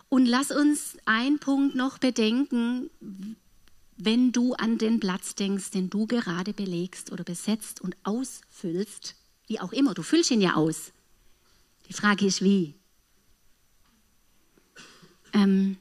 Und 0.10 0.26
lass 0.26 0.52
uns 0.52 0.98
einen 1.06 1.40
Punkt 1.40 1.76
noch 1.76 1.98
bedenken, 1.98 2.90
wenn 3.98 4.32
du 4.32 4.54
an 4.54 4.78
den 4.78 5.00
Platz 5.00 5.36
denkst, 5.36 5.72
den 5.72 5.90
du 5.90 6.08
gerade 6.08 6.54
belegst 6.54 7.12
oder 7.12 7.24
besetzt 7.24 7.82
und 7.82 7.96
ausfüllst, 8.04 9.16
wie 9.48 9.60
auch 9.60 9.74
immer, 9.74 9.94
du 9.94 10.04
füllst 10.04 10.32
ihn 10.32 10.42
ja 10.42 10.56
aus. 10.56 10.92
Die 11.90 11.94
Frage 11.94 12.26
ist, 12.26 12.42
wie? 12.42 12.76
Ähm, 15.34 15.78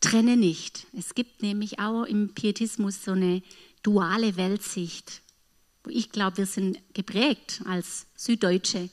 trenne 0.00 0.36
nicht. 0.36 0.86
Es 0.96 1.14
gibt 1.14 1.42
nämlich 1.42 1.78
auch 1.80 2.04
im 2.04 2.34
Pietismus 2.34 3.04
so 3.04 3.12
eine 3.12 3.42
duale 3.82 4.36
Weltsicht, 4.36 5.22
wo 5.84 5.90
ich 5.90 6.10
glaube, 6.10 6.38
wir 6.38 6.46
sind 6.46 6.78
geprägt 6.94 7.62
als 7.64 8.06
Süddeutsche, 8.16 8.90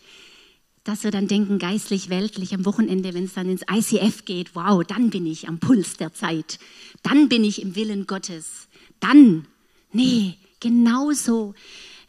dass 0.88 1.04
wir 1.04 1.12
dann 1.12 1.28
denken, 1.28 1.60
geistlich, 1.60 2.10
weltlich, 2.10 2.54
am 2.54 2.64
Wochenende, 2.64 3.14
wenn 3.14 3.26
es 3.26 3.34
dann 3.34 3.50
ins 3.50 3.64
ICF 3.70 4.24
geht, 4.24 4.56
wow, 4.56 4.82
dann 4.86 5.10
bin 5.10 5.26
ich 5.26 5.50
am 5.50 5.60
Puls 5.60 5.98
der 5.98 6.14
Zeit, 6.14 6.60
dann 7.04 7.28
bin 7.28 7.44
ich 7.44 7.62
im 7.62 7.76
Willen 7.76 8.08
Gottes, 8.08 8.70
dann, 9.02 9.48
nee, 9.92 10.38
genauso, 10.62 11.56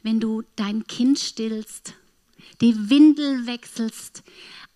wenn 0.05 0.21
du 0.21 0.45
dein 0.55 0.87
Kind 0.87 1.19
stillst, 1.19 1.95
die 2.61 2.89
Windel 2.89 3.47
wechselst, 3.47 4.23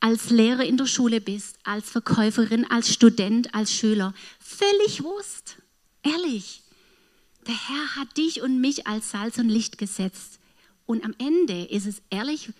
als 0.00 0.30
Lehrer 0.30 0.64
in 0.64 0.76
der 0.76 0.86
Schule 0.86 1.20
bist, 1.20 1.58
als 1.62 1.88
Verkäuferin, 1.88 2.68
als 2.68 2.92
Student, 2.92 3.54
als 3.54 3.72
Schüler, 3.72 4.14
völlig 4.40 5.04
Wurst, 5.04 5.58
ehrlich. 6.02 6.62
Der 7.46 7.68
Herr 7.68 7.96
hat 7.96 8.16
dich 8.16 8.42
und 8.42 8.60
mich 8.60 8.88
als 8.88 9.12
Salz 9.12 9.38
und 9.38 9.48
Licht 9.48 9.78
gesetzt. 9.78 10.40
Und 10.86 11.04
am 11.04 11.14
Ende 11.18 11.66
ist 11.66 11.86
es 11.86 12.02
ehrlich, 12.10 12.48
ich 12.48 12.54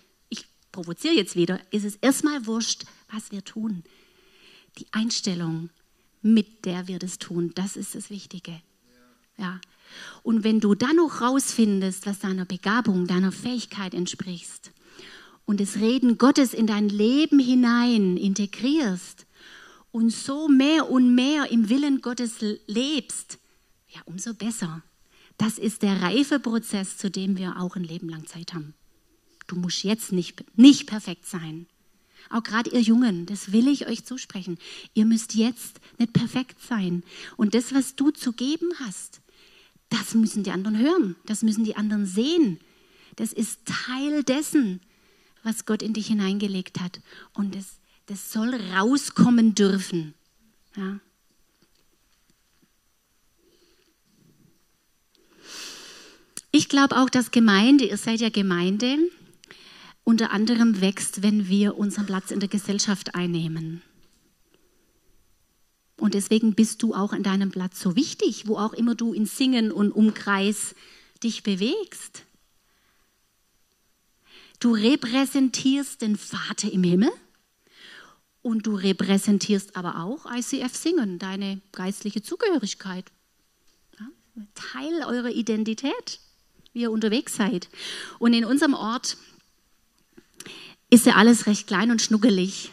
provoziere 0.73 1.13
jetzt 1.13 1.37
wieder, 1.37 1.61
ist 1.71 1.85
es 1.85 1.95
erstmal 1.95 2.45
wurscht, 2.45 2.83
was 3.09 3.31
wir 3.31 3.45
tun. 3.45 3.83
Die 4.77 4.87
Einstellung, 4.91 5.69
mit 6.21 6.65
der 6.65 6.89
wir 6.89 6.99
das 6.99 7.19
tun, 7.19 7.53
das 7.55 7.77
ist 7.77 7.95
das 7.95 8.09
Wichtige. 8.09 8.59
Ja. 9.37 9.61
Und 10.23 10.43
wenn 10.43 10.59
du 10.59 10.75
dann 10.75 10.97
noch 10.97 11.21
rausfindest, 11.21 12.05
was 12.05 12.19
deiner 12.19 12.45
Begabung, 12.45 13.07
deiner 13.07 13.31
Fähigkeit 13.31 13.93
entspricht 13.93 14.71
und 15.45 15.61
das 15.61 15.77
Reden 15.77 16.17
Gottes 16.17 16.53
in 16.53 16.67
dein 16.67 16.89
Leben 16.89 17.39
hinein 17.39 18.17
integrierst 18.17 19.25
und 19.91 20.09
so 20.09 20.47
mehr 20.47 20.89
und 20.89 21.13
mehr 21.13 21.51
im 21.51 21.69
Willen 21.69 22.01
Gottes 22.01 22.37
lebst, 22.65 23.37
ja, 23.89 24.01
umso 24.05 24.33
besser. 24.33 24.81
Das 25.37 25.59
ist 25.59 25.83
der 25.83 26.01
Reifeprozess, 26.01 26.97
zu 26.97 27.11
dem 27.11 27.37
wir 27.37 27.59
auch 27.59 27.75
ein 27.75 27.83
Leben 27.83 28.09
lang 28.09 28.25
Zeit 28.25 28.53
haben. 28.53 28.73
Du 29.53 29.59
musst 29.59 29.83
jetzt 29.83 30.11
nicht, 30.11 30.43
nicht 30.57 30.87
perfekt 30.87 31.27
sein. 31.27 31.67
Auch 32.29 32.41
gerade 32.41 32.71
ihr 32.71 32.81
Jungen, 32.81 33.27
das 33.27 33.51
will 33.51 33.67
ich 33.67 33.85
euch 33.87 34.03
zusprechen. 34.03 34.57
Ihr 34.95 35.05
müsst 35.05 35.35
jetzt 35.35 35.79
nicht 35.99 36.11
perfekt 36.11 36.59
sein. 36.59 37.03
Und 37.37 37.53
das, 37.53 37.73
was 37.73 37.95
du 37.95 38.09
zu 38.09 38.33
geben 38.33 38.71
hast, 38.79 39.21
das 39.89 40.15
müssen 40.15 40.41
die 40.41 40.49
anderen 40.49 40.79
hören. 40.79 41.15
Das 41.27 41.43
müssen 41.43 41.63
die 41.63 41.75
anderen 41.75 42.07
sehen. 42.07 42.59
Das 43.15 43.31
ist 43.31 43.59
Teil 43.65 44.23
dessen, 44.23 44.81
was 45.43 45.67
Gott 45.67 45.83
in 45.83 45.93
dich 45.93 46.07
hineingelegt 46.07 46.79
hat. 46.79 46.99
Und 47.33 47.53
das, 47.53 47.77
das 48.07 48.31
soll 48.31 48.55
rauskommen 48.55 49.53
dürfen. 49.53 50.15
Ja. 50.75 50.99
Ich 56.49 56.69
glaube 56.69 56.97
auch, 56.97 57.09
dass 57.11 57.29
Gemeinde, 57.29 57.85
ihr 57.85 57.97
seid 57.97 58.19
ja 58.19 58.29
Gemeinde, 58.29 58.97
unter 60.03 60.31
anderem 60.31 60.81
wächst, 60.81 61.23
wenn 61.23 61.47
wir 61.47 61.77
unseren 61.77 62.05
Platz 62.05 62.31
in 62.31 62.39
der 62.39 62.49
Gesellschaft 62.49 63.15
einnehmen. 63.15 63.81
Und 65.97 66.13
deswegen 66.13 66.55
bist 66.55 66.83
du 66.83 66.93
auch 66.93 67.13
an 67.13 67.23
deinem 67.23 67.51
Platz 67.51 67.79
so 67.79 67.95
wichtig, 67.95 68.47
wo 68.47 68.57
auch 68.57 68.73
immer 68.73 68.95
du 68.95 69.13
in 69.13 69.25
Singen 69.25 69.71
und 69.71 69.91
Umkreis 69.91 70.75
dich 71.23 71.43
bewegst. 71.43 72.23
Du 74.59 74.73
repräsentierst 74.73 76.01
den 76.01 76.17
Vater 76.17 76.71
im 76.71 76.83
Himmel 76.83 77.11
und 78.41 78.67
du 78.67 78.75
repräsentierst 78.75 79.75
aber 79.77 80.03
auch 80.03 80.25
ICF 80.25 80.75
Singen, 80.75 81.19
deine 81.19 81.61
geistliche 81.71 82.21
Zugehörigkeit. 82.21 83.05
Ja, 83.99 84.07
Teil 84.55 85.03
eurer 85.05 85.31
Identität 85.31 86.19
wie 86.73 86.81
ihr 86.81 86.91
unterwegs 86.91 87.35
seid. 87.35 87.69
Und 88.19 88.33
in 88.33 88.45
unserem 88.45 88.73
Ort 88.73 89.17
ist 90.93 91.07
ja 91.07 91.15
alles 91.15 91.47
recht 91.47 91.65
klein 91.65 91.89
und 91.89 92.03
schnuckelig. 92.03 92.71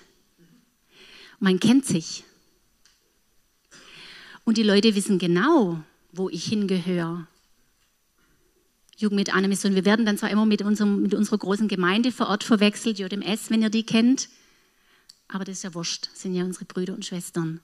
Man 1.38 1.58
kennt 1.58 1.86
sich. 1.86 2.22
Und 4.44 4.58
die 4.58 4.62
Leute 4.62 4.94
wissen 4.94 5.18
genau, 5.18 5.82
wo 6.12 6.28
ich 6.28 6.44
hingehöre. 6.44 7.26
Jugend 8.98 9.16
mit 9.16 9.48
Mission. 9.48 9.74
Wir 9.74 9.86
werden 9.86 10.04
dann 10.04 10.18
zwar 10.18 10.30
immer 10.30 10.44
mit, 10.44 10.60
unserem, 10.60 11.00
mit 11.00 11.14
unserer 11.14 11.38
großen 11.38 11.66
Gemeinde 11.66 12.12
vor 12.12 12.28
Ort 12.28 12.44
verwechselt, 12.44 12.98
JMS, 12.98 13.48
wenn 13.48 13.62
ihr 13.62 13.70
die 13.70 13.84
kennt. 13.84 14.28
Aber 15.28 15.44
das 15.44 15.58
ist 15.58 15.64
ja 15.64 15.72
wurscht, 15.72 16.10
das 16.12 16.20
sind 16.20 16.34
ja 16.34 16.44
unsere 16.44 16.66
Brüder 16.66 16.92
und 16.92 17.06
Schwestern. 17.06 17.60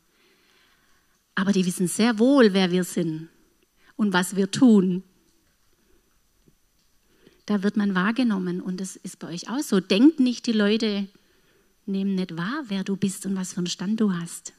Aber 1.35 1.53
die 1.53 1.67
wissen 1.67 1.87
sehr 1.87 2.19
wohl, 2.19 2.55
wer 2.55 2.71
wir 2.71 2.85
sind 2.85 3.29
und 3.97 4.15
was 4.15 4.37
wir 4.37 4.51
tun 4.51 5.03
da 7.47 7.63
wird 7.63 7.77
man 7.77 7.95
wahrgenommen 7.95 8.61
und 8.61 8.81
das 8.81 8.97
ist 8.97 9.21
bei 9.21 9.29
euch 9.29 9.49
auch 9.49 9.63
so. 9.63 9.81
Denkt 9.81 10.19
nicht, 10.21 10.47
die 10.47 10.53
Leute 10.53 11.09
nehmen 11.87 12.17
nicht 12.17 12.37
wahr, 12.37 12.65
wer 12.67 12.83
du 12.83 12.97
bist 12.97 13.25
und 13.25 13.37
was 13.37 13.53
für 13.53 13.59
einen 13.59 13.69
Stand 13.69 14.01
du 14.01 14.13
hast. 14.13 14.53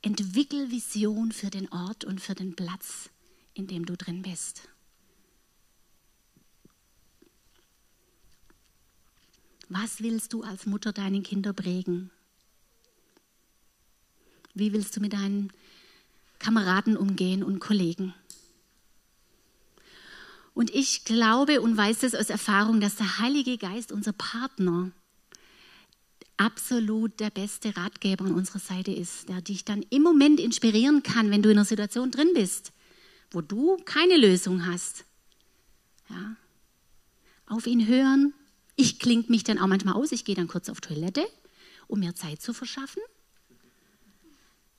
Entwickel 0.00 0.70
Vision 0.70 1.32
für 1.32 1.50
den 1.50 1.70
Ort 1.70 2.04
und 2.04 2.20
für 2.20 2.34
den 2.34 2.56
Platz, 2.56 3.10
in 3.52 3.66
dem 3.66 3.84
du 3.84 3.96
drin 3.96 4.22
bist. 4.22 4.68
Was 9.68 10.00
willst 10.02 10.32
du 10.32 10.42
als 10.44 10.64
Mutter 10.64 10.94
deinen 10.94 11.22
Kindern 11.22 11.54
prägen? 11.54 12.10
Wie 14.54 14.72
willst 14.72 14.96
du 14.96 15.00
mit 15.00 15.12
deinen 15.12 15.52
Kameraden 16.38 16.96
umgehen 16.96 17.42
und 17.42 17.58
Kollegen? 17.58 18.14
Und 20.58 20.74
ich 20.74 21.04
glaube 21.04 21.60
und 21.60 21.76
weiß 21.76 22.02
es 22.02 22.16
aus 22.16 22.30
Erfahrung, 22.30 22.80
dass 22.80 22.96
der 22.96 23.20
Heilige 23.20 23.58
Geist, 23.58 23.92
unser 23.92 24.12
Partner, 24.12 24.90
absolut 26.36 27.20
der 27.20 27.30
beste 27.30 27.76
Ratgeber 27.76 28.24
an 28.24 28.34
unserer 28.34 28.58
Seite 28.58 28.90
ist, 28.90 29.28
der 29.28 29.40
dich 29.40 29.64
dann 29.64 29.84
im 29.90 30.02
Moment 30.02 30.40
inspirieren 30.40 31.04
kann, 31.04 31.30
wenn 31.30 31.42
du 31.42 31.48
in 31.48 31.58
einer 31.58 31.64
Situation 31.64 32.10
drin 32.10 32.32
bist, 32.34 32.72
wo 33.30 33.40
du 33.40 33.76
keine 33.84 34.16
Lösung 34.16 34.66
hast. 34.66 35.04
Ja. 36.10 36.34
Auf 37.46 37.68
ihn 37.68 37.86
hören. 37.86 38.34
Ich 38.74 38.98
klinge 38.98 39.26
mich 39.28 39.44
dann 39.44 39.60
auch 39.60 39.68
manchmal 39.68 39.94
aus. 39.94 40.10
Ich 40.10 40.24
gehe 40.24 40.34
dann 40.34 40.48
kurz 40.48 40.68
auf 40.68 40.80
Toilette, 40.80 41.24
um 41.86 42.00
mir 42.00 42.16
Zeit 42.16 42.42
zu 42.42 42.52
verschaffen. 42.52 43.02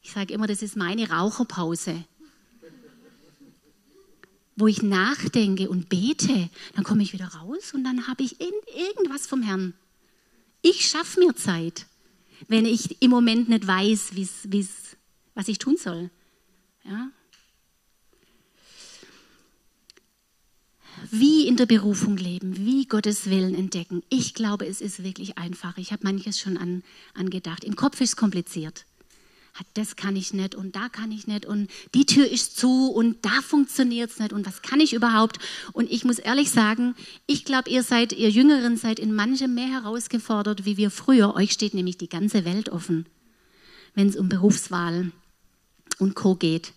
Ich 0.01 0.11
sage 0.11 0.33
immer, 0.33 0.45
das 0.45 0.61
ist 0.61 0.75
meine 0.75 1.09
Raucherpause. 1.09 2.03
Wo 4.59 4.67
ich 4.67 4.81
nachdenke 4.81 5.69
und 5.69 5.87
bete, 5.87 6.49
dann 6.75 6.83
komme 6.83 7.01
ich 7.01 7.13
wieder 7.13 7.27
raus 7.27 7.73
und 7.73 7.85
dann 7.85 8.07
habe 8.07 8.23
ich 8.23 8.41
irgendwas 8.41 9.25
vom 9.25 9.41
Herrn. 9.41 9.73
Ich 10.61 10.85
schaffe 10.85 11.21
mir 11.21 11.33
Zeit, 11.33 11.85
wenn 12.49 12.65
ich 12.65 13.01
im 13.01 13.09
Moment 13.09 13.47
nicht 13.47 13.65
weiß, 13.65 14.09
wie's, 14.15 14.39
wie's, 14.43 14.97
was 15.33 15.47
ich 15.47 15.59
tun 15.59 15.77
soll. 15.77 16.09
Ja? 16.83 17.09
Wie 21.09 21.47
in 21.47 21.55
der 21.55 21.65
Berufung 21.65 22.17
leben, 22.17 22.57
wie 22.57 22.85
Gottes 22.85 23.29
Willen 23.29 23.55
entdecken. 23.55 24.03
Ich 24.09 24.33
glaube, 24.33 24.67
es 24.67 24.81
ist 24.81 25.01
wirklich 25.01 25.37
einfach. 25.37 25.77
Ich 25.77 25.93
habe 25.93 26.03
manches 26.03 26.37
schon 26.37 26.57
an, 26.57 26.83
angedacht. 27.13 27.63
Im 27.63 27.77
Kopf 27.77 28.01
ist 28.01 28.09
es 28.09 28.15
kompliziert 28.17 28.85
das 29.73 29.95
kann 29.95 30.15
ich 30.15 30.33
nicht 30.33 30.55
und 30.55 30.75
da 30.75 30.89
kann 30.89 31.11
ich 31.11 31.27
nicht 31.27 31.45
und 31.45 31.69
die 31.93 32.05
Tür 32.05 32.29
ist 32.29 32.57
zu 32.57 32.91
und 32.91 33.25
da 33.25 33.41
funktioniert 33.41 34.11
es 34.11 34.19
nicht 34.19 34.33
und 34.33 34.45
was 34.45 34.61
kann 34.61 34.79
ich 34.79 34.93
überhaupt? 34.93 35.39
Und 35.73 35.91
ich 35.91 36.05
muss 36.05 36.19
ehrlich 36.19 36.51
sagen, 36.51 36.95
ich 37.27 37.45
glaube, 37.45 37.69
ihr 37.69 37.83
seid, 37.83 38.13
ihr 38.13 38.29
Jüngeren 38.29 38.77
seid 38.77 38.99
in 38.99 39.13
manchem 39.13 39.53
mehr 39.53 39.67
herausgefordert, 39.67 40.65
wie 40.65 40.77
wir 40.77 40.91
früher. 40.91 41.35
Euch 41.35 41.51
steht 41.51 41.73
nämlich 41.73 41.97
die 41.97 42.09
ganze 42.09 42.45
Welt 42.45 42.69
offen, 42.69 43.05
wenn 43.95 44.07
es 44.07 44.15
um 44.15 44.29
Berufswahl 44.29 45.11
und 45.97 46.15
Co. 46.15 46.35
geht. 46.35 46.73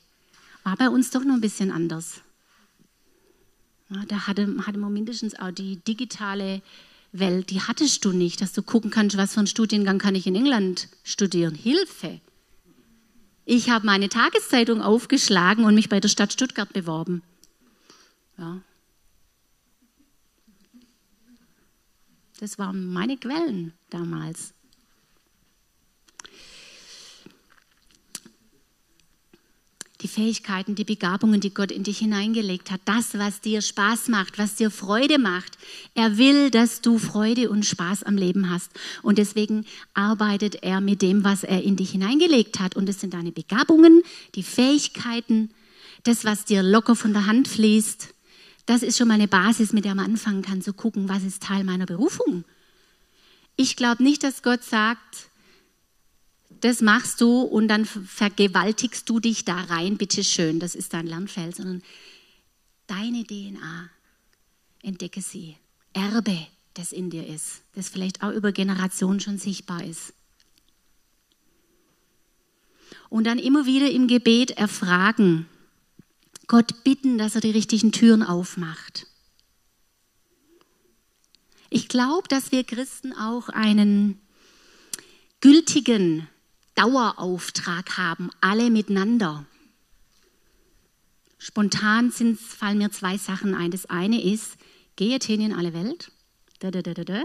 War 0.64 0.76
bei 0.76 0.88
uns 0.88 1.10
doch 1.10 1.24
noch 1.24 1.34
ein 1.34 1.40
bisschen 1.40 1.70
anders. 1.70 2.20
Ja, 3.90 4.04
da 4.06 4.26
hatte, 4.26 4.54
hatte 4.66 4.78
man 4.78 4.92
mindestens 4.92 5.38
auch 5.38 5.50
die 5.50 5.76
digitale 5.76 6.62
Welt, 7.12 7.50
die 7.50 7.60
hattest 7.60 8.04
du 8.04 8.12
nicht, 8.12 8.40
dass 8.40 8.52
du 8.52 8.62
gucken 8.62 8.90
kannst, 8.90 9.16
was 9.16 9.34
für 9.34 9.40
einen 9.40 9.46
Studiengang 9.46 9.98
kann 9.98 10.14
ich 10.14 10.26
in 10.26 10.34
England 10.34 10.88
studieren. 11.04 11.54
Hilfe! 11.54 12.20
Ich 13.44 13.70
habe 13.70 13.86
meine 13.86 14.08
Tageszeitung 14.08 14.82
aufgeschlagen 14.82 15.64
und 15.64 15.74
mich 15.74 15.88
bei 15.88 16.00
der 16.00 16.08
Stadt 16.08 16.32
Stuttgart 16.32 16.72
beworben. 16.72 17.22
Ja. 18.38 18.60
Das 22.38 22.58
waren 22.58 22.92
meine 22.92 23.16
Quellen 23.16 23.72
damals. 23.90 24.54
Die 30.02 30.08
Fähigkeiten, 30.08 30.74
die 30.74 30.84
Begabungen, 30.84 31.40
die 31.40 31.54
Gott 31.54 31.70
in 31.70 31.84
dich 31.84 31.98
hineingelegt 31.98 32.70
hat, 32.70 32.80
das, 32.84 33.16
was 33.18 33.40
dir 33.40 33.62
Spaß 33.62 34.08
macht, 34.08 34.38
was 34.38 34.56
dir 34.56 34.70
Freude 34.70 35.18
macht. 35.18 35.56
Er 35.94 36.18
will, 36.18 36.50
dass 36.50 36.80
du 36.80 36.98
Freude 36.98 37.50
und 37.50 37.64
Spaß 37.64 38.02
am 38.02 38.16
Leben 38.16 38.50
hast. 38.50 38.70
Und 39.02 39.18
deswegen 39.18 39.64
arbeitet 39.94 40.62
er 40.62 40.80
mit 40.80 41.02
dem, 41.02 41.24
was 41.24 41.44
er 41.44 41.62
in 41.62 41.76
dich 41.76 41.92
hineingelegt 41.92 42.60
hat. 42.60 42.76
Und 42.76 42.88
es 42.88 43.00
sind 43.00 43.14
deine 43.14 43.32
Begabungen, 43.32 44.02
die 44.34 44.42
Fähigkeiten, 44.42 45.50
das, 46.02 46.24
was 46.24 46.44
dir 46.44 46.62
locker 46.62 46.96
von 46.96 47.12
der 47.12 47.26
Hand 47.26 47.48
fließt. 47.48 48.08
Das 48.66 48.82
ist 48.82 48.98
schon 48.98 49.08
mal 49.08 49.14
eine 49.14 49.28
Basis, 49.28 49.72
mit 49.72 49.84
der 49.84 49.94
man 49.94 50.06
anfangen 50.06 50.42
kann 50.42 50.62
zu 50.62 50.72
gucken, 50.72 51.08
was 51.08 51.22
ist 51.22 51.42
Teil 51.42 51.64
meiner 51.64 51.86
Berufung. 51.86 52.44
Ich 53.56 53.76
glaube 53.76 54.02
nicht, 54.02 54.22
dass 54.22 54.42
Gott 54.42 54.64
sagt, 54.64 55.30
das 56.62 56.80
machst 56.80 57.20
du 57.20 57.40
und 57.40 57.66
dann 57.68 57.84
vergewaltigst 57.84 59.08
du 59.08 59.18
dich 59.18 59.44
da 59.44 59.56
rein, 59.64 59.98
bitteschön, 59.98 60.60
das 60.60 60.76
ist 60.76 60.94
dein 60.94 61.08
Lernfeld, 61.08 61.56
sondern 61.56 61.82
deine 62.86 63.24
DNA, 63.24 63.90
entdecke 64.82 65.20
sie, 65.20 65.56
erbe, 65.92 66.46
das 66.74 66.92
in 66.92 67.10
dir 67.10 67.26
ist, 67.26 67.62
das 67.74 67.88
vielleicht 67.88 68.22
auch 68.22 68.30
über 68.30 68.52
Generationen 68.52 69.18
schon 69.18 69.38
sichtbar 69.38 69.84
ist. 69.84 70.14
Und 73.08 73.24
dann 73.24 73.40
immer 73.40 73.66
wieder 73.66 73.90
im 73.90 74.06
Gebet 74.06 74.52
erfragen, 74.52 75.46
Gott 76.46 76.84
bitten, 76.84 77.18
dass 77.18 77.34
er 77.34 77.40
die 77.40 77.50
richtigen 77.50 77.90
Türen 77.90 78.22
aufmacht. 78.22 79.06
Ich 81.70 81.88
glaube, 81.88 82.28
dass 82.28 82.52
wir 82.52 82.62
Christen 82.62 83.12
auch 83.14 83.48
einen 83.48 84.20
gültigen 85.40 86.28
Dauerauftrag 86.74 87.96
haben, 87.98 88.30
alle 88.40 88.70
miteinander. 88.70 89.46
Spontan 91.38 92.12
fallen 92.12 92.78
mir 92.78 92.90
zwei 92.90 93.18
Sachen 93.18 93.54
ein. 93.54 93.70
Das 93.70 93.86
eine 93.86 94.22
ist, 94.22 94.56
geht 94.96 95.24
hin 95.24 95.40
in 95.40 95.52
alle 95.52 95.74
Welt, 95.74 96.12
da, 96.60 96.70
da, 96.70 96.82
da, 96.82 96.94
da, 96.94 97.04
da, 97.04 97.24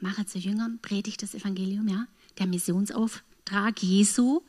mache 0.00 0.26
zu 0.26 0.38
Jüngern, 0.38 0.80
predigt 0.82 1.22
das 1.22 1.34
Evangelium, 1.34 1.88
ja, 1.88 2.06
der 2.38 2.46
Missionsauftrag 2.46 3.82
Jesu. 3.82 4.42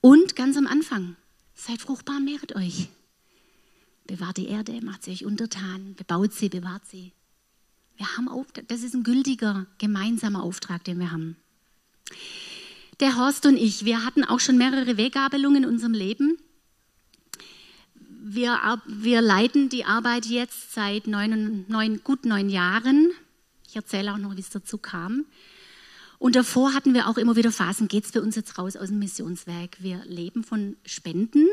Und 0.00 0.34
ganz 0.34 0.56
am 0.56 0.66
Anfang, 0.66 1.16
seid 1.54 1.82
fruchtbar, 1.82 2.20
mehret 2.20 2.56
euch. 2.56 2.88
Bewahrt 4.06 4.38
die 4.38 4.48
Erde, 4.48 4.80
macht 4.82 5.04
sie 5.04 5.12
euch 5.12 5.24
untertan, 5.24 5.94
bebaut 5.94 6.32
sie, 6.32 6.48
bewahrt 6.48 6.86
sie. 6.86 7.12
Wir 7.96 8.16
haben 8.16 8.28
auf, 8.28 8.46
das 8.66 8.82
ist 8.82 8.94
ein 8.94 9.02
gültiger 9.02 9.66
gemeinsamer 9.78 10.42
Auftrag, 10.42 10.82
den 10.84 10.98
wir 10.98 11.12
haben 11.12 11.36
der 13.00 13.16
Horst 13.16 13.46
und 13.46 13.56
ich, 13.56 13.84
wir 13.84 14.04
hatten 14.04 14.24
auch 14.24 14.40
schon 14.40 14.58
mehrere 14.58 14.96
Weggabelungen 14.96 15.64
in 15.64 15.68
unserem 15.68 15.94
Leben. 15.94 16.38
Wir, 18.22 18.80
wir 18.86 19.22
leiten 19.22 19.68
die 19.70 19.84
Arbeit 19.84 20.26
jetzt 20.26 20.74
seit 20.74 21.06
neun, 21.06 21.64
neun, 21.68 22.04
gut 22.04 22.24
neun 22.26 22.50
Jahren. 22.50 23.10
Ich 23.66 23.76
erzähle 23.76 24.12
auch 24.12 24.18
noch, 24.18 24.36
wie 24.36 24.40
es 24.40 24.50
dazu 24.50 24.78
kam. 24.78 25.24
Und 26.18 26.36
davor 26.36 26.74
hatten 26.74 26.92
wir 26.92 27.08
auch 27.08 27.16
immer 27.16 27.36
wieder 27.36 27.50
Phasen, 27.50 27.88
geht 27.88 28.04
es 28.04 28.10
für 28.10 28.20
uns 28.20 28.36
jetzt 28.36 28.58
raus 28.58 28.76
aus 28.76 28.88
dem 28.88 28.98
Missionswerk. 28.98 29.78
Wir 29.80 30.04
leben 30.04 30.44
von 30.44 30.76
Spenden, 30.84 31.46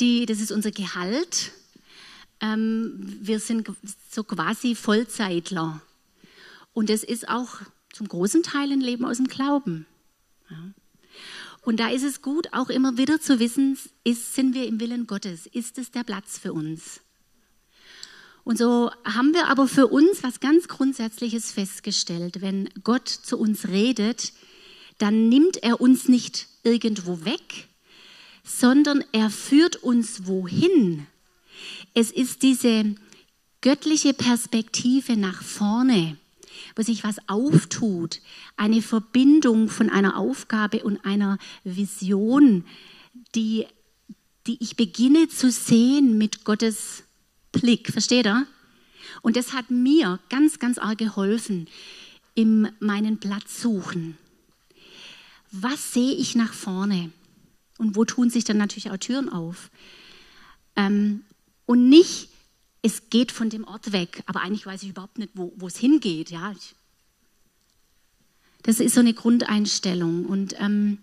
die, 0.00 0.26
das 0.26 0.40
ist 0.40 0.50
unser 0.50 0.72
Gehalt. 0.72 1.52
Ähm, 2.40 3.18
wir 3.20 3.38
sind 3.38 3.70
so 4.10 4.24
quasi 4.24 4.74
Vollzeitler. 4.74 5.80
Und 6.72 6.90
es 6.90 7.04
ist 7.04 7.28
auch 7.28 7.60
zum 7.92 8.08
großen 8.08 8.42
Teil 8.42 8.72
ein 8.72 8.80
Leben 8.80 9.04
aus 9.04 9.18
dem 9.18 9.28
Glauben. 9.28 9.86
Ja. 10.50 10.56
Und 11.62 11.78
da 11.78 11.90
ist 11.90 12.04
es 12.04 12.22
gut, 12.22 12.52
auch 12.52 12.70
immer 12.70 12.96
wieder 12.96 13.20
zu 13.20 13.38
wissen, 13.38 13.78
ist, 14.04 14.34
sind 14.34 14.54
wir 14.54 14.66
im 14.66 14.80
Willen 14.80 15.06
Gottes? 15.06 15.46
Ist 15.46 15.78
es 15.78 15.90
der 15.90 16.04
Platz 16.04 16.38
für 16.38 16.52
uns? 16.52 17.00
Und 18.44 18.56
so 18.56 18.90
haben 19.04 19.34
wir 19.34 19.48
aber 19.48 19.68
für 19.68 19.86
uns 19.86 20.22
was 20.22 20.40
ganz 20.40 20.66
Grundsätzliches 20.68 21.52
festgestellt. 21.52 22.40
Wenn 22.40 22.70
Gott 22.82 23.08
zu 23.08 23.38
uns 23.38 23.68
redet, 23.68 24.32
dann 24.98 25.28
nimmt 25.28 25.62
er 25.62 25.80
uns 25.80 26.08
nicht 26.08 26.48
irgendwo 26.62 27.24
weg, 27.24 27.68
sondern 28.42 29.04
er 29.12 29.30
führt 29.30 29.76
uns 29.76 30.26
wohin. 30.26 31.06
Es 31.94 32.10
ist 32.10 32.42
diese 32.42 32.94
göttliche 33.60 34.14
Perspektive 34.14 35.16
nach 35.16 35.42
vorne 35.42 36.16
wo 36.76 36.82
sich 36.82 37.04
was 37.04 37.16
auftut, 37.28 38.20
eine 38.56 38.82
Verbindung 38.82 39.68
von 39.68 39.90
einer 39.90 40.16
Aufgabe 40.16 40.82
und 40.82 41.04
einer 41.04 41.38
Vision, 41.64 42.64
die, 43.34 43.66
die 44.46 44.58
ich 44.60 44.76
beginne 44.76 45.28
zu 45.28 45.50
sehen 45.50 46.18
mit 46.18 46.44
Gottes 46.44 47.04
Blick. 47.52 47.92
Versteht 47.92 48.26
ihr? 48.26 48.46
Und 49.22 49.36
das 49.36 49.52
hat 49.52 49.70
mir 49.70 50.18
ganz, 50.28 50.58
ganz 50.58 50.78
arg 50.78 50.98
geholfen 50.98 51.68
in 52.34 52.70
meinen 52.80 53.18
Platz 53.18 53.60
suchen. 53.60 54.16
Was 55.50 55.92
sehe 55.92 56.12
ich 56.12 56.34
nach 56.36 56.52
vorne? 56.52 57.10
Und 57.78 57.96
wo 57.96 58.04
tun 58.04 58.30
sich 58.30 58.44
dann 58.44 58.58
natürlich 58.58 58.90
auch 58.90 58.96
Türen 58.98 59.28
auf? 59.28 59.70
Ähm, 60.76 61.22
und 61.66 61.88
nicht 61.88 62.29
es 62.82 63.10
geht 63.10 63.32
von 63.32 63.50
dem 63.50 63.64
Ort 63.64 63.92
weg, 63.92 64.22
aber 64.26 64.40
eigentlich 64.40 64.66
weiß 64.66 64.82
ich 64.82 64.90
überhaupt 64.90 65.18
nicht, 65.18 65.32
wo, 65.34 65.66
es 65.66 65.76
hingeht. 65.76 66.30
Ja. 66.30 66.54
Das 68.62 68.80
ist 68.80 68.94
so 68.94 69.00
eine 69.00 69.14
Grundeinstellung. 69.14 70.26
Und 70.26 70.54
ähm, 70.58 70.98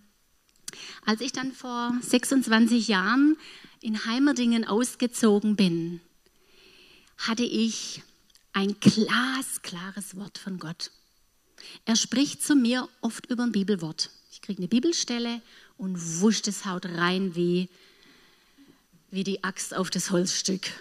als 1.05 1.21
ich 1.21 1.32
dann 1.32 1.51
vor 1.51 1.93
26 2.01 2.88
Jahren 2.88 3.38
in 3.82 4.05
Heimerdingen 4.05 4.65
ausgezogen 4.65 5.55
bin, 5.55 6.01
hatte 7.17 7.43
ich 7.43 8.01
ein 8.53 8.75
glasklares 8.80 10.15
Wort 10.15 10.38
von 10.38 10.57
Gott. 10.57 10.91
Er 11.86 11.95
spricht 11.95 12.41
zu 12.41 12.55
mir 12.55 12.88
oft 13.01 13.28
über 13.28 13.43
ein 13.43 13.51
Bibelwort. 13.51 14.09
Ich 14.32 14.41
kriege 14.41 14.59
eine 14.59 14.67
Bibelstelle 14.67 15.41
und 15.78 16.21
wusch 16.21 16.41
das 16.41 16.65
Haut 16.65 16.86
rein 16.86 17.36
wie, 17.36 17.69
wie 19.11 19.23
die 19.23 19.43
Axt 19.43 19.75
auf 19.75 19.89
das 19.89 20.09
Holzstück. 20.11 20.71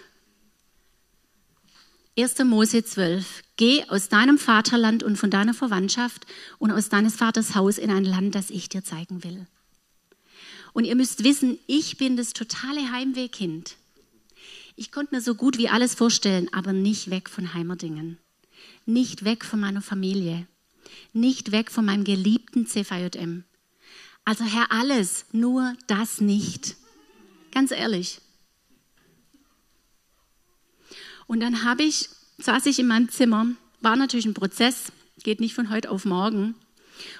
1. 2.19 2.39
Mose 2.45 2.83
12. 2.83 3.43
Geh 3.57 3.83
aus 3.89 4.09
deinem 4.09 4.39
Vaterland 4.39 5.03
und 5.03 5.17
von 5.17 5.29
deiner 5.29 5.53
Verwandtschaft 5.53 6.25
und 6.57 6.71
aus 6.71 6.89
deines 6.89 7.15
Vaters 7.15 7.53
Haus 7.53 7.77
in 7.77 7.91
ein 7.91 8.05
Land, 8.05 8.33
das 8.33 8.49
ich 8.49 8.69
dir 8.69 8.83
zeigen 8.83 9.23
will. 9.23 9.45
Und 10.73 10.85
ihr 10.85 10.95
müsst 10.95 11.23
wissen, 11.23 11.59
ich 11.67 11.97
bin 11.97 12.17
das 12.17 12.33
totale 12.33 12.91
Heimwehkind. 12.91 13.75
Ich 14.75 14.91
konnte 14.91 15.13
mir 15.13 15.21
so 15.21 15.35
gut 15.35 15.59
wie 15.59 15.69
alles 15.69 15.93
vorstellen, 15.93 16.51
aber 16.53 16.73
nicht 16.73 17.11
weg 17.11 17.29
von 17.29 17.53
Heimerdingen. 17.53 18.17
Nicht 18.87 19.23
weg 19.23 19.45
von 19.45 19.59
meiner 19.59 19.83
Familie. 19.83 20.47
Nicht 21.13 21.51
weg 21.51 21.69
von 21.69 21.85
meinem 21.85 22.03
geliebten 22.03 22.65
CVJM. 22.65 23.43
Also 24.25 24.43
Herr, 24.43 24.71
alles, 24.71 25.25
nur 25.33 25.75
das 25.85 26.19
nicht. 26.19 26.77
Ganz 27.51 27.69
ehrlich. 27.69 28.21
Und 31.27 31.41
dann 31.41 31.63
habe 31.63 31.83
ich, 31.83 32.09
saß 32.39 32.65
ich 32.65 32.79
in 32.79 32.87
meinem 32.87 33.09
Zimmer, 33.09 33.47
war 33.81 33.95
natürlich 33.95 34.25
ein 34.25 34.33
Prozess, 34.33 34.91
geht 35.23 35.39
nicht 35.39 35.53
von 35.53 35.69
heute 35.69 35.91
auf 35.91 36.05
morgen. 36.05 36.55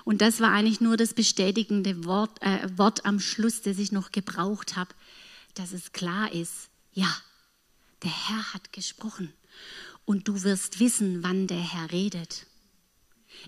Und 0.06 0.22
das 0.22 0.40
war 0.40 0.52
eigentlich 0.52 0.82
nur 0.82 0.98
das 0.98 1.14
bestätigende 1.14 2.06
Wort, 2.06 2.42
äh, 2.42 2.68
Wort 2.78 3.06
am 3.06 3.20
Schluss, 3.20 3.62
das 3.62 3.78
ich 3.78 3.92
noch 3.92 4.12
gebraucht 4.12 4.76
habe, 4.76 4.90
dass 5.54 5.72
es 5.72 5.92
klar 5.92 6.32
ist, 6.32 6.70
ja, 6.94 7.14
der 8.04 8.12
Herr 8.12 8.54
hat 8.54 8.74
gesprochen 8.74 9.34
und 10.06 10.28
du 10.28 10.44
wirst 10.44 10.80
wissen, 10.80 11.24
wann 11.24 11.48
der 11.48 11.60
Herr 11.60 11.92
redet. 11.92 12.48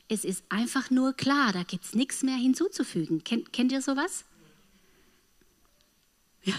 Es 0.07 0.24
ist 0.24 0.43
einfach 0.49 0.89
nur 0.91 1.14
klar, 1.14 1.51
da 1.53 1.64
gibt 1.64 1.86
es 1.86 1.95
nichts 1.95 2.22
mehr 2.22 2.36
hinzuzufügen. 2.36 3.24
Kennt, 3.24 3.53
kennt 3.53 3.72
ihr 3.72 3.82
sowas? 3.82 4.26
Ja. 6.43 6.55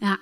ja. 0.00 0.18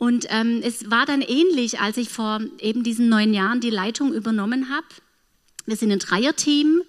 Und 0.00 0.24
ähm, 0.30 0.62
es 0.64 0.90
war 0.90 1.04
dann 1.04 1.20
ähnlich, 1.20 1.78
als 1.78 1.98
ich 1.98 2.08
vor 2.08 2.40
eben 2.58 2.82
diesen 2.82 3.10
neun 3.10 3.34
Jahren 3.34 3.60
die 3.60 3.68
Leitung 3.68 4.14
übernommen 4.14 4.70
habe. 4.70 4.86
Wir 5.66 5.76
sind 5.76 5.92
ein 5.92 5.98
Dreierteam. 5.98 6.80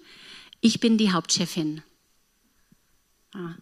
Ich 0.62 0.80
bin 0.80 0.96
die 0.96 1.12
Hauptchefin. 1.12 1.82
Ah. 3.34 3.56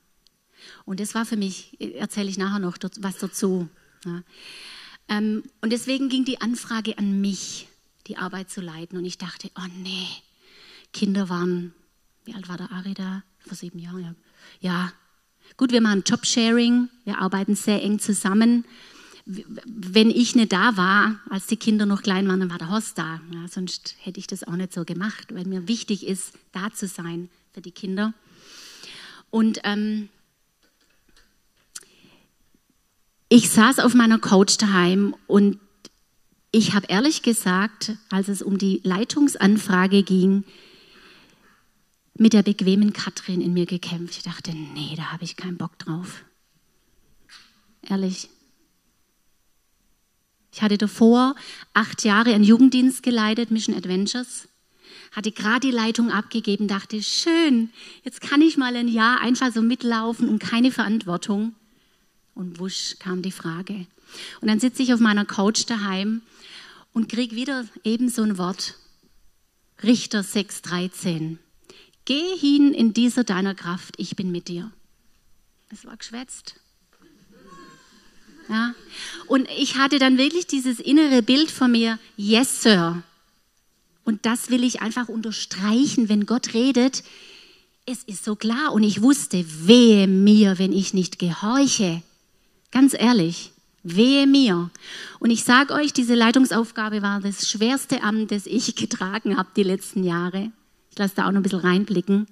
Und 0.84 1.00
das 1.00 1.16
war 1.16 1.26
für 1.26 1.36
mich, 1.36 1.76
erzähle 1.80 2.30
ich 2.30 2.38
nachher 2.38 2.60
noch 2.60 2.78
was 3.00 3.18
dazu. 3.18 3.68
Ja. 4.04 4.22
Ähm, 5.08 5.42
und 5.60 5.72
deswegen 5.72 6.08
ging 6.10 6.24
die 6.24 6.40
Anfrage 6.40 6.96
an 6.96 7.20
mich, 7.20 7.66
die 8.06 8.18
Arbeit 8.18 8.50
zu 8.50 8.60
leiten. 8.60 8.96
Und 8.96 9.04
ich 9.04 9.18
dachte, 9.18 9.50
oh 9.58 9.66
nee, 9.82 10.06
Kinder 10.92 11.28
waren, 11.28 11.74
wie 12.24 12.34
alt 12.34 12.48
war 12.48 12.56
der 12.56 12.70
Ari 12.70 12.94
da? 12.94 13.24
Vor 13.40 13.56
sieben 13.56 13.80
Jahren, 13.80 14.00
ja. 14.04 14.14
Ja, 14.60 14.92
gut, 15.56 15.72
wir 15.72 15.80
machen 15.80 16.04
Jobsharing, 16.06 16.88
wir 17.04 17.18
arbeiten 17.18 17.56
sehr 17.56 17.82
eng 17.82 17.98
zusammen. 17.98 18.64
Wenn 19.26 20.10
ich 20.10 20.34
nicht 20.34 20.52
da 20.52 20.76
war, 20.76 21.20
als 21.28 21.46
die 21.46 21.56
Kinder 21.56 21.86
noch 21.86 22.02
klein 22.02 22.26
waren, 22.28 22.40
dann 22.40 22.50
war 22.50 22.58
der 22.58 22.70
Horst 22.70 22.98
da. 22.98 23.20
Ja, 23.32 23.46
sonst 23.48 23.96
hätte 24.00 24.18
ich 24.18 24.26
das 24.26 24.44
auch 24.44 24.56
nicht 24.56 24.72
so 24.72 24.84
gemacht, 24.84 25.34
weil 25.34 25.44
mir 25.44 25.68
wichtig 25.68 26.06
ist, 26.06 26.32
da 26.52 26.72
zu 26.72 26.86
sein 26.86 27.28
für 27.52 27.60
die 27.60 27.72
Kinder. 27.72 28.14
Und 29.30 29.60
ähm, 29.64 30.08
ich 33.28 33.50
saß 33.50 33.78
auf 33.78 33.94
meiner 33.94 34.18
Couch 34.18 34.60
daheim 34.60 35.14
und 35.26 35.58
ich 36.52 36.74
habe 36.74 36.86
ehrlich 36.88 37.22
gesagt, 37.22 37.92
als 38.10 38.28
es 38.28 38.42
um 38.42 38.58
die 38.58 38.80
Leitungsanfrage 38.82 40.02
ging, 40.02 40.44
mit 42.14 42.32
der 42.32 42.42
bequemen 42.42 42.92
Katrin 42.92 43.40
in 43.40 43.52
mir 43.52 43.66
gekämpft. 43.66 44.16
Ich 44.16 44.22
dachte, 44.24 44.52
nee, 44.52 44.94
da 44.96 45.12
habe 45.12 45.24
ich 45.24 45.36
keinen 45.36 45.56
Bock 45.56 45.78
drauf. 45.78 46.24
Ehrlich. 47.82 48.28
Ich 50.52 50.62
hatte 50.62 50.78
davor 50.78 51.34
acht 51.74 52.04
Jahre 52.04 52.34
einen 52.34 52.44
Jugenddienst 52.44 53.02
geleitet, 53.02 53.50
Mission 53.50 53.76
Adventures. 53.76 54.48
Hatte 55.12 55.32
gerade 55.32 55.60
die 55.60 55.72
Leitung 55.72 56.10
abgegeben, 56.10 56.68
dachte, 56.68 57.02
schön, 57.02 57.70
jetzt 58.04 58.20
kann 58.20 58.42
ich 58.42 58.56
mal 58.56 58.76
ein 58.76 58.88
Jahr 58.88 59.20
einfach 59.20 59.52
so 59.52 59.62
mitlaufen 59.62 60.28
und 60.28 60.38
keine 60.38 60.70
Verantwortung. 60.70 61.54
Und 62.34 62.58
wusch 62.58 62.96
kam 62.98 63.22
die 63.22 63.32
Frage. 63.32 63.86
Und 64.40 64.48
dann 64.48 64.60
sitze 64.60 64.82
ich 64.82 64.94
auf 64.94 65.00
meiner 65.00 65.24
Couch 65.24 65.64
daheim 65.68 66.22
und 66.92 67.08
kriege 67.08 67.36
wieder 67.36 67.66
eben 67.84 68.08
so 68.08 68.22
ein 68.22 68.38
Wort. 68.38 68.76
Richter 69.82 70.20
6,13. 70.20 71.38
Geh 72.04 72.36
hin 72.36 72.72
in 72.72 72.92
dieser 72.92 73.24
deiner 73.24 73.54
Kraft, 73.54 73.94
ich 73.98 74.16
bin 74.16 74.30
mit 74.30 74.48
dir. 74.48 74.70
Es 75.70 75.84
war 75.84 75.96
geschwätzt. 75.96 76.59
Ja. 78.50 78.74
Und 79.28 79.48
ich 79.56 79.76
hatte 79.76 80.00
dann 80.00 80.18
wirklich 80.18 80.46
dieses 80.46 80.80
innere 80.80 81.22
Bild 81.22 81.50
von 81.50 81.70
mir, 81.70 81.98
yes, 82.16 82.62
Sir. 82.62 83.02
Und 84.04 84.26
das 84.26 84.50
will 84.50 84.64
ich 84.64 84.82
einfach 84.82 85.08
unterstreichen, 85.08 86.08
wenn 86.08 86.26
Gott 86.26 86.52
redet. 86.52 87.04
Es 87.86 88.02
ist 88.02 88.24
so 88.24 88.34
klar 88.34 88.72
und 88.72 88.82
ich 88.82 89.02
wusste, 89.02 89.44
wehe 89.66 90.08
mir, 90.08 90.58
wenn 90.58 90.72
ich 90.72 90.94
nicht 90.94 91.20
gehorche. 91.20 92.02
Ganz 92.72 92.92
ehrlich, 92.92 93.52
wehe 93.84 94.26
mir. 94.26 94.70
Und 95.20 95.30
ich 95.30 95.44
sage 95.44 95.72
euch, 95.74 95.92
diese 95.92 96.16
Leitungsaufgabe 96.16 97.02
war 97.02 97.20
das 97.20 97.48
schwerste 97.48 98.02
Amt, 98.02 98.32
das 98.32 98.46
ich 98.46 98.74
getragen 98.74 99.36
habe 99.36 99.50
die 99.54 99.62
letzten 99.62 100.02
Jahre. 100.02 100.50
Ich 100.90 100.98
lasse 100.98 101.14
da 101.14 101.26
auch 101.26 101.30
noch 101.30 101.38
ein 101.38 101.44
bisschen 101.44 101.60
reinblicken. 101.60 102.26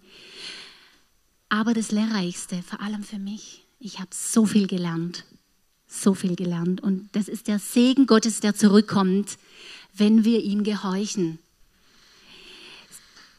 Aber 1.49 1.75
das 1.75 1.93
Lehrreichste, 1.93 2.63
vor 2.63 2.81
allem 2.81 3.05
für 3.05 3.19
mich, 3.19 3.65
ich 3.79 4.01
habe 4.01 4.11
so 4.13 4.47
viel 4.47 4.67
gelernt. 4.67 5.25
So 5.89 6.15
viel 6.15 6.37
gelernt. 6.37 6.83
Und 6.83 7.09
das 7.13 7.29
ist 7.29 7.49
der 7.49 7.59
Segen 7.59 8.07
Gottes, 8.07 8.41
der 8.41 8.55
zurückkommt, 8.55 9.39
wenn 9.95 10.25
wir 10.25 10.43
ihm 10.43 10.63
gehorchen. 10.63 11.39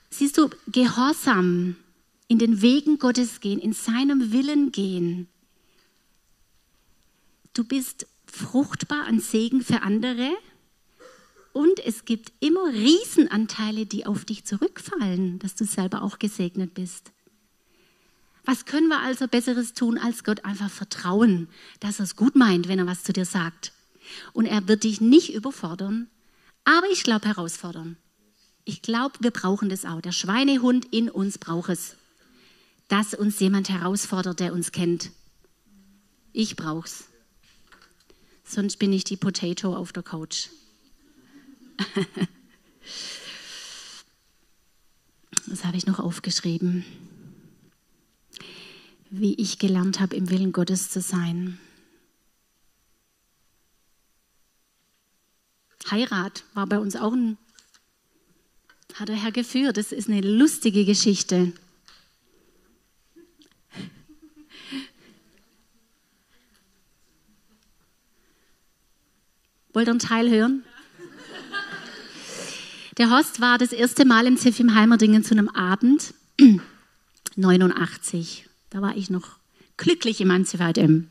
Siehst 0.10 0.38
du, 0.38 0.50
Gehorsam, 0.68 1.76
in 2.28 2.39
den 2.39 2.62
Wegen 2.62 3.00
Gottes 3.00 3.39
gehen, 3.39 3.60
in 3.60 3.74
seinem 3.74 4.32
Willen 4.32 4.72
gehen. 4.72 5.28
Du 7.54 7.64
bist 7.64 8.08
fruchtbar 8.26 9.06
an 9.06 9.20
Segen 9.20 9.62
für 9.62 9.82
andere 9.82 10.30
und 11.54 11.80
es 11.86 12.06
gibt 12.06 12.32
immer 12.39 12.72
Riesenanteile, 12.72 13.86
die 13.86 14.06
auf 14.06 14.26
dich 14.26 14.45
zurückfallen, 14.45 15.39
dass 15.39 15.56
du 15.56 15.66
selber 15.66 16.04
auch 16.04 16.20
gesegnet 16.20 16.74
bist. 16.76 17.12
Was 18.50 18.66
können 18.66 18.88
wir 18.88 19.00
also 19.00 19.28
Besseres 19.28 19.76
tun, 19.76 20.00
als 20.00 20.24
Gott 20.24 20.43
einfach 20.43 20.72
vertrauen, 20.72 21.50
dass 21.82 22.00
er 22.00 22.06
es 22.06 22.16
gut 22.16 22.36
meint, 22.36 22.68
wenn 22.68 22.80
er 22.80 22.88
was 22.88 23.04
zu 23.04 23.14
dir 23.14 23.26
sagt? 23.26 23.74
Und 24.34 24.47
er 24.47 24.68
wird 24.68 24.86
dich 24.86 25.02
nicht 25.02 25.36
überfordern, 25.36 26.08
aber 26.64 26.88
ich 26.91 27.04
glaube 27.04 27.28
herausfordern. 27.28 27.95
Ich 28.66 28.82
glaube, 28.82 29.14
wir 29.20 29.30
brauchen 29.30 29.70
das 29.70 29.86
auch. 29.86 30.02
Der 30.02 30.14
Schweinehund 30.14 30.86
in 30.86 31.12
uns 31.12 31.38
braucht 31.38 31.70
es, 31.70 31.95
dass 32.88 33.14
uns 33.14 33.39
jemand 33.39 33.70
herausfordert, 33.70 34.39
der 34.39 34.52
uns 34.52 34.72
kennt. 34.72 35.12
Ich 36.34 36.56
brauch's. 36.56 37.04
Sonst 38.43 38.78
bin 38.78 38.91
ich 38.91 39.04
die 39.04 39.18
Potato 39.18 39.76
auf 39.76 39.93
der 39.93 40.02
Couch. 40.02 40.47
Was 45.45 45.66
habe 45.66 45.78
ich 45.78 45.86
noch 45.86 46.00
aufgeschrieben? 46.00 46.84
Wie 49.10 49.34
ich 49.36 49.60
gelernt 49.60 49.99
habe, 49.99 50.16
im 50.16 50.30
Willen 50.30 50.51
Gottes 50.51 50.89
zu 50.89 51.01
sein. 51.01 51.60
Heirat 55.89 56.43
war 56.53 56.68
bei 56.68 56.80
uns 56.80 56.95
auch 56.95 57.14
ein, 57.14 57.38
hat 58.93 59.10
der 59.10 59.16
Herr 59.16 59.32
geführt. 59.32 59.78
Das 59.78 59.91
ist 59.91 60.10
eine 60.10 60.22
lustige 60.22 60.86
Geschichte. 60.86 61.53
Wollt 69.74 69.88
ihr 69.88 69.91
einen 69.91 69.99
Teil 69.99 70.30
hören? 70.30 70.64
Der 72.97 73.12
Horst 73.12 73.39
war 73.39 73.57
das 73.57 73.72
erste 73.72 74.03
Mal 74.03 74.28
im 74.28 74.36
Ziff 74.36 74.60
im 74.60 74.76
Heimerdingen 74.76 75.24
zu 75.24 75.34
einem 75.34 75.47
Abend, 75.47 76.14
89. 77.38 78.49
Da 78.70 78.82
war 78.82 78.95
ich 78.95 79.09
noch 79.09 79.38
glücklich 79.78 80.22
in 80.22 80.28
meinem 80.28 80.45
CVM. 80.45 81.07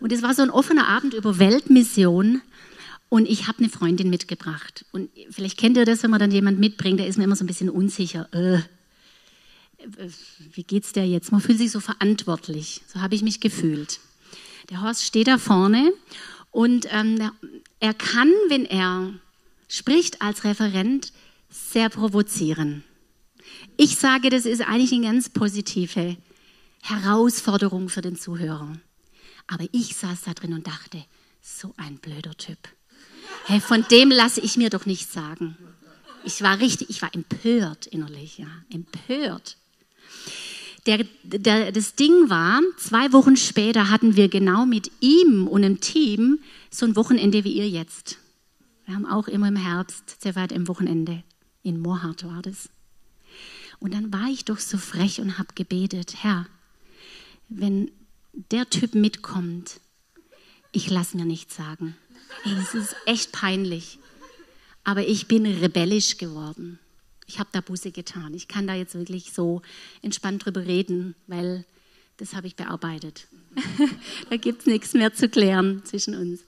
Und 0.00 0.12
es 0.12 0.22
war 0.22 0.34
so 0.34 0.42
ein 0.42 0.50
offener 0.50 0.88
Abend 0.88 1.14
über 1.14 1.38
Weltmission. 1.38 2.42
Und 3.08 3.28
ich 3.28 3.46
habe 3.46 3.58
eine 3.58 3.68
Freundin 3.68 4.10
mitgebracht. 4.10 4.84
Und 4.92 5.10
vielleicht 5.30 5.58
kennt 5.58 5.76
ihr 5.76 5.84
das, 5.84 6.02
wenn 6.02 6.10
man 6.10 6.20
dann 6.20 6.30
jemand 6.30 6.58
mitbringt, 6.58 6.98
der 6.98 7.06
ist 7.06 7.16
mir 7.16 7.24
immer 7.24 7.36
so 7.36 7.44
ein 7.44 7.48
bisschen 7.48 7.70
unsicher. 7.70 8.28
Äh, 8.32 8.60
wie 10.52 10.64
geht's 10.64 10.92
der 10.92 11.06
jetzt? 11.06 11.30
Man 11.30 11.40
fühlt 11.40 11.58
sich 11.58 11.70
so 11.70 11.80
verantwortlich. 11.80 12.82
So 12.86 13.00
habe 13.00 13.14
ich 13.14 13.22
mich 13.22 13.40
gefühlt. 13.40 14.00
Der 14.70 14.82
Horst 14.82 15.04
steht 15.04 15.28
da 15.28 15.38
vorne 15.38 15.92
und 16.50 16.86
ähm, 16.90 17.30
er 17.80 17.94
kann, 17.94 18.32
wenn 18.48 18.64
er 18.64 19.12
spricht 19.68 20.22
als 20.22 20.44
Referent 20.44 21.12
sehr 21.50 21.88
provozieren. 21.90 22.82
Ich 23.76 23.96
sage, 23.96 24.30
das 24.30 24.46
ist 24.46 24.60
eigentlich 24.60 24.92
eine 24.92 25.06
ganz 25.06 25.28
positive 25.28 26.16
Herausforderung 26.82 27.88
für 27.88 28.02
den 28.02 28.16
Zuhörer. 28.16 28.72
Aber 29.46 29.64
ich 29.72 29.96
saß 29.96 30.22
da 30.22 30.32
drin 30.32 30.52
und 30.52 30.66
dachte, 30.66 31.04
so 31.42 31.74
ein 31.76 31.98
blöder 31.98 32.36
Typ. 32.36 32.58
Hey, 33.46 33.60
von 33.60 33.84
dem 33.90 34.10
lasse 34.10 34.40
ich 34.40 34.56
mir 34.56 34.70
doch 34.70 34.86
nichts 34.86 35.12
sagen. 35.12 35.56
Ich 36.24 36.40
war 36.42 36.60
richtig, 36.60 36.88
ich 36.88 37.02
war 37.02 37.14
empört 37.14 37.86
innerlich, 37.86 38.38
ja, 38.38 38.46
empört. 38.72 39.56
Der, 40.86 41.04
der, 41.22 41.72
das 41.72 41.94
Ding 41.94 42.30
war, 42.30 42.60
zwei 42.78 43.12
Wochen 43.12 43.36
später 43.36 43.90
hatten 43.90 44.16
wir 44.16 44.28
genau 44.28 44.66
mit 44.66 44.90
ihm 45.00 45.48
und 45.48 45.64
einem 45.64 45.80
Team 45.80 46.40
so 46.70 46.86
ein 46.86 46.96
Wochenende 46.96 47.44
wie 47.44 47.52
ihr 47.52 47.68
jetzt. 47.68 48.18
Wir 48.86 48.94
haben 48.94 49.06
auch 49.06 49.28
immer 49.28 49.48
im 49.48 49.56
Herbst, 49.56 50.22
sehr 50.22 50.36
weit 50.36 50.52
im 50.52 50.68
Wochenende, 50.68 51.24
in 51.62 51.80
Moorhardt 51.80 52.24
war 52.24 52.42
das. 52.42 52.68
Und 53.84 53.92
dann 53.92 54.10
war 54.14 54.30
ich 54.30 54.46
doch 54.46 54.60
so 54.60 54.78
frech 54.78 55.20
und 55.20 55.36
habe 55.36 55.52
gebetet, 55.54 56.14
Herr, 56.22 56.46
wenn 57.50 57.90
der 58.50 58.70
Typ 58.70 58.94
mitkommt, 58.94 59.78
ich 60.72 60.88
lasse 60.88 61.18
mir 61.18 61.26
nichts 61.26 61.56
sagen. 61.56 61.94
Es 62.46 62.72
ist 62.72 62.96
echt 63.04 63.32
peinlich. 63.32 63.98
Aber 64.84 65.06
ich 65.06 65.28
bin 65.28 65.44
rebellisch 65.44 66.16
geworden. 66.16 66.78
Ich 67.26 67.38
habe 67.38 67.50
da 67.52 67.60
Buße 67.60 67.90
getan. 67.90 68.32
Ich 68.32 68.48
kann 68.48 68.66
da 68.66 68.74
jetzt 68.74 68.94
wirklich 68.94 69.34
so 69.34 69.60
entspannt 70.00 70.46
drüber 70.46 70.64
reden, 70.64 71.14
weil 71.26 71.66
das 72.16 72.34
habe 72.34 72.46
ich 72.46 72.56
bearbeitet. 72.56 73.26
da 74.30 74.38
gibt 74.38 74.60
es 74.60 74.66
nichts 74.66 74.94
mehr 74.94 75.12
zu 75.12 75.28
klären 75.28 75.82
zwischen 75.84 76.14
uns. 76.14 76.40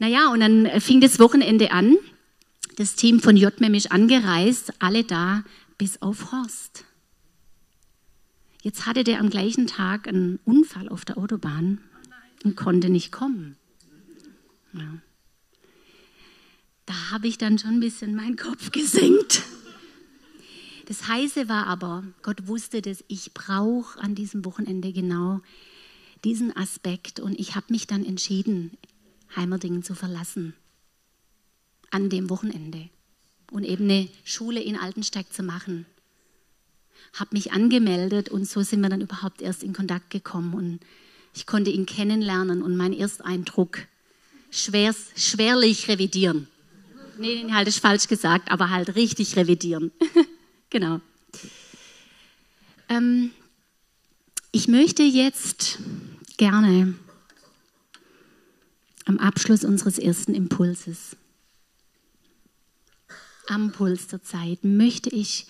Naja, 0.00 0.32
und 0.32 0.40
dann 0.40 0.80
fing 0.80 1.00
das 1.00 1.20
Wochenende 1.20 1.70
an. 1.70 1.96
Das 2.74 2.96
Team 2.96 3.20
von 3.20 3.36
JMM 3.36 3.74
ist 3.74 3.92
angereist, 3.92 4.72
alle 4.80 5.04
da, 5.04 5.44
bis 5.80 6.02
auf 6.02 6.30
Horst. 6.30 6.84
Jetzt 8.62 8.84
hatte 8.84 9.02
der 9.02 9.18
am 9.18 9.30
gleichen 9.30 9.66
Tag 9.66 10.06
einen 10.06 10.38
Unfall 10.44 10.90
auf 10.90 11.06
der 11.06 11.16
Autobahn 11.16 11.80
und 12.44 12.54
konnte 12.54 12.90
nicht 12.90 13.10
kommen. 13.10 13.56
Ja. 14.74 14.98
Da 16.84 17.10
habe 17.12 17.28
ich 17.28 17.38
dann 17.38 17.58
schon 17.58 17.70
ein 17.70 17.80
bisschen 17.80 18.14
meinen 18.14 18.36
Kopf 18.36 18.70
gesenkt. 18.72 19.42
Das 20.84 21.08
Heiße 21.08 21.48
war 21.48 21.66
aber, 21.66 22.04
Gott 22.20 22.46
wusste, 22.46 22.82
dass 22.82 23.02
ich 23.08 23.32
brauche 23.32 23.98
an 24.00 24.14
diesem 24.14 24.44
Wochenende 24.44 24.92
genau 24.92 25.40
diesen 26.24 26.54
Aspekt 26.54 27.20
und 27.20 27.40
ich 27.40 27.56
habe 27.56 27.68
mich 27.70 27.86
dann 27.86 28.04
entschieden, 28.04 28.76
Heimerdingen 29.34 29.82
zu 29.82 29.94
verlassen. 29.94 30.52
An 31.90 32.10
dem 32.10 32.28
Wochenende. 32.28 32.90
Und 33.50 33.64
eben 33.64 33.84
eine 33.84 34.08
Schule 34.24 34.60
in 34.60 34.76
Altensteig 34.76 35.32
zu 35.32 35.42
machen. 35.42 35.86
Habe 37.14 37.30
mich 37.32 37.52
angemeldet 37.52 38.28
und 38.28 38.48
so 38.48 38.62
sind 38.62 38.80
wir 38.80 38.88
dann 38.88 39.00
überhaupt 39.00 39.42
erst 39.42 39.62
in 39.62 39.72
Kontakt 39.72 40.10
gekommen 40.10 40.54
und 40.54 40.80
ich 41.34 41.46
konnte 41.46 41.70
ihn 41.70 41.86
kennenlernen 41.86 42.62
und 42.62 42.76
mein 42.76 42.92
Ersteindruck 42.92 43.78
schwer, 44.50 44.94
schwerlich 45.16 45.88
revidieren. 45.88 46.48
Nee, 47.18 47.36
den 47.36 47.54
halt 47.54 47.68
ist 47.68 47.78
falsch 47.78 48.08
gesagt, 48.08 48.50
aber 48.50 48.70
halt 48.70 48.94
richtig 48.94 49.36
revidieren. 49.36 49.90
genau. 50.70 51.00
Ähm, 52.88 53.30
ich 54.52 54.68
möchte 54.68 55.02
jetzt 55.02 55.78
gerne 56.36 56.94
am 59.04 59.18
Abschluss 59.18 59.64
unseres 59.64 59.98
ersten 59.98 60.34
Impulses, 60.34 61.16
am 63.50 63.72
Puls 63.72 64.06
der 64.06 64.22
Zeit, 64.22 64.64
möchte 64.64 65.10
ich 65.10 65.46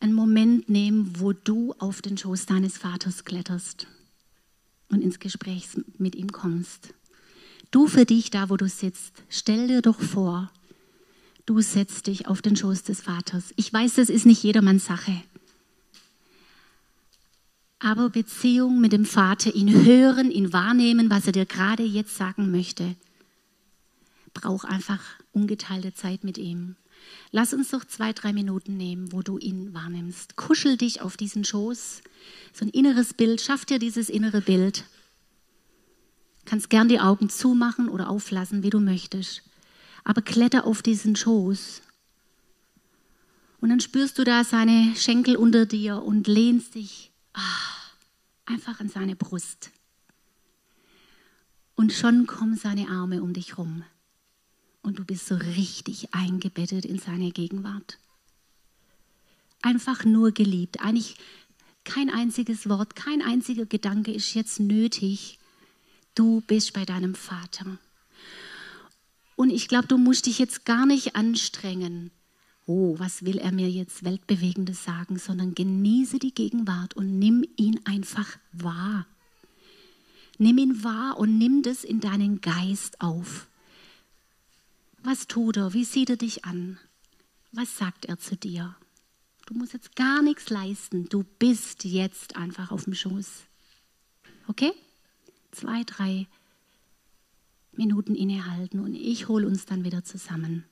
einen 0.00 0.12
Moment 0.12 0.68
nehmen, 0.68 1.12
wo 1.18 1.32
du 1.32 1.74
auf 1.78 2.02
den 2.02 2.16
Schoß 2.16 2.46
deines 2.46 2.78
Vaters 2.78 3.24
kletterst 3.24 3.86
und 4.90 5.02
ins 5.02 5.18
Gespräch 5.18 5.68
mit 5.98 6.14
ihm 6.14 6.30
kommst. 6.30 6.94
Du 7.70 7.86
für 7.86 8.04
dich, 8.04 8.30
da 8.30 8.48
wo 8.48 8.56
du 8.56 8.68
sitzt, 8.68 9.12
stell 9.28 9.66
dir 9.66 9.82
doch 9.82 10.00
vor, 10.00 10.50
du 11.46 11.60
setzt 11.60 12.06
dich 12.06 12.28
auf 12.28 12.42
den 12.42 12.56
Schoß 12.56 12.84
des 12.84 13.00
Vaters. 13.00 13.52
Ich 13.56 13.72
weiß, 13.72 13.94
das 13.94 14.08
ist 14.08 14.26
nicht 14.26 14.42
jedermanns 14.42 14.84
Sache. 14.86 15.22
Aber 17.80 18.10
Beziehung 18.10 18.80
mit 18.80 18.92
dem 18.92 19.04
Vater, 19.04 19.54
ihn 19.54 19.84
hören, 19.84 20.30
ihn 20.30 20.52
wahrnehmen, 20.52 21.10
was 21.10 21.26
er 21.26 21.32
dir 21.32 21.46
gerade 21.46 21.84
jetzt 21.84 22.16
sagen 22.16 22.50
möchte, 22.50 22.96
braucht 24.34 24.66
einfach 24.66 25.00
ungeteilte 25.32 25.94
Zeit 25.94 26.24
mit 26.24 26.38
ihm. 26.38 26.76
Lass 27.30 27.52
uns 27.52 27.70
doch 27.70 27.84
zwei, 27.84 28.12
drei 28.12 28.32
Minuten 28.32 28.76
nehmen, 28.76 29.12
wo 29.12 29.22
du 29.22 29.38
ihn 29.38 29.74
wahrnimmst. 29.74 30.36
Kuschel 30.36 30.76
dich 30.76 31.02
auf 31.02 31.16
diesen 31.16 31.44
Schoß. 31.44 32.02
So 32.52 32.64
ein 32.64 32.70
inneres 32.70 33.14
Bild. 33.14 33.40
Schaff 33.40 33.64
dir 33.64 33.78
dieses 33.78 34.08
innere 34.08 34.40
Bild. 34.40 34.84
Kannst 36.44 36.70
gern 36.70 36.88
die 36.88 37.00
Augen 37.00 37.28
zumachen 37.28 37.88
oder 37.88 38.08
auflassen, 38.08 38.62
wie 38.62 38.70
du 38.70 38.80
möchtest. 38.80 39.42
Aber 40.04 40.22
kletter 40.22 40.66
auf 40.66 40.80
diesen 40.80 41.16
Schoß. 41.16 41.82
Und 43.60 43.68
dann 43.68 43.80
spürst 43.80 44.18
du 44.18 44.24
da 44.24 44.44
seine 44.44 44.94
Schenkel 44.96 45.36
unter 45.36 45.66
dir 45.66 46.02
und 46.02 46.26
lehnst 46.26 46.76
dich 46.76 47.12
ah, 47.34 47.40
einfach 48.46 48.80
an 48.80 48.88
seine 48.88 49.16
Brust. 49.16 49.70
Und 51.74 51.92
schon 51.92 52.26
kommen 52.26 52.56
seine 52.56 52.88
Arme 52.88 53.22
um 53.22 53.34
dich 53.34 53.58
rum 53.58 53.84
und 54.88 54.98
du 54.98 55.04
bist 55.04 55.26
so 55.26 55.34
richtig 55.34 56.14
eingebettet 56.14 56.86
in 56.86 56.98
seine 56.98 57.30
Gegenwart. 57.30 57.98
Einfach 59.60 60.06
nur 60.06 60.32
geliebt. 60.32 60.80
Eigentlich 60.80 61.16
kein 61.84 62.08
einziges 62.08 62.70
Wort, 62.70 62.96
kein 62.96 63.20
einziger 63.20 63.66
Gedanke 63.66 64.12
ist 64.12 64.32
jetzt 64.32 64.60
nötig. 64.60 65.38
Du 66.14 66.40
bist 66.46 66.72
bei 66.72 66.86
deinem 66.86 67.14
Vater. 67.14 67.78
Und 69.36 69.50
ich 69.50 69.68
glaube, 69.68 69.88
du 69.88 69.98
musst 69.98 70.24
dich 70.24 70.38
jetzt 70.38 70.64
gar 70.64 70.86
nicht 70.86 71.14
anstrengen. 71.16 72.10
Oh, 72.64 72.98
was 72.98 73.26
will 73.26 73.36
er 73.36 73.52
mir 73.52 73.68
jetzt 73.68 74.04
Weltbewegendes 74.04 74.84
sagen, 74.84 75.18
sondern 75.18 75.54
genieße 75.54 76.18
die 76.18 76.34
Gegenwart 76.34 76.94
und 76.94 77.18
nimm 77.18 77.44
ihn 77.56 77.78
einfach 77.84 78.38
wahr. 78.52 79.06
Nimm 80.38 80.56
ihn 80.56 80.82
wahr 80.82 81.18
und 81.18 81.36
nimm 81.36 81.62
das 81.62 81.84
in 81.84 82.00
deinen 82.00 82.40
Geist 82.40 83.02
auf. 83.02 83.48
Was 85.10 85.26
tut 85.26 85.56
er? 85.56 85.72
Wie 85.72 85.84
sieht 85.84 86.10
er 86.10 86.18
dich 86.18 86.44
an? 86.44 86.78
Was 87.50 87.78
sagt 87.78 88.04
er 88.04 88.18
zu 88.18 88.36
dir? 88.36 88.76
Du 89.46 89.54
musst 89.54 89.72
jetzt 89.72 89.96
gar 89.96 90.20
nichts 90.20 90.50
leisten. 90.50 91.08
Du 91.08 91.24
bist 91.38 91.84
jetzt 91.84 92.36
einfach 92.36 92.70
auf 92.72 92.84
dem 92.84 92.92
Schoß. 92.92 93.46
Okay? 94.48 94.70
Zwei, 95.50 95.82
drei 95.84 96.26
Minuten 97.72 98.14
innehalten 98.14 98.80
und 98.80 98.92
ich 98.94 99.28
hole 99.28 99.46
uns 99.46 99.64
dann 99.64 99.82
wieder 99.82 100.04
zusammen. 100.04 100.66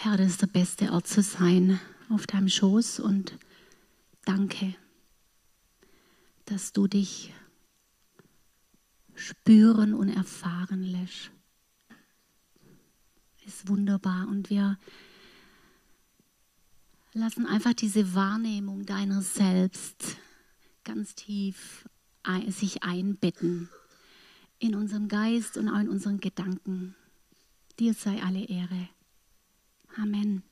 Herr, 0.00 0.16
das 0.16 0.28
ist 0.28 0.42
der 0.42 0.46
beste 0.46 0.92
Ort 0.92 1.08
zu 1.08 1.22
sein, 1.22 1.80
auf 2.08 2.28
deinem 2.28 2.48
Schoß 2.48 3.00
und 3.00 3.36
danke, 4.24 4.76
dass 6.44 6.72
du 6.72 6.86
dich 6.86 7.34
spüren 9.16 9.94
und 9.94 10.08
erfahren 10.08 10.84
lässt. 10.84 11.32
Ist 13.44 13.66
wunderbar 13.66 14.28
und 14.28 14.50
wir 14.50 14.78
lassen 17.12 17.44
einfach 17.46 17.72
diese 17.72 18.14
Wahrnehmung 18.14 18.86
deiner 18.86 19.20
selbst 19.20 20.16
ganz 20.84 21.16
tief 21.16 21.88
sich 22.50 22.84
einbetten 22.84 23.68
in 24.60 24.76
unserem 24.76 25.08
Geist 25.08 25.56
und 25.56 25.68
auch 25.68 25.80
in 25.80 25.88
unseren 25.88 26.20
Gedanken. 26.20 26.94
Dir 27.80 27.94
sei 27.94 28.22
alle 28.22 28.44
Ehre. 28.44 28.90
Amen. 30.00 30.42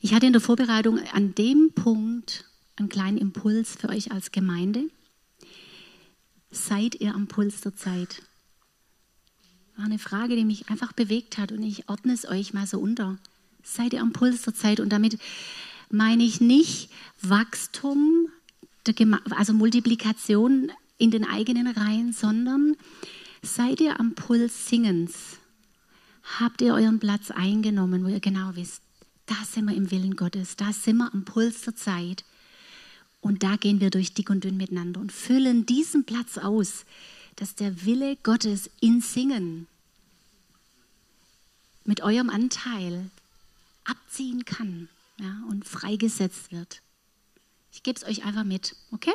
Ich 0.00 0.14
hatte 0.14 0.26
in 0.26 0.32
der 0.32 0.40
Vorbereitung 0.40 1.00
an 1.12 1.34
dem 1.34 1.72
Punkt 1.74 2.44
einen 2.76 2.88
kleinen 2.88 3.18
Impuls 3.18 3.76
für 3.76 3.88
euch 3.88 4.12
als 4.12 4.30
Gemeinde. 4.30 4.84
Seid 6.52 7.00
ihr 7.00 7.14
am 7.14 7.26
Puls 7.26 7.60
der 7.60 7.74
Zeit? 7.74 8.22
War 9.76 9.86
eine 9.86 9.98
Frage, 9.98 10.36
die 10.36 10.44
mich 10.44 10.68
einfach 10.68 10.92
bewegt 10.92 11.36
hat 11.36 11.52
und 11.52 11.62
ich 11.62 11.88
ordne 11.88 12.12
es 12.12 12.26
euch 12.26 12.54
mal 12.54 12.66
so 12.66 12.78
unter. 12.78 13.18
Seid 13.62 13.92
ihr 13.92 14.00
am 14.00 14.12
Puls 14.12 14.42
der 14.42 14.54
Zeit? 14.54 14.78
Und 14.78 14.90
damit 14.90 15.18
meine 15.90 16.22
ich 16.22 16.40
nicht 16.40 16.90
Wachstum, 17.22 18.28
also 19.30 19.52
Multiplikation 19.52 20.70
in 20.96 21.10
den 21.10 21.24
eigenen 21.24 21.66
Reihen, 21.66 22.12
sondern 22.12 22.76
seid 23.42 23.80
ihr 23.80 23.98
am 23.98 24.14
Puls 24.14 24.68
Singens? 24.68 25.39
Habt 26.22 26.60
ihr 26.62 26.74
euren 26.74 26.98
Platz 26.98 27.30
eingenommen, 27.30 28.04
wo 28.04 28.08
ihr 28.08 28.20
genau 28.20 28.54
wisst, 28.54 28.82
da 29.26 29.36
sind 29.44 29.66
wir 29.66 29.76
im 29.76 29.90
Willen 29.90 30.16
Gottes, 30.16 30.56
da 30.56 30.72
sind 30.72 30.98
wir 30.98 31.12
am 31.12 31.24
Puls 31.24 31.62
der 31.62 31.76
Zeit 31.76 32.24
und 33.20 33.42
da 33.42 33.56
gehen 33.56 33.80
wir 33.80 33.90
durch 33.90 34.14
dick 34.14 34.30
und 34.30 34.44
dünn 34.44 34.56
miteinander 34.56 35.00
und 35.00 35.12
füllen 35.12 35.66
diesen 35.66 36.04
Platz 36.04 36.38
aus, 36.38 36.84
dass 37.36 37.54
der 37.54 37.84
Wille 37.84 38.16
Gottes 38.16 38.70
in 38.80 39.00
Singen 39.00 39.66
mit 41.84 42.02
eurem 42.02 42.30
Anteil 42.30 43.10
abziehen 43.84 44.44
kann 44.44 44.88
ja, 45.18 45.42
und 45.48 45.66
freigesetzt 45.66 46.52
wird. 46.52 46.82
Ich 47.72 47.82
gebe 47.82 47.98
es 47.98 48.04
euch 48.04 48.24
einfach 48.24 48.44
mit, 48.44 48.76
okay? 48.90 49.14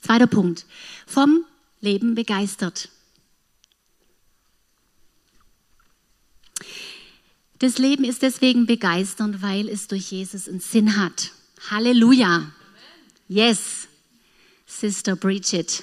Zweiter 0.00 0.26
Punkt. 0.26 0.66
Vom 1.06 1.44
Leben 1.80 2.14
begeistert. 2.14 2.88
Das 7.58 7.78
Leben 7.78 8.04
ist 8.04 8.22
deswegen 8.22 8.66
begeisternd, 8.66 9.40
weil 9.42 9.68
es 9.68 9.86
durch 9.86 10.10
Jesus 10.10 10.48
einen 10.48 10.60
Sinn 10.60 10.96
hat. 10.96 11.30
Halleluja. 11.70 12.50
Yes, 13.28 13.86
Sister 14.66 15.14
Bridget. 15.14 15.82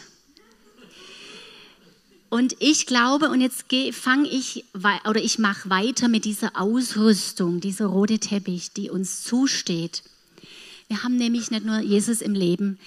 Und 2.30 2.56
ich 2.60 2.86
glaube, 2.86 3.30
und 3.30 3.42
jetzt 3.42 3.66
fange 3.92 4.30
ich 4.30 4.66
oder 5.08 5.22
ich 5.22 5.40
mache 5.40 5.70
weiter 5.70 6.10
mit 6.10 6.26
dieser 6.26 6.60
Ausrüstung, 6.60 7.60
dieser 7.60 7.88
rote 7.88 8.20
Teppich, 8.20 8.72
die 8.74 8.90
uns 8.90 9.24
zusteht. 9.24 10.04
Wir 10.90 11.04
haben 11.04 11.16
nämlich 11.16 11.50
nicht 11.50 11.66
nur 11.66 11.80
Jesus 11.80 12.22
im 12.22 12.34
Leben, 12.34 12.78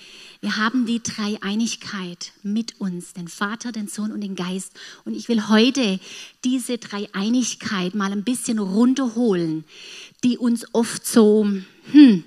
wir 0.43 0.57
haben 0.57 0.87
die 0.87 1.01
Dreieinigkeit 1.01 2.33
mit 2.43 2.81
uns, 2.81 3.13
den 3.13 3.29
Vater, 3.29 3.71
den 3.71 3.87
Sohn 3.87 4.11
und 4.11 4.21
den 4.23 4.35
Geist. 4.35 4.73
Und 5.05 5.15
ich 5.15 5.29
will 5.29 5.49
heute 5.49 6.01
diese 6.43 6.79
Dreieinigkeit 6.79 7.95
mal 7.95 8.11
ein 8.11 8.25
bisschen 8.25 8.59
runterholen, 8.59 9.65
die 10.25 10.39
uns 10.39 10.67
oft 10.73 11.07
so 11.07 11.47
hm, 11.93 12.25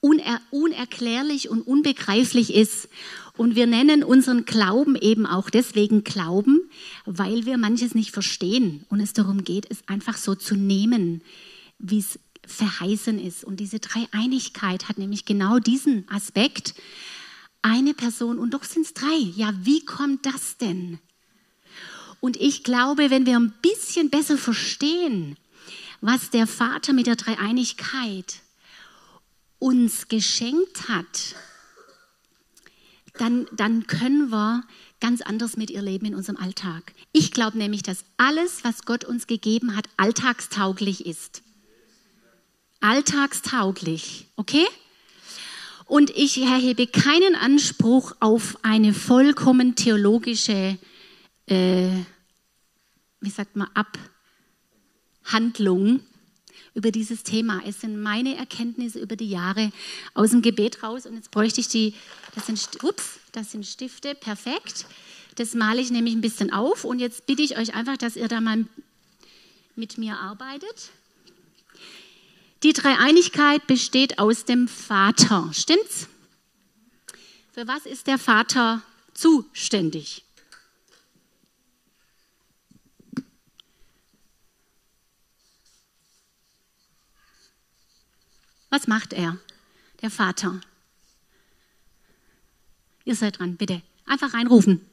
uner 0.00 0.40
unerklärlich 0.52 1.48
und 1.48 1.62
unbegreiflich 1.62 2.54
ist. 2.54 2.88
Und 3.36 3.56
wir 3.56 3.66
nennen 3.66 4.04
unseren 4.04 4.44
Glauben 4.44 4.94
eben 4.94 5.26
auch 5.26 5.50
deswegen 5.50 6.04
Glauben, 6.04 6.60
weil 7.06 7.44
wir 7.44 7.58
manches 7.58 7.92
nicht 7.96 8.12
verstehen 8.12 8.84
und 8.88 9.00
es 9.00 9.14
darum 9.14 9.42
geht, 9.42 9.66
es 9.68 9.78
einfach 9.88 10.16
so 10.16 10.36
zu 10.36 10.54
nehmen, 10.54 11.22
wie 11.80 11.98
es 11.98 12.20
verheißen 12.46 13.18
ist. 13.18 13.44
Und 13.44 13.58
diese 13.58 13.80
Dreieinigkeit 13.80 14.88
hat 14.88 14.98
nämlich 14.98 15.24
genau 15.24 15.58
diesen 15.58 16.08
Aspekt. 16.10 16.74
Eine 17.62 17.94
Person 17.94 18.38
und 18.38 18.54
doch 18.54 18.64
sind 18.64 18.86
es 18.86 18.94
drei. 18.94 19.16
Ja, 19.34 19.52
wie 19.62 19.84
kommt 19.84 20.24
das 20.26 20.56
denn? 20.56 20.98
Und 22.20 22.36
ich 22.36 22.64
glaube, 22.64 23.10
wenn 23.10 23.26
wir 23.26 23.38
ein 23.38 23.54
bisschen 23.60 24.10
besser 24.10 24.38
verstehen, 24.38 25.36
was 26.00 26.30
der 26.30 26.46
Vater 26.46 26.92
mit 26.92 27.06
der 27.06 27.16
Dreieinigkeit 27.16 28.40
uns 29.58 30.08
geschenkt 30.08 30.88
hat, 30.88 31.34
dann, 33.18 33.46
dann 33.52 33.86
können 33.86 34.30
wir 34.30 34.64
ganz 35.00 35.22
anders 35.22 35.56
mit 35.56 35.70
ihr 35.70 35.82
leben 35.82 36.06
in 36.06 36.14
unserem 36.14 36.36
Alltag. 36.36 36.92
Ich 37.12 37.32
glaube 37.32 37.58
nämlich, 37.58 37.82
dass 37.82 38.04
alles, 38.16 38.64
was 38.64 38.84
Gott 38.84 39.04
uns 39.04 39.26
gegeben 39.26 39.76
hat, 39.76 39.88
alltagstauglich 39.96 41.06
ist 41.06 41.42
alltagstauglich, 42.80 44.26
okay? 44.36 44.66
Und 45.86 46.10
ich 46.10 46.42
erhebe 46.42 46.86
keinen 46.86 47.36
Anspruch 47.36 48.12
auf 48.18 48.58
eine 48.62 48.92
vollkommen 48.92 49.76
theologische, 49.76 50.78
äh, 51.46 51.90
wie 53.20 53.30
sagt 53.30 53.54
man, 53.54 53.68
Abhandlung 55.24 56.00
über 56.74 56.90
dieses 56.90 57.22
Thema. 57.22 57.62
Es 57.64 57.80
sind 57.80 58.02
meine 58.02 58.36
Erkenntnisse 58.36 58.98
über 58.98 59.16
die 59.16 59.30
Jahre 59.30 59.72
aus 60.12 60.30
dem 60.30 60.42
Gebet 60.42 60.82
raus. 60.82 61.06
Und 61.06 61.14
jetzt 61.14 61.30
bräuchte 61.30 61.60
ich 61.60 61.68
die, 61.68 61.94
das 62.34 62.46
sind, 62.46 62.84
ups, 62.84 63.20
das 63.32 63.52
sind 63.52 63.64
Stifte, 63.64 64.14
perfekt. 64.14 64.86
Das 65.36 65.54
male 65.54 65.80
ich 65.80 65.90
nämlich 65.90 66.14
ein 66.14 66.20
bisschen 66.20 66.52
auf. 66.52 66.84
Und 66.84 66.98
jetzt 66.98 67.26
bitte 67.26 67.42
ich 67.42 67.56
euch 67.56 67.74
einfach, 67.74 67.96
dass 67.96 68.16
ihr 68.16 68.28
da 68.28 68.40
mal 68.40 68.66
mit 69.76 69.98
mir 69.98 70.18
arbeitet. 70.18 70.90
Die 72.66 72.72
Dreieinigkeit 72.72 73.64
besteht 73.68 74.18
aus 74.18 74.44
dem 74.44 74.66
Vater. 74.66 75.52
Stimmt's? 75.52 76.08
Für 77.52 77.68
was 77.68 77.86
ist 77.86 78.08
der 78.08 78.18
Vater 78.18 78.82
zuständig? 79.14 80.24
Was 88.68 88.88
macht 88.88 89.12
er, 89.12 89.38
der 90.02 90.10
Vater? 90.10 90.60
Ihr 93.04 93.14
seid 93.14 93.38
dran, 93.38 93.56
bitte. 93.56 93.80
Einfach 94.06 94.34
reinrufen. 94.34 94.84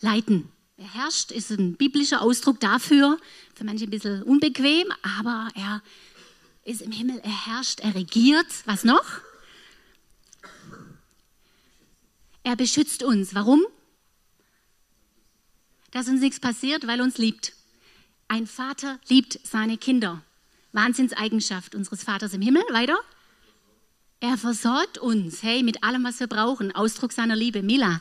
Leiten. 0.00 0.48
Er 0.76 0.92
herrscht 0.92 1.30
ist 1.30 1.50
ein 1.50 1.76
biblischer 1.76 2.20
Ausdruck 2.20 2.58
dafür, 2.58 3.18
für 3.54 3.64
manche 3.64 3.84
ein 3.84 3.90
bisschen 3.90 4.22
unbequem, 4.24 4.92
aber 5.20 5.48
er 5.54 5.82
ist 6.64 6.82
im 6.82 6.90
Himmel, 6.90 7.20
er 7.22 7.46
herrscht, 7.46 7.80
er 7.80 7.94
regiert. 7.94 8.46
Was 8.64 8.82
noch? 8.82 9.04
Er 12.42 12.56
beschützt 12.56 13.04
uns. 13.04 13.34
Warum? 13.34 13.64
Dass 15.92 16.08
uns 16.08 16.20
nichts 16.20 16.40
passiert, 16.40 16.86
weil 16.88 16.98
er 16.98 17.04
uns 17.04 17.18
liebt. 17.18 17.52
Ein 18.26 18.46
Vater 18.48 18.98
liebt 19.08 19.38
seine 19.44 19.78
Kinder. 19.78 20.22
Wahnsinnseigenschaft 20.72 21.76
unseres 21.76 22.02
Vaters 22.02 22.34
im 22.34 22.42
Himmel. 22.42 22.64
Weiter. 22.72 22.98
Er 24.18 24.36
versorgt 24.36 24.98
uns, 24.98 25.42
hey, 25.42 25.62
mit 25.62 25.84
allem, 25.84 26.02
was 26.02 26.18
wir 26.18 26.26
brauchen. 26.26 26.74
Ausdruck 26.74 27.12
seiner 27.12 27.36
Liebe. 27.36 27.62
Mila, 27.62 28.00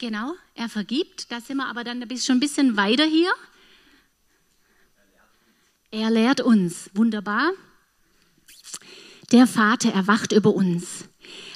Genau, 0.00 0.34
er 0.54 0.70
vergibt. 0.70 1.30
Da 1.30 1.42
sind 1.42 1.58
wir 1.58 1.66
aber 1.66 1.84
dann 1.84 2.02
schon 2.18 2.38
ein 2.38 2.40
bisschen 2.40 2.78
weiter 2.78 3.04
hier. 3.04 3.30
Er 5.90 6.10
lehrt 6.10 6.40
uns. 6.40 6.88
Wunderbar. 6.94 7.52
Der 9.30 9.46
Vater 9.46 9.92
erwacht 9.92 10.32
über 10.32 10.54
uns. 10.54 11.04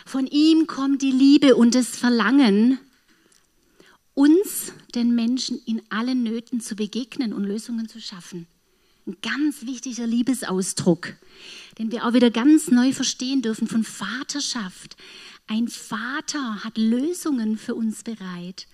Von 0.05 0.27
ihm 0.27 0.67
kommt 0.67 1.01
die 1.01 1.11
Liebe 1.11 1.57
und 1.57 1.75
das 1.75 1.97
Verlangen, 1.97 2.79
uns, 4.13 4.75
den 4.95 5.15
Menschen, 5.15 5.59
in 5.65 5.81
allen 5.89 6.23
Nöten 6.23 6.61
zu 6.61 6.77
begegnen 6.77 7.33
und 7.33 7.45
Lösungen 7.45 7.89
zu 7.89 7.99
schaffen. 7.99 8.47
Ein 9.07 9.17
ganz 9.23 9.65
wichtiger 9.65 10.07
Liebesausdruck, 10.07 11.15
den 11.79 11.91
wir 11.91 12.05
auch 12.05 12.13
wieder 12.13 12.31
ganz 12.31 12.71
neu 12.71 12.93
verstehen 12.93 13.41
dürfen 13.41 13.69
von 13.69 13.85
Vaterschaft. 13.85 14.99
Ein 15.47 15.69
Vater 15.69 16.65
hat 16.65 16.79
Lösungen 16.79 17.59
für 17.59 17.75
uns 17.75 18.03
bereit, 18.03 18.67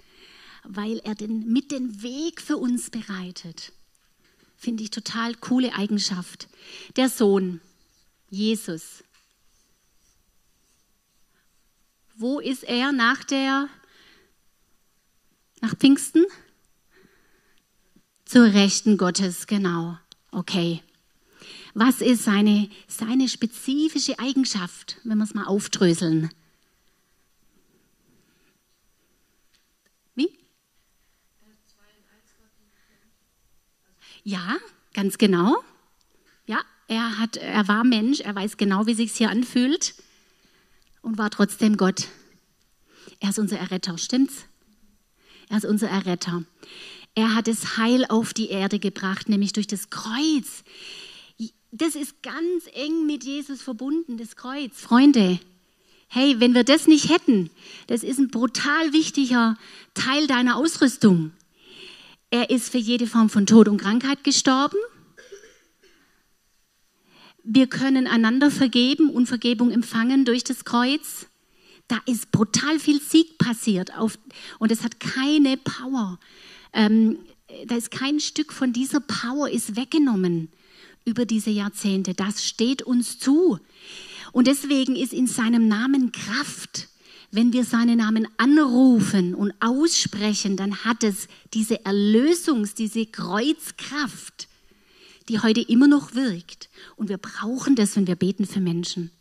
weil 0.64 0.98
er 0.98 1.14
den, 1.14 1.52
mit 1.52 1.72
den 1.72 2.02
Weg 2.02 2.40
für 2.40 2.56
uns 2.56 2.90
bereitet. 2.90 3.72
Finde 4.56 4.82
ich 4.82 4.90
total 4.90 5.34
coole 5.34 5.74
Eigenschaft. 5.74 6.48
Der 6.96 7.08
Sohn, 7.08 7.60
Jesus. 8.28 9.02
Wo 12.14 12.38
ist 12.38 12.64
er 12.64 12.92
nach 12.92 13.24
der, 13.24 13.68
nach 15.60 15.74
Pfingsten? 15.74 16.24
Zur 18.26 18.44
Rechten 18.52 18.96
Gottes, 18.96 19.46
genau. 19.46 19.98
Okay. 20.30 20.82
Was 21.74 22.00
ist 22.00 22.24
seine, 22.24 22.68
seine 22.86 23.28
spezifische 23.28 24.18
Eigenschaft, 24.18 24.98
wenn 25.02 25.18
wir 25.18 25.24
es 25.24 25.34
mal 25.34 25.46
aufdröseln? 25.46 26.30
Ja, 34.22 34.56
ganz 34.92 35.18
genau. 35.18 35.56
Ja, 36.46 36.60
er, 36.88 37.18
hat, 37.18 37.36
er 37.36 37.68
war 37.68 37.84
Mensch, 37.84 38.20
er 38.20 38.34
weiß 38.34 38.56
genau, 38.56 38.86
wie 38.86 38.94
sich 38.94 39.12
hier 39.12 39.30
anfühlt 39.30 39.94
und 41.02 41.18
war 41.18 41.30
trotzdem 41.30 41.76
Gott. 41.76 42.08
Er 43.20 43.30
ist 43.30 43.38
unser 43.38 43.58
Erretter, 43.58 43.98
stimmt's? 43.98 44.46
Er 45.48 45.58
ist 45.58 45.64
unser 45.64 45.88
Erretter. 45.88 46.44
Er 47.14 47.34
hat 47.34 47.48
das 47.48 47.76
Heil 47.76 48.04
auf 48.06 48.32
die 48.32 48.50
Erde 48.50 48.78
gebracht, 48.78 49.28
nämlich 49.28 49.52
durch 49.52 49.66
das 49.66 49.90
Kreuz. 49.90 50.64
Das 51.72 51.94
ist 51.94 52.22
ganz 52.22 52.64
eng 52.72 53.06
mit 53.06 53.24
Jesus 53.24 53.62
verbunden, 53.62 54.16
das 54.16 54.36
Kreuz. 54.36 54.80
Freunde, 54.80 55.40
hey, 56.08 56.40
wenn 56.40 56.54
wir 56.54 56.64
das 56.64 56.86
nicht 56.86 57.08
hätten, 57.08 57.50
das 57.86 58.02
ist 58.02 58.18
ein 58.18 58.28
brutal 58.28 58.92
wichtiger 58.92 59.56
Teil 59.94 60.26
deiner 60.26 60.56
Ausrüstung. 60.56 61.32
Er 62.30 62.50
ist 62.50 62.70
für 62.70 62.78
jede 62.78 63.06
Form 63.06 63.28
von 63.28 63.46
Tod 63.46 63.68
und 63.68 63.78
Krankheit 63.78 64.22
gestorben. 64.22 64.78
Wir 67.42 67.66
können 67.66 68.06
einander 68.06 68.50
vergeben 68.50 69.10
und 69.10 69.26
Vergebung 69.26 69.72
empfangen 69.72 70.24
durch 70.24 70.44
das 70.44 70.64
Kreuz. 70.64 71.26
Da 71.88 71.98
ist 72.06 72.30
brutal 72.30 72.78
viel 72.78 73.00
Sieg 73.00 73.36
passiert 73.38 73.96
auf, 73.96 74.16
und 74.60 74.70
es 74.70 74.84
hat 74.84 75.00
keine 75.00 75.56
Power. 75.56 76.20
Ähm, 76.72 77.18
da 77.66 77.74
ist 77.74 77.90
kein 77.90 78.20
Stück 78.20 78.52
von 78.52 78.72
dieser 78.72 79.00
Power 79.00 79.50
ist 79.50 79.74
weggenommen 79.74 80.50
über 81.04 81.26
diese 81.26 81.50
Jahrzehnte. 81.50 82.14
Das 82.14 82.46
steht 82.46 82.82
uns 82.82 83.18
zu. 83.18 83.58
Und 84.30 84.46
deswegen 84.46 84.94
ist 84.94 85.12
in 85.12 85.26
seinem 85.26 85.66
Namen 85.66 86.12
Kraft. 86.12 86.89
Wenn 87.32 87.52
wir 87.52 87.64
seinen 87.64 87.98
Namen 87.98 88.26
anrufen 88.38 89.34
und 89.34 89.52
aussprechen, 89.60 90.56
dann 90.56 90.84
hat 90.84 91.04
es 91.04 91.28
diese 91.54 91.84
Erlösungs-, 91.84 92.74
diese 92.74 93.06
Kreuzkraft, 93.06 94.48
die 95.28 95.38
heute 95.38 95.60
immer 95.60 95.86
noch 95.86 96.14
wirkt. 96.14 96.68
Und 96.96 97.08
wir 97.08 97.18
brauchen 97.18 97.76
das, 97.76 97.94
wenn 97.94 98.08
wir 98.08 98.16
beten 98.16 98.46
für 98.46 98.60
Menschen. 98.60 99.12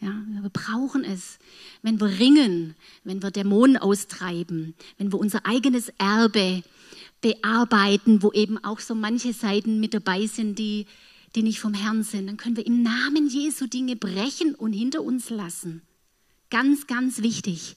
Ja, 0.00 0.12
wir 0.42 0.50
brauchen 0.50 1.04
es, 1.04 1.38
wenn 1.82 2.00
wir 2.00 2.06
ringen, 2.18 2.74
wenn 3.04 3.22
wir 3.22 3.30
Dämonen 3.30 3.76
austreiben, 3.76 4.74
wenn 4.96 5.12
wir 5.12 5.18
unser 5.18 5.44
eigenes 5.44 5.88
Erbe 5.98 6.62
bearbeiten, 7.20 8.22
wo 8.22 8.30
eben 8.32 8.62
auch 8.62 8.78
so 8.78 8.94
manche 8.94 9.32
Seiten 9.32 9.80
mit 9.80 9.94
dabei 9.94 10.26
sind, 10.26 10.58
die, 10.58 10.86
die 11.34 11.42
nicht 11.42 11.58
vom 11.58 11.74
Herrn 11.74 12.04
sind. 12.04 12.28
Dann 12.28 12.36
können 12.36 12.56
wir 12.56 12.66
im 12.66 12.82
Namen 12.82 13.28
Jesu 13.28 13.66
Dinge 13.66 13.96
brechen 13.96 14.54
und 14.54 14.72
hinter 14.72 15.02
uns 15.02 15.30
lassen. 15.30 15.82
Ganz, 16.50 16.86
ganz 16.86 17.22
wichtig. 17.22 17.76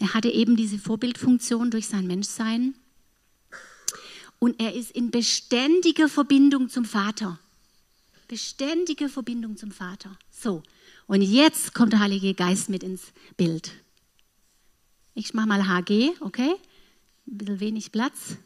Er 0.00 0.14
hatte 0.14 0.30
eben 0.30 0.56
diese 0.56 0.78
Vorbildfunktion 0.78 1.70
durch 1.70 1.86
sein 1.88 2.06
Menschsein. 2.06 2.74
Und 4.38 4.60
er 4.60 4.74
ist 4.74 4.90
in 4.90 5.10
beständiger 5.10 6.08
Verbindung 6.08 6.68
zum 6.68 6.84
Vater. 6.84 7.38
Beständige 8.26 9.08
Verbindung 9.08 9.56
zum 9.56 9.70
Vater. 9.70 10.18
So, 10.30 10.62
und 11.06 11.22
jetzt 11.22 11.74
kommt 11.74 11.92
der 11.92 12.00
Heilige 12.00 12.34
Geist 12.34 12.68
mit 12.68 12.82
ins 12.82 13.12
Bild. 13.36 13.72
Ich 15.14 15.34
mache 15.34 15.46
mal 15.46 15.68
HG, 15.68 16.10
okay? 16.20 16.54
Ein 17.26 17.38
bisschen 17.38 17.60
wenig 17.60 17.92
Platz. 17.92 18.36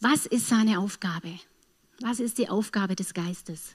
Was 0.00 0.26
ist 0.26 0.48
seine 0.48 0.78
Aufgabe? 0.78 1.38
Was 2.00 2.20
ist 2.20 2.38
die 2.38 2.48
Aufgabe 2.48 2.96
des 2.96 3.14
Geistes? 3.14 3.74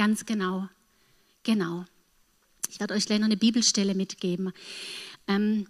Ganz 0.00 0.24
genau. 0.24 0.66
Genau. 1.42 1.84
Ich 2.70 2.80
werde 2.80 2.94
euch 2.94 3.04
gleich 3.04 3.18
noch 3.18 3.26
eine 3.26 3.36
Bibelstelle 3.36 3.94
mitgeben. 3.94 4.50
Ähm, 5.28 5.66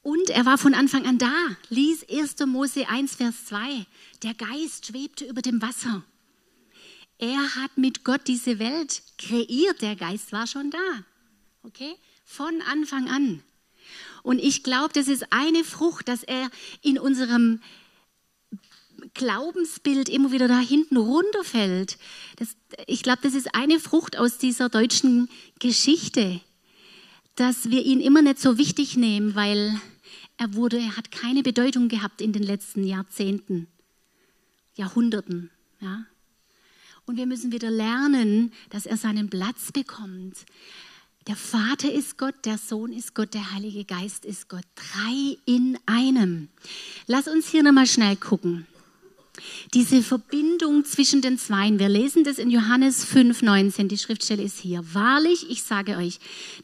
und 0.00 0.30
er 0.30 0.46
war 0.46 0.56
von 0.56 0.72
Anfang 0.72 1.04
an 1.04 1.18
da. 1.18 1.30
Lies 1.68 2.08
1. 2.08 2.36
Mose 2.46 2.88
1, 2.88 3.16
Vers 3.16 3.44
2. 3.48 3.84
Der 4.22 4.32
Geist 4.32 4.86
schwebte 4.86 5.26
über 5.26 5.42
dem 5.42 5.60
Wasser. 5.60 6.02
Er 7.18 7.54
hat 7.54 7.76
mit 7.76 8.02
Gott 8.02 8.26
diese 8.26 8.58
Welt 8.58 9.02
kreiert. 9.18 9.82
Der 9.82 9.94
Geist 9.94 10.32
war 10.32 10.46
schon 10.46 10.70
da. 10.70 11.04
Okay? 11.64 11.94
Von 12.24 12.62
Anfang 12.62 13.10
an. 13.10 13.42
Und 14.22 14.38
ich 14.38 14.62
glaube, 14.62 14.94
das 14.94 15.06
ist 15.06 15.34
eine 15.34 15.64
Frucht, 15.64 16.08
dass 16.08 16.22
er 16.22 16.50
in 16.80 16.98
unserem 16.98 17.60
Glaubensbild 19.14 20.08
immer 20.08 20.32
wieder 20.32 20.48
da 20.48 20.58
hinten 20.58 20.96
runterfällt. 20.96 21.98
Das, 22.36 22.56
ich 22.86 23.02
glaube, 23.02 23.20
das 23.22 23.34
ist 23.34 23.54
eine 23.54 23.80
Frucht 23.80 24.16
aus 24.16 24.38
dieser 24.38 24.68
deutschen 24.68 25.28
Geschichte, 25.58 26.40
dass 27.36 27.70
wir 27.70 27.84
ihn 27.84 28.00
immer 28.00 28.22
nicht 28.22 28.38
so 28.38 28.58
wichtig 28.58 28.96
nehmen, 28.96 29.34
weil 29.34 29.80
er 30.36 30.54
wurde, 30.54 30.78
er 30.78 30.96
hat 30.96 31.10
keine 31.10 31.42
Bedeutung 31.42 31.88
gehabt 31.88 32.20
in 32.20 32.32
den 32.32 32.42
letzten 32.42 32.84
Jahrzehnten, 32.84 33.66
Jahrhunderten. 34.74 35.50
Ja? 35.80 36.06
Und 37.06 37.16
wir 37.16 37.26
müssen 37.26 37.52
wieder 37.52 37.70
lernen, 37.70 38.52
dass 38.70 38.86
er 38.86 38.96
seinen 38.96 39.28
Platz 39.28 39.72
bekommt. 39.72 40.36
Der 41.26 41.36
Vater 41.36 41.92
ist 41.92 42.16
Gott, 42.16 42.34
der 42.44 42.56
Sohn 42.56 42.92
ist 42.92 43.14
Gott, 43.14 43.34
der 43.34 43.52
Heilige 43.52 43.84
Geist 43.84 44.24
ist 44.24 44.48
Gott. 44.48 44.64
Drei 44.74 45.36
in 45.44 45.78
einem. 45.84 46.48
Lass 47.06 47.28
uns 47.28 47.48
hier 47.48 47.62
nochmal 47.62 47.86
schnell 47.86 48.16
gucken. 48.16 48.66
Diese 49.74 50.02
Verbindung 50.02 50.84
zwischen 50.84 51.22
den 51.22 51.38
Zweien. 51.38 51.78
Wir 51.78 51.88
lesen 51.88 52.24
das 52.24 52.38
in 52.38 52.50
Johannes 52.50 53.04
5, 53.04 53.42
19. 53.42 53.88
Die 53.88 53.98
Schriftstelle 53.98 54.42
ist 54.42 54.58
hier. 54.58 54.82
Wahrlich, 54.94 55.50
ich 55.50 55.62
sage 55.62 55.96
euch, 55.96 56.18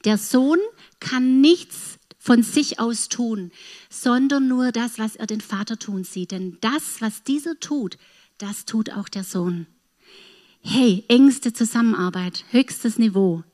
der 0.05 0.19
Sohn 0.19 0.59
kann 1.01 1.41
nichts 1.41 1.99
von 2.19 2.43
sich 2.43 2.81
aus 2.81 3.09
tun, 3.09 3.53
sondern 3.89 4.49
nur 4.49 4.73
das, 4.73 4.99
was 4.99 5.17
er 5.17 5.27
den 5.27 5.41
Vater 5.41 5.79
tun 5.79 6.05
sieht. 6.05 6.33
Denn 6.33 6.59
das, 6.61 7.01
was 7.01 7.23
dieser 7.23 7.59
tut, 7.61 7.99
das 8.39 8.65
tut 8.65 8.91
auch 8.91 9.09
der 9.09 9.25
Sohn. 9.25 9.67
Hey, 10.61 11.05
engste 11.07 11.53
Zusammenarbeit, 11.53 12.45
höchstes 12.51 12.99
Niveau. 12.99 13.45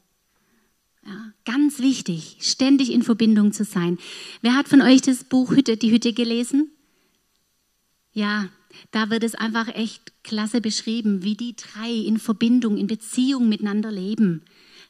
Ja, 1.05 1.33
ganz 1.45 1.81
wichtig, 1.81 2.39
ständig 2.41 2.91
in 2.93 3.03
Verbindung 3.03 3.53
zu 3.53 3.65
sein. 3.65 3.99
Wer 4.41 4.55
hat 4.55 4.69
von 4.69 4.81
euch 4.81 5.03
das 5.03 5.25
Buch 5.25 5.51
Hütte, 5.51 5.77
die 5.77 5.91
Hütte 5.91 6.13
gelesen? 6.13 6.71
Ja, 8.13 8.49
da 8.91 9.11
wird 9.11 9.25
es 9.25 9.35
einfach 9.35 9.69
echt 9.69 10.13
klasse 10.23 10.61
beschrieben, 10.61 11.23
wie 11.23 11.37
die 11.37 11.55
drei 11.57 11.91
in 11.91 12.19
Verbindung, 12.19 12.77
in 12.77 12.87
Beziehung 12.87 13.49
miteinander 13.49 13.91
leben. 13.91 14.43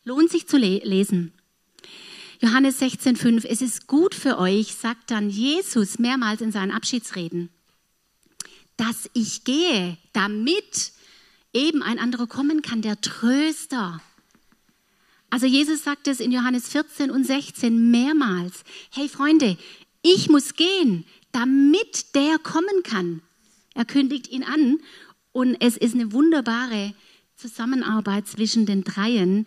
Lohnt 0.04 0.30
sich 0.30 0.46
zu 0.46 0.56
le 0.56 0.80
lesen. 0.84 1.32
Johannes 2.40 2.80
16,5, 2.80 3.46
es 3.46 3.62
ist 3.62 3.86
gut 3.86 4.16
für 4.16 4.38
euch, 4.38 4.74
sagt 4.74 5.12
dann 5.12 5.30
Jesus 5.30 6.00
mehrmals 6.00 6.40
in 6.40 6.50
seinen 6.50 6.72
Abschiedsreden, 6.72 7.50
dass 8.76 9.08
ich 9.14 9.44
gehe, 9.44 9.96
damit 10.12 10.92
eben 11.52 11.82
ein 11.82 12.00
anderer 12.00 12.26
kommen 12.26 12.62
kann, 12.62 12.82
der 12.82 13.00
Tröster. 13.00 14.00
Also 15.30 15.46
Jesus 15.46 15.84
sagt 15.84 16.08
es 16.08 16.20
in 16.20 16.32
Johannes 16.32 16.68
14 16.68 17.10
und 17.10 17.24
16 17.24 17.90
mehrmals. 17.90 18.64
Hey 18.90 19.08
Freunde, 19.08 19.56
ich 20.02 20.28
muss 20.28 20.54
gehen, 20.54 21.06
damit 21.30 22.14
der 22.14 22.38
kommen 22.38 22.82
kann. 22.82 23.22
Er 23.74 23.84
kündigt 23.84 24.28
ihn 24.28 24.42
an 24.42 24.78
und 25.32 25.56
es 25.60 25.76
ist 25.76 25.94
eine 25.94 26.12
wunderbare 26.12 26.94
Zusammenarbeit 27.36 28.26
zwischen 28.26 28.66
den 28.66 28.84
Dreien. 28.84 29.46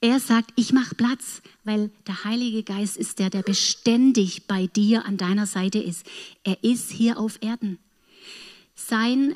Er 0.00 0.20
sagt, 0.20 0.52
ich 0.56 0.72
mache 0.72 0.94
Platz, 0.94 1.42
weil 1.64 1.90
der 2.06 2.24
Heilige 2.24 2.62
Geist 2.62 2.96
ist 2.96 3.18
der, 3.18 3.30
der 3.30 3.42
beständig 3.42 4.46
bei 4.46 4.66
dir 4.66 5.04
an 5.06 5.16
deiner 5.16 5.46
Seite 5.46 5.78
ist. 5.78 6.06
Er 6.44 6.62
ist 6.62 6.90
hier 6.90 7.18
auf 7.18 7.38
Erden. 7.40 7.78
Sein, 8.74 9.34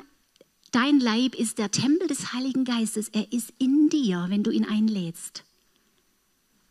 dein 0.71 0.99
Leib 0.99 1.35
ist 1.35 1.57
der 1.57 1.71
Tempel 1.71 2.07
des 2.07 2.33
Heiligen 2.33 2.65
Geistes. 2.65 3.09
Er 3.09 3.31
ist 3.31 3.53
in 3.57 3.89
dir, 3.89 4.27
wenn 4.29 4.43
du 4.43 4.51
ihn 4.51 4.65
einlädst 4.65 5.43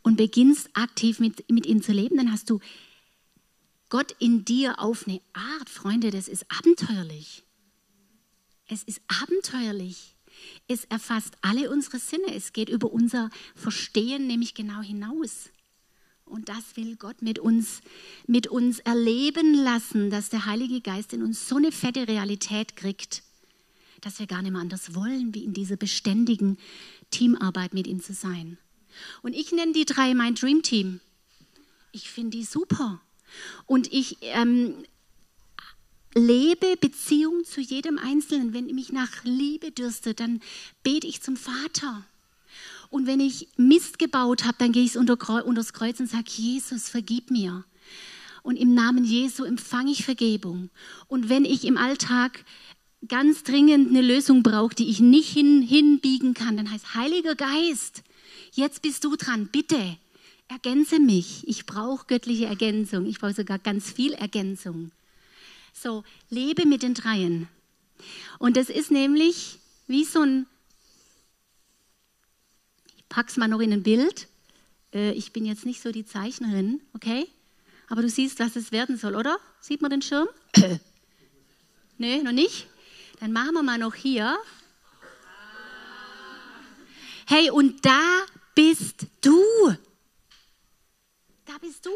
und 0.03 0.17
beginnst 0.17 0.71
aktiv 0.75 1.19
mit, 1.19 1.51
mit 1.51 1.67
ihm 1.67 1.83
zu 1.83 1.93
leben, 1.93 2.17
dann 2.17 2.33
hast 2.33 2.51
du 2.51 2.61
Gott 3.89 4.15
in 4.19 4.45
dir 4.45 4.81
auf 4.81 5.07
eine 5.07 5.21
Art, 5.33 5.69
Freunde, 5.69 6.11
das 6.11 6.29
ist 6.29 6.47
abenteuerlich. 6.51 7.43
Es 8.69 8.83
ist 8.85 9.01
abenteuerlich. 9.23 10.15
Es 10.69 10.85
erfasst 10.85 11.37
alle 11.41 11.71
unsere 11.71 11.99
Sinne. 11.99 12.35
Es 12.35 12.53
geht 12.53 12.69
über 12.69 12.93
unser 12.93 13.31
Verstehen 13.55 14.27
nämlich 14.27 14.55
genau 14.55 14.81
hinaus. 14.83 15.51
Und 16.25 16.51
das 16.51 16.77
will 16.77 16.97
Gott 16.97 17.23
mit 17.23 17.39
uns, 17.39 17.81
mit 18.27 18.47
uns 18.47 18.81
erleben 18.81 19.55
lassen, 19.55 20.11
dass 20.11 20.29
der 20.29 20.45
Heilige 20.45 20.83
Geist 20.83 21.13
in 21.15 21.23
uns 21.23 21.49
so 21.49 21.57
eine 21.57 21.73
fette 21.73 22.07
Realität 22.07 22.77
kriegt, 22.77 23.23
dass 24.03 24.19
wir 24.19 24.27
gar 24.27 24.43
nicht 24.43 24.53
mehr 24.53 24.61
anders 24.61 24.95
wollen, 24.95 25.35
wie 25.35 25.45
in 25.45 25.55
dieser 25.55 25.77
beständigen 25.77 26.59
Teamarbeit 27.11 27.73
mit 27.73 27.87
ihm 27.87 28.03
zu 28.03 28.13
sein. 28.13 28.59
Und 29.23 29.35
ich 29.35 29.53
nenne 29.53 29.73
die 29.73 29.87
drei 29.87 30.13
mein 30.15 30.35
Dream 30.35 30.63
Team. 30.63 31.01
Ich 31.93 32.11
finde 32.11 32.37
die 32.37 32.45
super. 32.45 33.01
Und 33.67 33.93
ich 33.93 34.19
ähm, 34.21 34.75
lebe 36.15 36.77
Beziehung 36.81 37.45
zu 37.45 37.61
jedem 37.61 37.99
Einzelnen. 37.99 38.53
Wenn 38.53 38.69
ich 38.69 38.75
mich 38.75 38.93
nach 38.93 39.25
Liebe 39.25 39.71
dürste, 39.71 40.15
dann 40.15 40.41
bete 40.83 41.07
ich 41.07 41.23
zum 41.23 41.37
Vater. 41.37 42.05
Und 42.91 43.07
wenn 43.07 43.21
ich 43.21 43.49
Mist 43.57 43.99
gebaut 43.99 44.45
habe, 44.45 44.57
dann 44.59 44.73
gehe 44.73 44.85
ich 44.85 44.97
unter, 44.97 45.17
das 45.17 45.73
Kreuz 45.73 46.01
und 46.01 46.09
sage, 46.09 46.25
Jesus, 46.29 46.89
vergib 46.89 47.31
mir. 47.31 47.65
Und 48.43 48.57
im 48.57 48.75
Namen 48.75 49.05
Jesu 49.05 49.45
empfange 49.45 49.91
ich 49.91 50.05
Vergebung. 50.05 50.71
Und 51.07 51.29
wenn 51.29 51.45
ich 51.45 51.65
im 51.65 51.77
Alltag 51.77 52.45
ganz 53.07 53.43
dringend 53.43 53.91
eine 53.91 54.01
Lösung 54.01 54.43
brauche, 54.43 54.75
die 54.75 54.89
ich 54.89 55.01
nicht 55.01 55.29
hin, 55.29 55.61
hinbiegen 55.61 56.35
kann, 56.35 56.57
dann 56.57 56.71
heißt 56.71 56.95
Heiliger 56.95 57.35
Geist, 57.35 58.03
jetzt 58.53 58.83
bist 58.83 59.05
du 59.05 59.17
dran, 59.17 59.49
bitte 59.53 59.99
ergänze 60.49 60.99
mich. 60.99 61.47
Ich 61.47 61.67
brauche 61.67 62.07
göttliche 62.07 62.47
Ergänzung. 62.47 63.07
Ich 63.07 63.21
brauche 63.21 63.35
sogar 63.35 63.59
ganz 63.59 63.93
viel 63.93 64.15
Ergänzung. 64.15 64.91
So, 65.81 66.03
lebe 66.29 66.67
mit 66.67 66.83
den 66.83 66.95
Dreien. 66.95 67.49
Und 68.41 68.57
das 68.57 68.69
ist 68.69 68.91
nämlich 68.91 69.61
wie 69.87 70.05
so 70.05 70.23
ein, 70.23 70.47
ich 72.97 73.09
pack's 73.09 73.37
mal 73.37 73.47
noch 73.47 73.61
in 73.61 73.73
ein 73.73 73.85
Bild. 73.85 74.27
Äh, 74.93 75.13
ich 75.13 75.33
bin 75.33 75.45
jetzt 75.47 75.65
nicht 75.65 75.81
so 75.81 75.93
die 75.93 76.05
Zeichnerin, 76.05 76.81
okay? 76.95 77.29
Aber 77.89 78.03
du 78.03 78.09
siehst, 78.09 78.41
was 78.41 78.57
es 78.57 78.73
werden 78.73 78.97
soll, 78.97 79.15
oder? 79.15 79.39
Sieht 79.61 79.81
man 79.81 79.93
den 79.93 80.03
Schirm? 80.03 80.29
Nö, 81.99 82.23
noch 82.25 82.33
nicht? 82.33 82.67
Dann 83.21 83.33
machen 83.33 83.55
wir 83.55 83.63
mal 83.63 83.79
noch 83.79 83.95
hier. 83.95 84.37
Hey, 87.27 87.51
und 87.51 87.85
da 87.85 88.03
bist 88.57 89.07
du. 89.21 89.41
Da 91.45 91.57
bist 91.61 91.87
du. 91.87 91.91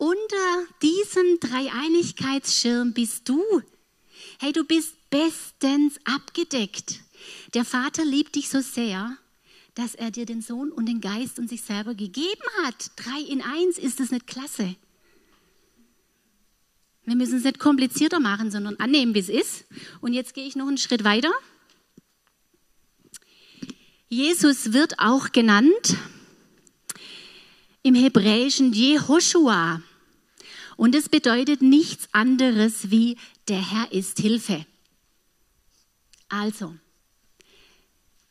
Unter 0.00 0.66
diesem 0.80 1.40
Dreieinigkeitsschirm 1.40 2.94
bist 2.94 3.28
du. 3.28 3.44
Hey, 4.38 4.50
du 4.50 4.64
bist 4.64 4.94
bestens 5.10 5.98
abgedeckt. 6.04 7.00
Der 7.52 7.66
Vater 7.66 8.06
liebt 8.06 8.34
dich 8.34 8.48
so 8.48 8.62
sehr, 8.62 9.18
dass 9.74 9.94
er 9.94 10.10
dir 10.10 10.24
den 10.24 10.40
Sohn 10.40 10.72
und 10.72 10.86
den 10.86 11.02
Geist 11.02 11.38
und 11.38 11.50
sich 11.50 11.60
selber 11.60 11.94
gegeben 11.94 12.40
hat. 12.62 12.92
Drei 12.96 13.20
in 13.20 13.42
eins, 13.42 13.76
ist 13.76 14.00
das 14.00 14.10
nicht 14.10 14.26
klasse? 14.26 14.74
Wir 17.04 17.16
müssen 17.16 17.36
es 17.36 17.44
nicht 17.44 17.58
komplizierter 17.58 18.20
machen, 18.20 18.50
sondern 18.50 18.76
annehmen, 18.76 19.14
wie 19.14 19.18
es 19.18 19.28
ist. 19.28 19.66
Und 20.00 20.14
jetzt 20.14 20.32
gehe 20.32 20.46
ich 20.46 20.56
noch 20.56 20.68
einen 20.68 20.78
Schritt 20.78 21.04
weiter. 21.04 21.32
Jesus 24.08 24.72
wird 24.72 24.98
auch 24.98 25.30
genannt 25.32 25.98
im 27.82 27.94
Hebräischen 27.94 28.72
Jehoshua. 28.72 29.82
Und 30.80 30.94
es 30.94 31.10
bedeutet 31.10 31.60
nichts 31.60 32.08
anderes 32.12 32.90
wie 32.90 33.18
der 33.48 33.70
Herr 33.70 33.92
ist 33.92 34.18
Hilfe. 34.18 34.64
Also, 36.30 36.74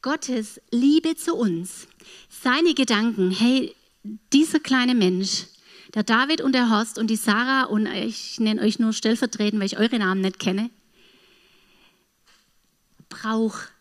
Gottes 0.01 0.59
Liebe 0.71 1.15
zu 1.15 1.35
uns, 1.35 1.87
seine 2.27 2.73
Gedanken, 2.73 3.29
hey, 3.29 3.75
dieser 4.33 4.59
kleine 4.59 4.95
Mensch, 4.95 5.45
der 5.93 6.01
David 6.01 6.41
und 6.41 6.53
der 6.53 6.71
Horst 6.71 6.97
und 6.97 7.11
die 7.11 7.17
Sarah, 7.17 7.65
und 7.65 7.85
ich 7.85 8.39
nenne 8.39 8.63
euch 8.63 8.79
nur 8.79 8.93
stellvertretend, 8.93 9.59
weil 9.59 9.67
ich 9.67 9.77
eure 9.77 9.99
Namen 9.99 10.21
nicht 10.21 10.39
kenne, 10.39 10.71
braucht, 13.09 13.71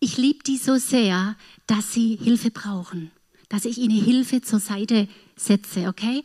ich 0.00 0.16
liebe 0.16 0.42
die 0.42 0.56
so 0.56 0.76
sehr, 0.76 1.36
dass 1.68 1.92
sie 1.92 2.16
Hilfe 2.16 2.50
brauchen 2.50 3.12
dass 3.52 3.66
ich 3.66 3.76
ihnen 3.76 4.02
Hilfe 4.02 4.40
zur 4.40 4.60
Seite 4.60 5.06
setze, 5.36 5.86
okay? 5.86 6.24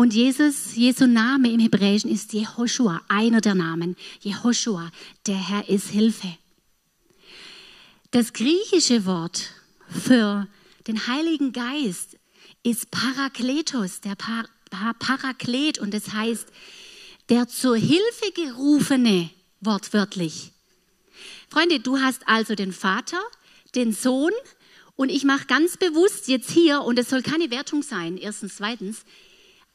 Und 0.00 0.14
Jesus, 0.14 0.76
Jesu 0.76 1.06
Name 1.06 1.52
im 1.52 1.60
Hebräischen 1.60 2.10
ist 2.10 2.32
Jehoshua, 2.32 3.02
einer 3.08 3.42
der 3.42 3.54
Namen. 3.54 3.96
Jehoshua, 4.22 4.90
der 5.26 5.36
Herr 5.36 5.68
ist 5.68 5.90
Hilfe. 5.90 6.38
Das 8.10 8.32
griechische 8.32 9.04
Wort 9.04 9.50
für 9.90 10.48
den 10.86 11.06
Heiligen 11.06 11.52
Geist 11.52 12.16
ist 12.62 12.90
Parakletos, 12.90 14.00
der 14.00 14.14
Par 14.14 14.48
Paraklet, 14.98 15.78
und 15.78 15.92
das 15.92 16.14
heißt 16.14 16.48
der 17.28 17.46
zur 17.48 17.76
Hilfe 17.76 18.32
gerufene, 18.34 19.28
wortwörtlich. 19.60 20.52
Freunde, 21.50 21.78
du 21.78 21.98
hast 21.98 22.26
also 22.26 22.54
den 22.54 22.72
Vater, 22.72 23.20
den 23.74 23.92
Sohn, 23.92 24.32
und 24.96 25.10
ich 25.10 25.24
mache 25.24 25.44
ganz 25.44 25.76
bewusst 25.76 26.26
jetzt 26.28 26.50
hier, 26.50 26.80
und 26.84 26.98
es 26.98 27.10
soll 27.10 27.20
keine 27.20 27.50
Wertung 27.50 27.82
sein, 27.82 28.16
erstens, 28.16 28.56
zweitens, 28.56 29.04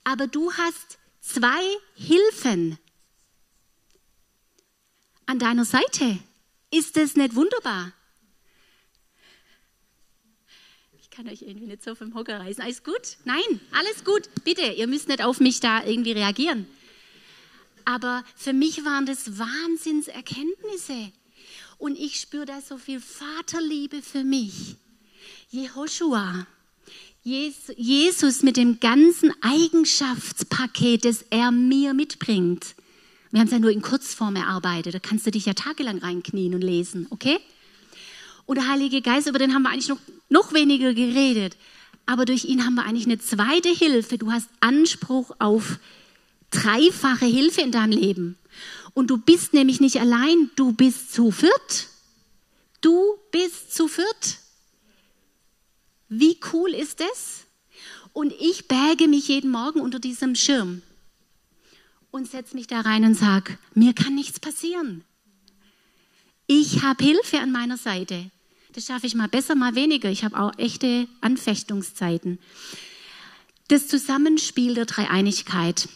aber 0.06 0.28
du 0.28 0.53
hast 0.53 0.97
zwei 1.20 1.62
Hilfen 1.95 2.78
an 5.26 5.39
deiner 5.39 5.66
Seite. 5.66 6.20
Ist 6.72 6.95
das 6.95 7.16
nicht 7.16 7.36
wunderbar? 7.36 7.91
Ich 10.99 11.10
kann 11.10 11.28
euch 11.28 11.41
irgendwie 11.41 11.68
nicht 11.68 11.84
so 11.84 11.95
vom 11.95 12.14
Hocker 12.14 12.39
reißen. 12.39 12.64
Alles 12.64 12.84
gut? 12.84 13.18
Nein, 13.26 13.60
alles 13.72 14.03
gut. 14.03 14.30
Bitte, 14.43 14.62
ihr 14.62 14.88
müsst 14.88 15.08
nicht 15.08 15.24
auf 15.24 15.39
mich 15.39 15.60
da 15.60 15.84
irgendwie 15.84 16.12
reagieren. 16.12 16.68
Aber 17.84 18.24
für 18.36 18.53
mich 18.53 18.86
waren 18.86 19.06
das 19.06 19.39
Wahnsinnserkenntnisse. 19.39 21.12
Und 21.78 21.97
ich 21.97 22.20
spüre 22.20 22.45
da 22.45 22.62
so 22.62 22.78
viel 22.78 22.99
Vaterliebe 22.99 24.01
für 24.01 24.24
mich. 24.24 24.76
Jehoshua, 25.49 26.45
Jesus 27.28 28.43
mit 28.43 28.55
dem 28.55 28.80
ganzen 28.80 29.34
Eigenschaftspaket, 29.41 31.05
das 31.05 31.26
er 31.32 31.49
mir 31.49 31.95
mitbringt. 31.95 32.76
Wir 33.32 33.39
haben 33.39 33.47
es 33.47 33.51
ja 33.51 33.57
nur 33.57 33.71
in 33.71 33.82
Kurzform 33.82 34.36
erarbeitet, 34.36 34.93
da 34.93 34.99
kannst 34.99 35.26
du 35.26 35.32
dich 35.32 35.47
ja 35.47 35.55
tagelang 35.55 35.97
reinknien 35.97 36.53
und 36.53 36.61
lesen, 36.61 37.07
okay? 37.09 37.39
Und 38.45 38.57
der 38.59 38.67
Heilige 38.67 39.01
Geist, 39.01 39.26
über 39.26 39.39
den 39.39 39.55
haben 39.55 39.63
wir 39.63 39.71
eigentlich 39.71 39.88
noch, 39.88 39.97
noch 40.30 40.53
weniger 40.53 40.93
geredet. 40.93 41.57
Aber 42.05 42.26
durch 42.26 42.45
ihn 42.45 42.63
haben 42.63 42.76
wir 42.76 42.86
eigentlich 42.86 43.07
eine 43.07 43.17
zweite 43.17 43.69
Hilfe. 43.69 44.19
Du 44.19 44.32
hast 44.32 44.47
Anspruch 44.59 45.32
auf 45.39 45.80
dreifache 46.51 47.26
Hilfe 47.26 47.61
in 47.61 47.71
deinem 47.71 47.97
Leben. 47.97 48.38
Und 48.93 49.07
du 49.07 49.17
bist 49.17 49.53
nämlich 49.53 49.82
nicht 49.82 49.99
allein, 49.99 50.51
du 50.55 50.73
bist 50.73 51.11
zu 51.11 51.32
viert. 51.32 51.88
Du 52.82 53.17
bist 53.32 53.73
zu 53.73 53.88
viert. 53.88 54.44
Wie 56.20 56.38
cool 56.53 56.74
ist 56.74 57.01
es? 57.01 57.45
Und 58.13 58.34
ich 58.39 58.68
berge 58.68 59.07
mich 59.07 59.28
jeden 59.28 59.51
Morgen 59.51 59.82
unter 59.82 59.99
diesem 59.99 60.36
Schirm 60.36 60.82
und 62.11 62.30
setze 62.30 62.55
mich 62.55 62.68
da 62.68 62.82
rein 62.82 63.03
und 63.03 63.16
sage, 63.16 63.57
mir 63.74 63.93
kann 63.93 64.16
nichts 64.16 64.39
passieren. 64.39 65.03
Ich 66.47 66.84
habe 66.84 67.03
Hilfe 67.03 67.39
an 67.39 67.51
meiner 67.51 67.76
Seite. 67.76 68.32
Das 68.72 68.86
schaffe 68.86 69.07
ich 69.07 69.16
mal 69.16 69.28
besser, 69.28 69.55
mal 69.55 69.76
weniger. 69.76 70.09
Ich 70.09 70.24
habe 70.24 70.39
auch 70.39 70.57
echte 70.57 71.07
Anfechtungszeiten. 71.20 72.39
Das 73.68 73.88
Zusammenspiel 73.88 74.76
der 74.76 74.86
Dreieinigkeit. 74.86 75.89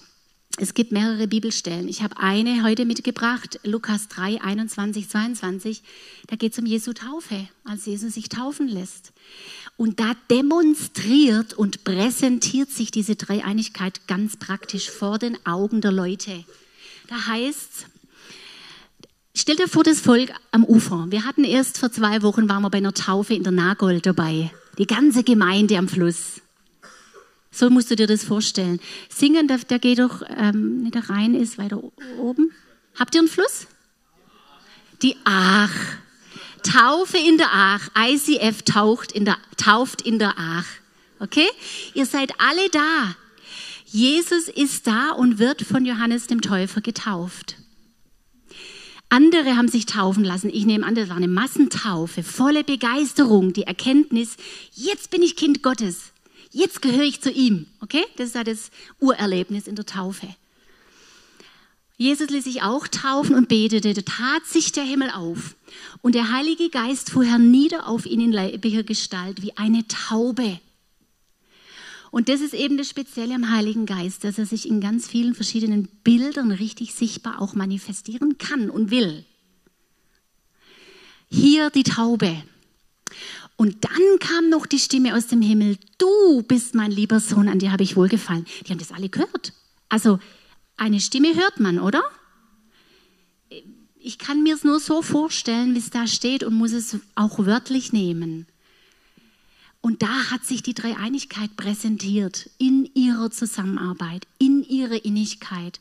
Es 0.58 0.74
gibt 0.74 0.92
mehrere 0.92 1.28
Bibelstellen. 1.28 1.88
Ich 1.88 2.02
habe 2.02 2.18
eine 2.18 2.64
heute 2.64 2.84
mitgebracht, 2.84 3.60
Lukas 3.64 4.10
3, 4.10 4.42
21, 4.42 5.08
22. 5.08 5.84
Da 6.28 6.36
geht 6.36 6.52
es 6.52 6.60
um 6.60 6.66
Jesu 6.66 6.92
Taufe, 6.92 7.48
als 7.64 7.86
Jesus 7.86 8.16
sich 8.16 8.28
taufen 8.28 8.68
lässt. 8.68 9.14
Und 9.80 10.02
da 10.02 10.12
demonstriert 10.30 11.54
und 11.54 11.86
präsentiert 11.86 12.70
sich 12.70 12.92
diese 12.92 13.16
Dreieinigkeit 13.16 14.08
ganz 14.08 14.36
praktisch 14.36 14.92
vor 14.92 15.20
den 15.20 15.38
Augen 15.46 15.80
der 15.80 15.94
Leute. 15.94 16.44
Da 17.08 17.28
heißt 17.28 17.86
Stell 19.34 19.56
dir 19.56 19.70
vor, 19.70 19.86
das 19.86 20.02
Volk 20.02 20.34
am 20.52 20.66
Ufer. 20.66 21.06
Wir 21.12 21.24
hatten 21.24 21.46
erst 21.46 21.78
vor 21.78 21.94
zwei 21.94 22.22
Wochen, 22.24 22.50
waren 22.50 22.62
wir 22.62 22.70
bei 22.70 22.80
einer 22.80 22.94
Taufe 22.94 23.34
in 23.34 23.44
der 23.44 23.54
Nagold 23.54 24.06
dabei. 24.06 24.52
Die 24.78 24.86
ganze 24.86 25.24
Gemeinde 25.24 25.78
am 25.78 25.88
Fluss. 25.88 26.42
So 27.50 27.70
musst 27.70 27.90
du 27.90 27.96
dir 27.96 28.08
das 28.08 28.26
vorstellen. 28.26 28.82
Singen, 29.08 29.48
der, 29.48 29.60
der 29.60 29.80
geht 29.80 30.00
doch, 30.00 30.24
ähm, 30.28 30.92
der 30.92 31.10
Rhein 31.10 31.36
ist 31.36 31.58
weiter 31.58 31.82
oben. 32.18 32.52
Habt 32.96 33.16
ihr 33.16 33.22
einen 33.22 33.30
Fluss? 33.30 33.66
Die 35.02 35.16
Ach. 35.24 35.72
Taufe 36.64 37.18
in 37.18 37.38
der 37.38 37.50
Ach. 37.52 37.90
ICF 37.98 38.64
taucht 38.64 39.12
in 39.12 39.26
der, 39.26 39.38
tauft 39.58 40.02
in 40.02 40.20
der 40.20 40.36
Ach. 40.38 40.66
Okay? 41.20 41.48
Ihr 41.94 42.06
seid 42.06 42.32
alle 42.40 42.70
da. 42.70 43.16
Jesus 43.86 44.48
ist 44.48 44.88
da 44.88 45.12
und 45.12 45.40
wird 45.40 45.64
von 45.64 45.86
Johannes 45.86 46.28
dem 46.28 46.42
Täufer 46.42 46.82
getauft. 46.82 47.56
Andere 49.10 49.58
haben 49.58 49.68
sich 49.68 49.88
taufen 49.88 50.24
lassen. 50.24 50.52
Ich 50.54 50.66
nehme 50.66 50.86
an, 50.86 50.94
das 50.94 51.10
war 51.10 51.18
eine 51.18 51.28
Massentaufe, 51.28 52.22
volle 52.22 52.64
Begeisterung, 52.64 53.54
die 53.54 53.64
Erkenntnis, 53.64 54.38
jetzt 54.74 55.10
bin 55.10 55.24
ich 55.24 55.36
Kind 55.36 55.64
Gottes. 55.64 56.12
Jetzt 56.52 56.82
gehöre 56.82 57.04
ich 57.04 57.22
zu 57.22 57.32
ihm. 57.32 57.66
Okay? 57.82 58.04
Das 58.18 58.28
ist 58.28 58.36
ja 58.36 58.44
das 58.44 58.70
Urerlebnis 59.00 59.68
in 59.68 59.76
der 59.76 59.86
Taufe. 59.86 60.28
Jesus 62.00 62.30
ließ 62.30 62.46
sich 62.46 62.62
auch 62.62 62.88
taufen 62.88 63.36
und 63.36 63.50
betete, 63.50 63.94
da 63.94 64.02
tat 64.02 64.46
sich 64.46 64.72
der 64.72 64.86
Himmel 64.86 65.10
auf. 65.10 65.58
Und 66.02 66.16
der 66.16 66.32
Heilige 66.32 66.70
Geist 66.70 67.10
fuhr 67.10 67.26
hernieder 67.26 67.90
auf 67.90 68.06
ihn 68.06 68.22
in 68.22 68.32
leiblicher 68.32 68.84
Gestalt 68.84 69.42
wie 69.42 69.58
eine 69.58 69.86
Taube. 69.86 70.62
Und 72.10 72.30
das 72.30 72.40
ist 72.40 72.54
eben 72.54 72.78
das 72.78 72.88
Spezielle 72.90 73.36
am 73.36 73.52
Heiligen 73.52 73.86
Geist, 73.86 74.24
dass 74.24 74.38
er 74.38 74.46
sich 74.46 74.66
in 74.66 74.80
ganz 74.80 75.10
vielen 75.10 75.36
verschiedenen 75.36 75.90
Bildern 76.06 76.52
richtig 76.52 76.94
sichtbar 76.96 77.42
auch 77.42 77.54
manifestieren 77.54 78.38
kann 78.38 78.70
und 78.70 78.92
will. 78.92 79.26
Hier 81.30 81.70
die 81.70 81.84
Taube. 81.84 82.44
Und 83.58 83.84
dann 83.84 84.20
kam 84.22 84.48
noch 84.48 84.68
die 84.68 84.80
Stimme 84.80 85.18
aus 85.18 85.28
dem 85.28 85.42
Himmel, 85.42 85.78
du 85.98 86.44
bist 86.44 86.76
mein 86.76 86.92
lieber 86.92 87.20
Sohn, 87.20 87.50
an 87.50 87.60
dir 87.60 87.74
habe 87.74 87.84
ich 87.84 87.98
wohlgefallen. 87.98 88.46
Die 88.66 88.72
haben 88.72 88.80
das 88.80 88.94
alle 88.94 89.10
gehört. 89.10 89.52
Also 89.90 90.20
eine 90.80 91.00
Stimme 91.00 91.36
hört 91.36 91.60
man, 91.60 91.80
oder? 91.80 92.02
Ich 94.00 94.18
kann 94.18 94.44
mir 94.44 94.56
es 94.56 94.64
nur 94.64 94.80
so 94.80 95.02
vorstellen, 95.02 95.76
wie 95.76 95.80
es 95.80 95.90
da 95.90 96.08
steht 96.08 96.44
und 96.44 96.54
muss 96.56 96.72
es 96.72 96.98
auch 97.16 97.46
wörtlich 97.46 97.92
nehmen. 97.92 98.48
Und 99.82 100.02
da 100.02 100.32
hat 100.32 100.46
sich 100.46 100.64
die 100.64 100.74
Dreieinigkeit 100.74 101.56
präsentiert 101.56 102.50
in 102.58 102.90
ihrer 102.94 103.32
Zusammenarbeit, 103.32 104.28
in 104.38 104.64
ihrer 104.64 105.04
Innigkeit. 105.06 105.80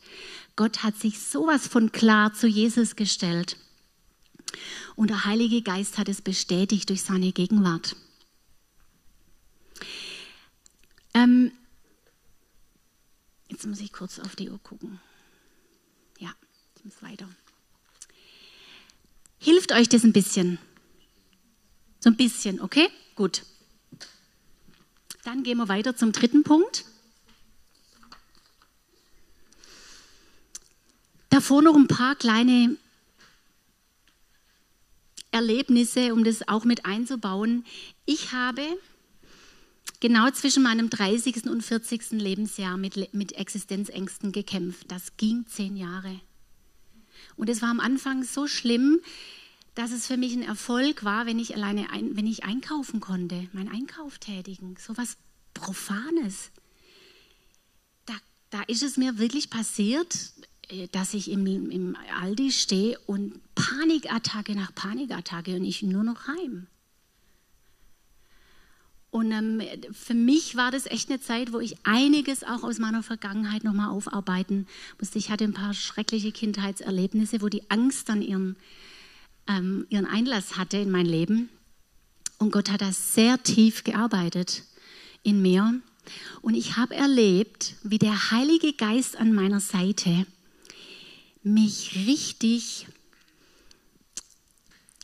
Gott 0.57 0.83
hat 0.83 0.97
sich 0.97 1.21
sowas 1.21 1.67
von 1.67 1.93
klar 1.93 2.33
zu 2.35 2.47
Jesus 2.47 2.97
gestellt. 2.97 3.57
Und 4.97 5.11
der 5.11 5.25
Heilige 5.25 5.63
Geist 5.63 5.99
hat 5.99 6.09
es 6.09 6.23
bestätigt 6.23 6.89
durch 6.91 7.03
seine 7.03 7.33
Gegenwart. 7.33 7.97
Ähm, 11.15 11.53
jetzt 13.49 13.67
muss 13.67 13.81
ich 13.81 13.93
kurz 13.93 14.19
auf 14.19 14.37
die 14.37 14.51
Uhr 14.51 14.59
gucken. 14.63 15.01
Ja, 16.19 16.33
ich 16.77 16.85
muss 16.85 17.03
weiter. 17.03 17.29
Hilft 19.39 19.73
euch 19.73 19.89
das 19.89 20.05
ein 20.05 20.13
bisschen? 20.13 20.59
So 22.01 22.11
ein 22.11 22.17
bisschen, 22.17 22.61
okay? 22.61 22.89
Gut. 23.15 23.43
Dann 25.25 25.43
gehen 25.43 25.59
wir 25.59 25.69
weiter 25.69 25.97
zum 25.97 26.13
dritten 26.13 26.43
Punkt. 26.43 26.85
Davor 31.31 31.63
noch 31.63 31.75
ein 31.75 31.89
paar 31.89 32.17
kleine 32.17 32.77
Erlebnisse, 35.31 36.13
um 36.13 36.25
das 36.25 36.49
auch 36.49 36.65
mit 36.65 36.87
einzubauen. 36.87 37.65
Ich 38.07 38.33
habe 38.33 38.63
genau 40.01 40.31
zwischen 40.31 40.63
meinem 40.63 40.91
30. 40.91 41.47
und 41.47 41.63
40. 41.63 42.13
Lebensjahr 42.13 42.77
mit, 42.77 43.15
mit 43.15 43.33
Existenzängsten 43.33 44.33
gekämpft. 44.33 44.91
Das 44.91 45.17
ging 45.17 45.47
zehn 45.47 45.77
Jahre. 45.77 46.21
Und 47.37 47.49
es 47.49 47.63
war 47.63 47.71
am 47.71 47.81
Anfang 47.81 48.25
so 48.25 48.47
schlimm, 48.47 49.01
dass 49.75 49.93
es 49.93 50.07
für 50.07 50.17
mich 50.17 50.35
ein 50.35 50.43
Erfolg 50.43 51.05
war, 51.05 51.27
wenn 51.27 51.39
ich 51.39 51.55
alleine 51.55 51.91
ein, 51.91 52.17
wenn 52.17 52.27
ich 52.27 52.45
einkaufen 52.45 53.01
konnte, 53.01 53.49
meinen 53.53 53.69
Einkauf 53.69 54.19
tätigen, 54.19 54.77
so 54.77 54.97
was 54.97 55.17
Profanes. 55.55 56.51
Da, 58.05 58.15
da 58.51 58.63
ist 58.63 58.83
es 58.83 58.97
mir 58.97 59.19
wirklich 59.19 59.51
passiert, 59.51 60.33
äh, 60.69 60.89
dass 60.89 61.15
ich 61.15 61.31
im, 61.31 61.47
im 61.71 61.97
Aldi 62.21 62.51
stehe 62.51 62.99
und 63.07 63.41
Panikattacke 63.55 64.57
nach 64.57 64.75
Panikattacke 64.75 65.55
und 65.55 65.65
ich 65.65 65.83
nur 65.83 66.03
noch 66.03 66.27
heim. 66.27 66.67
Und 69.11 69.33
ähm, 69.33 69.63
für 69.93 70.15
mich 70.15 70.57
war 70.57 70.71
das 70.71 70.87
echt 70.87 71.09
eine 71.09 71.21
Zeit, 71.21 71.53
wo 71.53 71.61
ich 71.61 71.77
einiges 71.85 72.45
auch 72.45 72.63
aus 72.63 72.79
meiner 72.79 73.03
Vergangenheit 73.03 73.65
nochmal 73.65 73.89
aufarbeiten 73.89 74.67
musste. 74.99 75.19
Ich 75.19 75.31
hatte 75.31 75.45
ein 75.45 75.55
paar 75.55 75.73
schreckliche 75.73 76.31
Kindheitserlebnisse, 76.31 77.41
wo 77.41 77.49
die 77.49 77.71
Angst 77.71 78.11
dann 78.11 78.21
ihren, 78.21 78.57
ähm, 79.47 79.87
ihren 79.89 80.05
Einlass 80.05 80.59
hatte 80.59 80.77
in 80.77 80.91
mein 80.91 81.07
Leben. 81.07 81.49
Und 82.39 82.53
Gott 82.53 82.71
hat 82.71 82.83
da 82.83 82.93
sehr 82.93 83.43
tief 83.43 83.83
gearbeitet 83.83 84.63
in 85.23 85.41
mir. 85.41 85.81
Und 86.43 86.55
ich 86.55 86.77
habe 86.77 86.95
erlebt, 86.95 87.75
wie 87.83 87.99
der 87.99 88.31
Heilige 88.31 88.75
Geist 88.75 89.19
an 89.19 89.33
meiner 89.33 89.61
Seite 89.61 90.27
mich 91.43 91.95
richtig 92.07 92.87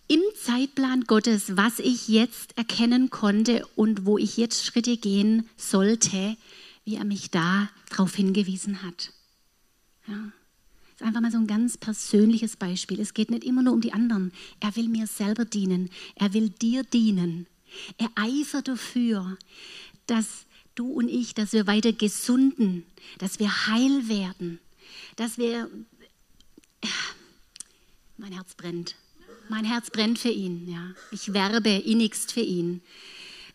im 0.09 0.21
Zeitplan 0.43 1.05
Gottes, 1.05 1.57
was 1.57 1.79
ich 1.79 2.09
jetzt 2.09 2.57
erkennen 2.59 3.11
konnte 3.11 3.67
und 3.75 4.05
wo 4.05 4.19
ich 4.19 4.37
jetzt 4.37 4.65
Schritte 4.65 4.97
gehen 4.97 5.49
sollte, 5.57 6.37
wie 6.85 6.97
er 6.97 7.05
mich 7.05 7.31
da 7.31 7.69
darauf 7.91 8.15
hingewiesen 8.15 8.83
hat. 8.83 9.13
Ja. 10.07 10.33
Das 10.93 11.01
ist 11.01 11.07
einfach 11.07 11.23
mal 11.23 11.33
so 11.33 11.39
ein 11.39 11.49
ganz 11.49 11.77
persönliches 11.77 12.57
Beispiel. 12.57 13.01
Es 13.01 13.15
geht 13.15 13.31
nicht 13.31 13.43
immer 13.43 13.63
nur 13.63 13.73
um 13.73 13.81
die 13.81 13.93
anderen. 13.93 14.33
Er 14.61 14.77
will 14.77 14.89
mir 14.89 15.09
selber 15.09 15.45
dienen. 15.45 15.91
Er 16.15 16.35
will 16.35 16.51
dir 16.51 16.85
dienen. 16.85 17.49
Er 17.99 18.11
eifert 18.15 18.69
dafür, 18.69 19.37
dass 20.07 20.47
du 20.77 20.87
und 20.87 21.09
ich, 21.09 21.35
dass 21.35 21.53
wir 21.53 21.67
weiter 21.67 21.93
gesunden, 21.93 22.85
dass 23.19 23.41
wir 23.41 23.67
heil 23.67 24.09
werden, 24.09 24.61
dass 25.17 25.37
wir 25.37 25.69
mein 28.17 28.33
Herz 28.33 28.55
brennt. 28.55 28.95
Mein 29.49 29.65
Herz 29.65 29.91
brennt 29.91 30.19
für 30.19 30.31
ihn. 30.31 30.69
Ja. 30.69 30.95
Ich 31.11 31.33
werbe 31.33 31.71
innigst 31.71 32.33
für 32.33 32.41
ihn, 32.41 32.83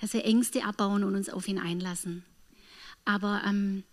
dass 0.02 0.14
wir 0.14 0.26
Ängste 0.26 0.64
abbauen 0.64 1.04
und 1.04 1.16
uns 1.16 1.30
auf 1.30 1.48
ihn 1.48 1.60
einlassen. 1.60 2.24
Aber 3.06 3.42
ähm, 3.46 3.84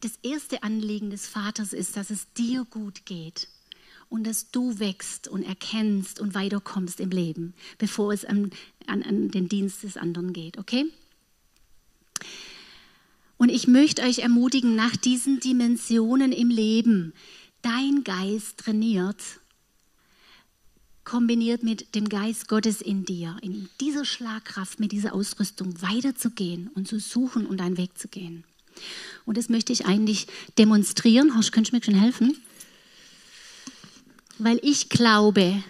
das 0.00 0.18
erste 0.22 0.62
Anliegen 0.62 1.10
des 1.10 1.26
Vaters 1.26 1.72
ist, 1.72 1.96
dass 1.96 2.10
es 2.10 2.32
dir 2.34 2.66
gut 2.68 3.06
geht 3.06 3.48
und 4.08 4.26
dass 4.26 4.50
du 4.50 4.78
wächst 4.78 5.28
und 5.28 5.42
erkennst 5.42 6.20
und 6.20 6.34
weiterkommst 6.34 7.00
im 7.00 7.10
Leben, 7.10 7.54
bevor 7.78 8.12
es 8.12 8.24
an, 8.24 8.50
an, 8.86 9.02
an 9.02 9.30
den 9.30 9.48
Dienst 9.48 9.84
des 9.84 9.96
anderen 9.96 10.32
geht. 10.32 10.58
Okay? 10.58 10.84
Und 13.38 13.48
ich 13.48 13.66
möchte 13.66 14.02
euch 14.02 14.18
ermutigen, 14.18 14.76
nach 14.76 14.94
diesen 14.96 15.40
Dimensionen 15.40 16.32
im 16.32 16.50
Leben, 16.50 17.14
dein 17.62 18.04
Geist 18.04 18.58
trainiert, 18.58 19.40
kombiniert 21.04 21.62
mit 21.62 21.94
dem 21.94 22.08
Geist 22.08 22.48
Gottes 22.48 22.80
in 22.80 23.04
dir, 23.04 23.36
in 23.42 23.68
dieser 23.80 24.04
Schlagkraft, 24.04 24.80
mit 24.80 24.92
dieser 24.92 25.14
Ausrüstung 25.14 25.80
weiterzugehen 25.82 26.70
und 26.74 26.88
zu 26.88 27.00
suchen 27.00 27.46
und 27.46 27.60
einen 27.60 27.76
Weg 27.76 27.98
zu 27.98 28.08
gehen. 28.08 28.44
Und 29.24 29.36
das 29.36 29.48
möchte 29.48 29.72
ich 29.72 29.86
eigentlich 29.86 30.26
demonstrieren. 30.58 31.36
Horst, 31.36 31.52
könntest 31.52 31.72
du 31.72 31.76
mir 31.76 31.84
schon 31.84 31.94
helfen? 31.94 32.36
Weil 34.38 34.58
ich 34.62 34.88
glaube, 34.88 35.62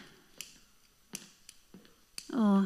oh, 2.32 2.62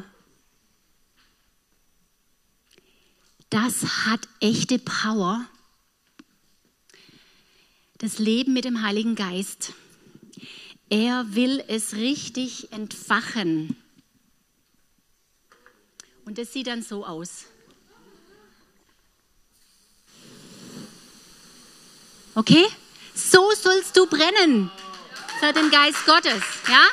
das 3.49 4.05
hat 4.05 4.27
echte 4.39 4.77
Power 4.79 5.45
das 7.97 8.19
Leben 8.19 8.53
mit 8.53 8.65
dem 8.65 8.83
Heiligen 8.83 9.15
Geist. 9.15 9.73
Er 10.89 11.25
will 11.35 11.63
es 11.67 11.95
richtig 11.95 12.71
entfachen. 12.71 13.75
Und 16.25 16.37
das 16.37 16.53
sieht 16.53 16.67
dann 16.67 16.81
so 16.81 17.05
aus. 17.05 17.45
Okay? 22.35 22.65
So 23.15 23.51
sollst 23.51 23.97
du 23.97 24.05
brennen 24.05 24.69
für 25.39 25.53
den 25.53 25.69
Geist 25.71 26.05
Gottes, 26.05 26.41
ja? 26.69 26.83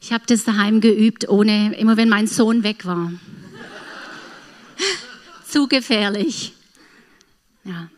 Ich 0.00 0.12
habe 0.12 0.24
das 0.26 0.44
daheim 0.44 0.80
geübt, 0.80 1.28
ohne 1.28 1.76
immer 1.76 1.96
wenn 1.96 2.08
mein 2.08 2.26
Sohn 2.26 2.62
weg 2.62 2.86
war 2.86 3.12
zu 5.48 5.68
gefährlich. 5.68 6.52
Ja. 7.64 7.90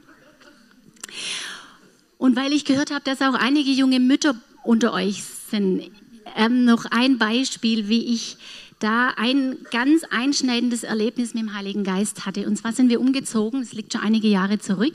Und 2.22 2.36
weil 2.36 2.52
ich 2.52 2.64
gehört 2.64 2.92
habe, 2.92 3.02
dass 3.02 3.20
auch 3.20 3.34
einige 3.34 3.72
junge 3.72 3.98
Mütter 3.98 4.36
unter 4.62 4.92
euch 4.92 5.24
sind, 5.24 5.90
ähm, 6.36 6.64
noch 6.64 6.84
ein 6.84 7.18
Beispiel, 7.18 7.88
wie 7.88 8.14
ich 8.14 8.36
da 8.78 9.08
ein 9.16 9.58
ganz 9.72 10.04
einschneidendes 10.04 10.84
Erlebnis 10.84 11.34
mit 11.34 11.42
dem 11.42 11.52
Heiligen 11.52 11.82
Geist 11.82 12.24
hatte. 12.24 12.46
Und 12.46 12.56
zwar 12.56 12.72
sind 12.72 12.90
wir 12.90 13.00
umgezogen, 13.00 13.58
das 13.58 13.72
liegt 13.72 13.92
schon 13.92 14.02
einige 14.02 14.28
Jahre 14.28 14.60
zurück, 14.60 14.94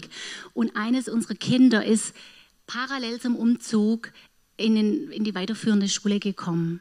und 0.53 0.77
eines 0.77 1.09
unserer 1.09 1.35
Kinder 1.35 1.83
ist 1.83 2.15
parallel 2.65 3.19
zum 3.19 3.35
Umzug 3.35 4.13
in, 4.55 4.75
den, 4.75 5.11
in 5.11 5.25
die 5.25 5.35
weiterführende 5.35 5.89
Schule 5.89 6.21
gekommen. 6.21 6.79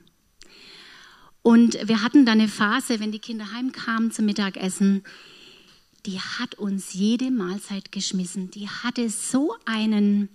Und 1.42 1.76
wir 1.88 2.04
hatten 2.04 2.24
da 2.24 2.30
eine 2.30 2.46
Phase, 2.46 3.00
wenn 3.00 3.10
die 3.10 3.18
Kinder 3.18 3.50
heimkamen 3.50 4.12
zum 4.12 4.26
Mittagessen, 4.26 5.02
die 6.06 6.20
hat 6.20 6.54
uns 6.54 6.92
jede 6.92 7.32
Mahlzeit 7.32 7.90
geschmissen. 7.90 8.52
Die 8.52 8.68
hatte 8.68 9.10
so 9.10 9.56
einen 9.64 10.28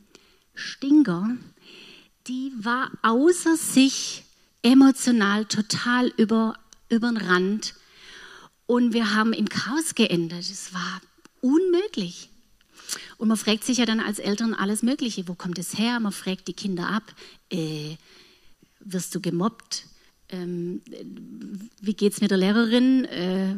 Stinker, 0.53 1.37
die 2.27 2.51
war 2.57 2.91
außer 3.01 3.55
sich 3.55 4.23
emotional 4.61 5.45
total 5.45 6.07
über, 6.17 6.57
über 6.89 7.09
den 7.09 7.17
Rand. 7.17 7.75
Und 8.65 8.93
wir 8.93 9.13
haben 9.13 9.33
im 9.33 9.49
Chaos 9.49 9.95
geendet. 9.95 10.49
Es 10.49 10.73
war 10.73 11.01
unmöglich. 11.41 12.29
Und 13.17 13.27
man 13.27 13.37
fragt 13.37 13.63
sich 13.63 13.77
ja 13.77 13.85
dann 13.85 13.99
als 13.99 14.19
Eltern 14.19 14.53
alles 14.53 14.83
Mögliche. 14.83 15.27
Wo 15.27 15.33
kommt 15.33 15.59
es 15.59 15.77
her? 15.77 15.99
Man 15.99 16.11
fragt 16.11 16.47
die 16.47 16.53
Kinder 16.53 16.87
ab. 16.87 17.03
Äh, 17.49 17.97
wirst 18.79 19.13
du 19.15 19.21
gemobbt? 19.21 19.85
Ähm, 20.31 20.81
wie 21.81 21.93
geht 21.93 22.13
es 22.13 22.21
mit 22.21 22.31
der 22.31 22.37
Lehrerin? 22.37 23.05
Äh, 23.05 23.55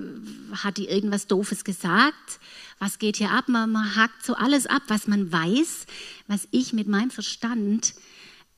hat 0.56 0.78
die 0.78 0.88
irgendwas 0.88 1.28
Doofes 1.28 1.64
gesagt? 1.64 2.40
Was 2.80 3.00
geht 3.00 3.18
hier 3.18 3.32
ab? 3.32 3.48
Man, 3.48 3.72
man 3.72 3.96
hakt 3.96 4.26
so 4.26 4.34
alles 4.36 4.68
ab, 4.68 4.84
was 4.88 5.08
man 5.08 5.32
weiß, 5.32 5.86
was 6.28 6.48
ich 6.52 6.74
mit 6.74 6.88
meinem 6.88 7.12
Verstand 7.12 7.94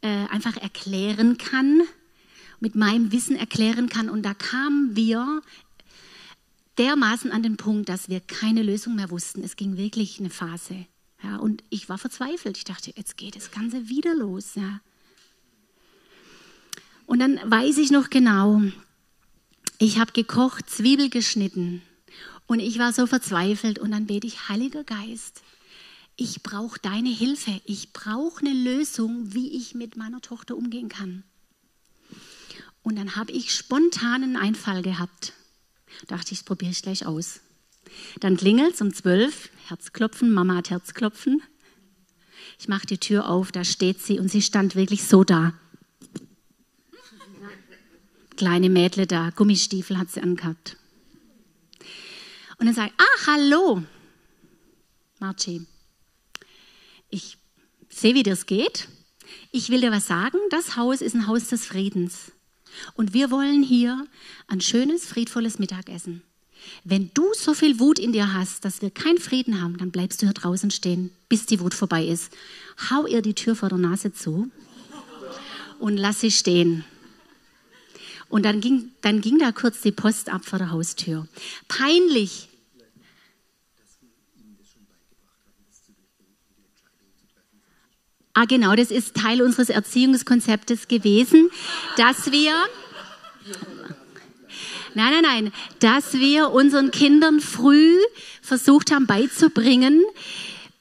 äh, 0.02 0.28
einfach 0.30 0.58
erklären 0.58 1.38
kann, 1.38 1.82
mit 2.60 2.76
meinem 2.76 3.12
Wissen 3.12 3.36
erklären 3.36 3.90
kann. 3.90 4.10
Und 4.10 4.24
da 4.24 4.34
kamen 4.34 4.96
wir 4.96 5.42
dermaßen 6.78 7.32
an 7.32 7.44
den 7.44 7.58
Punkt, 7.58 7.90
dass 7.90 8.10
wir 8.10 8.20
keine 8.20 8.64
Lösung 8.64 8.96
mehr 8.96 9.10
wussten. 9.10 9.44
Es 9.44 9.56
ging 9.56 9.78
wirklich 9.78 10.20
eine 10.20 10.30
Phase. 10.30 10.86
Ja, 11.24 11.38
und 11.38 11.64
ich 11.70 11.90
war 11.90 11.98
verzweifelt. 11.98 12.58
Ich 12.58 12.66
dachte, 12.66 12.92
jetzt 12.96 13.18
geht 13.18 13.36
das 13.36 13.52
Ganze 13.52 13.90
wieder 13.90 14.16
los. 14.16 14.56
Ja. 14.56 14.80
Und 17.06 17.20
dann 17.20 17.40
weiß 17.44 17.78
ich 17.78 17.92
noch 17.92 18.10
genau, 18.10 18.62
ich 19.78 20.00
habe 20.00 20.12
gekocht, 20.12 20.70
Zwiebel 20.70 21.10
geschnitten 21.10 21.82
und 22.48 22.60
ich 22.60 22.80
war 22.80 22.94
so 22.94 23.08
verzweifelt 23.08 23.80
und 23.80 23.92
dann 23.92 24.08
bete 24.08 24.28
ich, 24.28 24.50
Heiliger 24.50 24.84
Geist, 24.84 25.42
ich 26.18 26.44
brauche 26.44 26.80
deine 26.80 27.10
Hilfe. 27.10 27.60
Ich 27.66 27.92
brauche 27.92 28.40
eine 28.40 28.54
Lösung, 28.54 29.34
wie 29.34 29.52
ich 29.52 29.76
mit 29.76 29.98
meiner 29.98 30.22
Tochter 30.22 30.56
umgehen 30.56 30.88
kann. 30.88 31.24
Und 32.84 32.98
dann 32.98 33.16
habe 33.16 33.34
ich 33.34 33.54
spontanen 33.54 34.38
Einfall 34.38 34.82
gehabt. 34.82 35.34
Dachte 36.08 36.34
ich, 36.34 36.40
das 36.40 36.46
probiere 36.46 36.72
ich 36.72 36.82
gleich 36.82 37.06
aus. 37.06 37.42
Dann 38.20 38.38
klingelt 38.38 38.76
es 38.76 38.82
um 38.82 38.94
zwölf, 38.94 39.50
Herzklopfen, 39.68 40.32
Mama 40.32 40.56
hat 40.56 40.70
Herzklopfen. 40.70 41.42
Ich 42.60 42.68
mache 42.68 42.88
die 42.88 42.98
Tür 42.98 43.28
auf, 43.28 43.52
da 43.52 43.66
steht 43.66 44.00
sie 44.00 44.20
und 44.20 44.30
sie 44.30 44.42
stand 44.42 44.76
wirklich 44.76 45.04
so 45.04 45.24
da. 45.24 45.54
Kleine 48.38 48.70
Mädle 48.70 49.08
da, 49.08 49.30
Gummistiefel 49.30 49.98
hat 49.98 50.12
sie 50.12 50.22
angehabt. 50.22 50.78
Und 52.58 52.66
dann 52.66 52.76
sage 52.76 52.92
ich, 52.96 53.04
ah, 53.04 53.32
hallo, 53.32 53.84
Marci. 55.20 55.66
Ich 57.10 57.38
sehe, 57.90 58.14
wie 58.14 58.24
das 58.24 58.46
geht. 58.46 58.88
Ich 59.52 59.70
will 59.70 59.82
dir 59.82 59.92
was 59.92 60.08
sagen. 60.08 60.38
Das 60.50 60.76
Haus 60.76 61.02
ist 61.02 61.16
ein 61.16 61.28
Haus 61.28 61.48
des 61.48 61.66
Friedens. 61.66 62.32
Und 62.96 63.14
wir 63.14 63.32
wollen 63.32 63.64
hier 63.64 64.06
ein 64.48 64.62
schönes, 64.62 65.06
friedvolles 65.06 65.60
Mittagessen. 65.60 66.22
Wenn 66.84 67.12
du 67.14 67.34
so 67.34 67.54
viel 67.54 67.80
Wut 67.80 68.00
in 68.00 68.12
dir 68.12 68.34
hast, 68.34 68.66
dass 68.66 68.82
wir 68.82 68.90
keinen 68.90 69.18
Frieden 69.18 69.62
haben, 69.62 69.78
dann 69.78 69.92
bleibst 69.92 70.22
du 70.22 70.26
hier 70.26 70.34
draußen 70.34 70.72
stehen, 70.72 71.12
bis 71.30 71.46
die 71.46 71.60
Wut 71.60 71.74
vorbei 71.74 72.06
ist. 72.06 72.34
Hau 72.90 73.06
ihr 73.06 73.22
die 73.22 73.34
Tür 73.34 73.56
vor 73.56 73.70
der 73.70 73.78
Nase 73.78 74.14
zu 74.14 74.50
und 75.80 75.98
lass 75.98 76.22
sie 76.22 76.32
stehen. 76.32 76.84
Und 78.36 78.44
dann 78.44 78.60
ging, 78.60 78.92
dann 79.00 79.22
ging 79.22 79.40
da 79.40 79.54
kurz 79.54 79.80
die 79.80 79.94
Post 79.94 80.28
ab 80.28 80.44
vor 80.44 80.60
der 80.60 80.70
Haustür. 80.70 81.26
Peinlich. 81.70 82.50
Ah, 88.34 88.44
genau, 88.44 88.76
das 88.76 88.92
ist 88.92 89.16
Teil 89.16 89.42
unseres 89.42 89.70
Erziehungskonzeptes 89.70 90.90
gewesen, 90.90 91.50
dass 91.96 92.30
wir, 92.34 92.52
nein, 94.96 95.14
nein, 95.14 95.24
nein, 95.24 95.54
dass 95.80 96.16
wir 96.16 96.52
unseren 96.52 96.92
Kindern 96.92 97.40
früh 97.40 97.96
versucht 98.42 98.92
haben 98.92 99.08
beizubringen, 99.08 100.04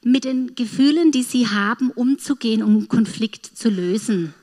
mit 0.02 0.24
den 0.24 0.57
Gefühlen, 0.57 1.12
die 1.12 1.22
sie 1.22 1.46
haben, 1.46 1.92
umzugehen, 1.92 2.64
um 2.64 2.88
Konflikt 2.88 3.46
zu 3.46 3.68
lösen. 3.68 4.34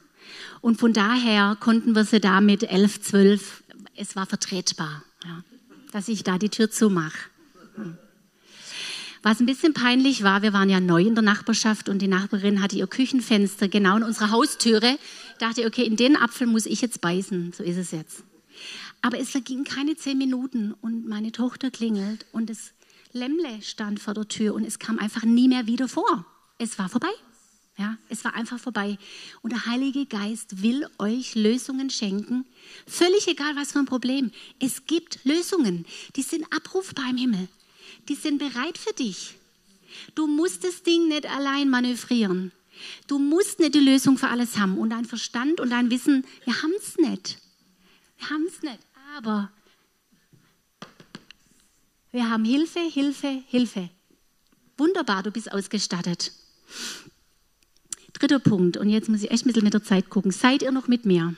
Und 0.62 0.80
von 0.80 0.93
daher 0.93 1.57
konnten 1.59 1.95
wir 1.95 2.05
sie 2.05 2.20
da 2.20 2.39
mit 2.39 2.64
elf, 2.64 3.01
zwölf, 3.01 3.64
es 3.95 4.16
war 4.16 4.26
vertretbar, 4.28 5.03
ja, 5.26 5.43
dass 5.91 6.07
ich 6.07 6.24
da 6.24 6.38
die 6.38 6.49
Tür 6.49 6.70
zumache. 6.70 7.18
Was 9.24 9.39
ein 9.39 9.45
bisschen 9.45 9.74
peinlich 9.74 10.24
war, 10.24 10.41
wir 10.41 10.53
waren 10.53 10.70
ja 10.70 10.80
neu 10.80 11.03
in 11.03 11.14
der 11.14 11.24
Nachbarschaft 11.24 11.89
und 11.89 11.99
die 11.99 12.07
Nachbarin 12.07 12.62
hatte 12.62 12.76
ihr 12.76 12.88
Küchenfenster 12.88 13.68
genau 13.68 13.97
in 13.97 14.03
unserer 14.03 14.32
Haustüre. 14.32 14.97
Dachte, 15.38 15.66
okay, 15.68 15.84
in 15.84 15.95
den 15.95 16.16
Apfel 16.16 16.47
muss 16.47 16.66
ich 16.66 16.82
jetzt 16.82 17.01
beißen, 17.01 17.53
so 17.53 17.64
ist 17.64 17.78
es 17.78 17.91
jetzt. 17.91 18.24
Aber 19.03 19.20
es 19.20 19.30
vergingen 19.30 19.64
keine 19.64 19.95
zehn 19.95 20.18
Minuten 20.18 20.74
und 20.82 21.07
meine 21.07 21.32
Tochter 21.32 21.70
klingelt 21.70 22.26
und 22.32 22.49
das 22.49 22.72
Lämmle 23.14 23.62
stand 23.62 23.99
vor 23.99 24.14
der 24.14 24.28
Tür 24.28 24.55
und 24.55 24.64
es 24.64 24.80
kam 24.80 24.97
einfach 24.97 25.24
nie 25.24 25.47
mehr 25.47 25.68
wieder 25.68 25.88
vor. 25.88 26.26
Es 26.57 26.80
war 26.80 26.89
vorbei. 26.89 27.12
Ja, 27.82 27.98
es 28.10 28.24
war 28.24 28.36
einfach 28.36 28.60
vorbei. 28.60 29.00
Und 29.42 29.54
der 29.54 29.66
Heilige 29.66 30.06
Geist 30.06 30.62
will 30.62 30.88
euch 31.00 31.34
Lösungen 31.34 31.90
schenken. 31.90 32.46
Völlig 32.86 33.28
egal, 33.28 33.56
was 33.56 33.72
für 33.72 33.80
ein 33.80 33.88
Problem. 33.88 34.32
Es 34.60 34.86
gibt 34.86 35.18
Lösungen, 35.24 35.88
die 36.16 36.22
sind 36.22 36.46
abrufbar 36.56 37.10
im 37.10 37.18
Himmel. 37.18 37.48
Die 38.08 38.14
sind 38.14 38.38
bereit 38.38 38.78
für 38.78 38.94
dich. 38.94 39.34
Du 40.14 40.28
musst 40.28 40.64
das 40.64 40.84
Ding 40.84 41.08
nicht 41.08 41.26
allein 41.26 41.72
manövrieren. 41.72 42.52
Du 43.08 43.18
musst 43.18 43.60
nicht 43.60 43.74
die 43.74 43.80
Lösung 43.80 44.16
für 44.20 44.28
alles 44.28 44.60
haben. 44.60 44.78
Und 44.78 44.92
dein 44.92 45.06
Verstand 45.06 45.60
und 45.60 45.72
dein 45.72 45.90
Wissen, 45.90 46.24
wir 46.46 46.62
haben 46.62 46.74
es 46.78 46.98
nicht. 46.98 47.40
Wir 48.20 48.30
haben 48.30 48.46
es 48.48 48.62
nicht. 48.62 48.80
Aber 49.18 49.52
wir 52.12 52.30
haben 52.30 52.46
Hilfe, 52.46 52.82
Hilfe, 52.82 53.42
Hilfe. 53.48 53.90
Wunderbar, 54.78 55.24
du 55.24 55.32
bist 55.32 55.52
ausgestattet. 55.52 56.32
Dritter 58.22 58.38
Punkt, 58.38 58.78
und 58.78 58.88
jetzt 58.88 59.09
muss 59.09 59.24
ich 59.24 59.32
echt 59.32 59.45
ein 59.45 59.47
bisschen 59.47 59.63
mit 59.63 59.74
der 59.74 59.84
Zeit 59.84 60.11
gucken. 60.11 60.30
Seid 60.30 60.61
ihr 60.61 60.72
noch 60.72 60.88
mit 60.88 61.07
mir? 61.07 61.34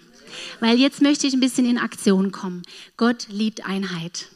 Weil 0.59 0.77
jetzt 0.77 1.01
möchte 1.01 1.25
ich 1.25 1.33
ein 1.33 1.39
bisschen 1.39 1.65
in 1.65 1.77
Aktion 1.77 2.33
kommen. 2.33 2.63
Gott 2.97 3.27
liebt 3.29 3.65
Einheit. 3.65 4.27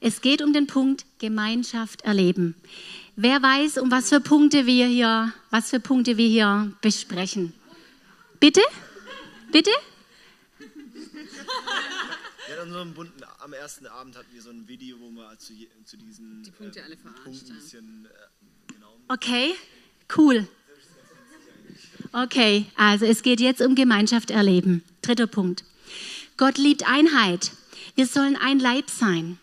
Es 0.00 0.20
geht 0.20 0.42
um 0.42 0.52
den 0.52 0.66
Punkt 0.66 1.06
Gemeinschaft 1.18 2.02
erleben. 2.02 2.56
Wer 3.16 3.40
weiß, 3.40 3.78
um 3.78 3.90
was 3.90 4.10
für 4.10 4.20
Punkte 4.20 4.66
wir 4.66 4.86
hier, 4.86 5.32
was 5.48 5.70
für 5.70 5.80
Punkte 5.80 6.18
wir 6.18 6.28
hier 6.28 6.74
besprechen? 6.82 7.54
Bitte? 8.38 8.60
Bitte? 9.50 9.70
Ja, 12.50 12.62
an 12.62 12.70
so 12.70 12.80
einem 12.80 12.92
bunten, 12.92 13.24
am 13.38 13.52
ersten 13.54 13.86
Abend 13.86 14.14
hatten 14.14 14.28
wir 14.34 14.42
so 14.42 14.50
ein 14.50 14.68
Video, 14.68 14.98
wo 15.00 15.08
wir 15.08 15.38
zu, 15.38 15.54
zu 15.86 15.96
diesen 15.96 16.42
Die 16.42 16.50
Punkte 16.50 16.80
äh, 16.80 16.82
alle 16.82 16.96
verarscht 16.98 17.24
Punkten 17.24 17.50
ein 17.50 17.56
bisschen, 17.56 18.06
äh, 18.06 18.74
genau. 18.74 19.00
Okay, 19.08 19.54
cool. 20.18 20.46
Okay, 22.12 22.66
also 22.76 23.04
es 23.04 23.22
geht 23.22 23.40
jetzt 23.40 23.60
um 23.60 23.76
Gemeinschaft 23.76 24.30
erleben. 24.30 24.82
Dritter 25.00 25.28
Punkt. 25.28 25.64
Gott 26.36 26.58
liebt 26.58 26.88
Einheit. 26.88 27.52
Wir 27.94 28.06
sollen 28.06 28.36
ein 28.36 28.58
Leib 28.58 28.90
sein. 28.90 29.38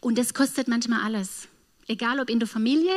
Und 0.00 0.18
das 0.18 0.34
kostet 0.34 0.68
manchmal 0.68 1.00
alles. 1.02 1.48
Egal 1.86 2.20
ob 2.20 2.28
in 2.28 2.38
der 2.38 2.48
Familie, 2.48 2.92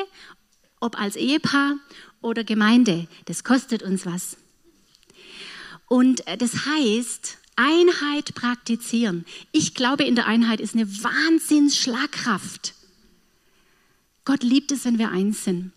ob 0.82 1.00
als 1.00 1.16
Ehepaar 1.16 1.78
oder 2.22 2.44
Gemeinde. 2.44 3.08
Das 3.26 3.46
kostet 3.46 3.84
uns 3.84 4.06
was. 4.06 4.36
Und 5.88 6.28
äh, 6.28 6.38
das 6.38 6.66
heißt, 6.66 7.38
Einheit 7.56 8.36
praktizieren. 8.36 9.26
Ich 9.52 9.76
glaube, 9.76 10.04
in 10.04 10.16
der 10.16 10.28
Einheit 10.28 10.60
ist 10.60 10.76
eine 10.76 10.88
Wahnsinnsschlagkraft. 10.88 12.74
Gott 14.26 14.44
liebt 14.44 14.72
es, 14.72 14.84
wenn 14.86 14.98
wir 14.98 15.12
eins 15.12 15.44
sind. 15.46 15.72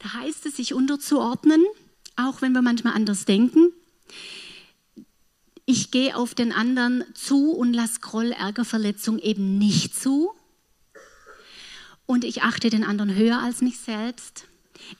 Da 0.00 0.14
heißt 0.14 0.46
es, 0.46 0.56
sich 0.56 0.74
unterzuordnen, 0.74 1.64
auch 2.16 2.42
wenn 2.42 2.52
wir 2.52 2.62
manchmal 2.62 2.94
anders 2.94 3.24
denken. 3.24 3.72
Ich 5.64 5.90
gehe 5.90 6.16
auf 6.16 6.34
den 6.34 6.52
anderen 6.52 7.04
zu 7.14 7.52
und 7.52 7.72
lasse 7.72 8.00
Groll, 8.00 8.32
Ärger, 8.32 8.64
Verletzung 8.64 9.18
eben 9.18 9.58
nicht 9.58 9.94
zu. 9.94 10.32
Und 12.06 12.24
ich 12.24 12.42
achte 12.42 12.68
den 12.68 12.84
anderen 12.84 13.14
höher 13.14 13.38
als 13.38 13.62
mich 13.62 13.78
selbst. 13.78 14.44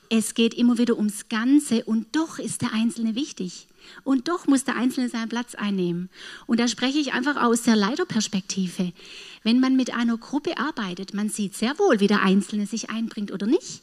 Es 0.08 0.34
geht 0.34 0.54
immer 0.54 0.78
wieder 0.78 0.96
ums 0.96 1.28
Ganze 1.28 1.84
und 1.84 2.14
doch 2.14 2.38
ist 2.38 2.62
der 2.62 2.72
Einzelne 2.72 3.14
wichtig. 3.14 3.66
Und 4.04 4.28
doch 4.28 4.46
muss 4.46 4.64
der 4.64 4.76
Einzelne 4.76 5.08
seinen 5.08 5.28
Platz 5.28 5.54
einnehmen. 5.54 6.10
Und 6.46 6.60
da 6.60 6.68
spreche 6.68 6.98
ich 6.98 7.12
einfach 7.12 7.36
aus 7.36 7.62
der 7.62 7.76
Leiterperspektive. 7.76 8.92
Wenn 9.42 9.60
man 9.60 9.76
mit 9.76 9.94
einer 9.94 10.16
Gruppe 10.16 10.58
arbeitet, 10.58 11.14
man 11.14 11.28
sieht 11.28 11.54
sehr 11.54 11.78
wohl, 11.78 12.00
wie 12.00 12.06
der 12.06 12.22
Einzelne 12.22 12.66
sich 12.66 12.90
einbringt 12.90 13.32
oder 13.32 13.46
nicht 13.46 13.82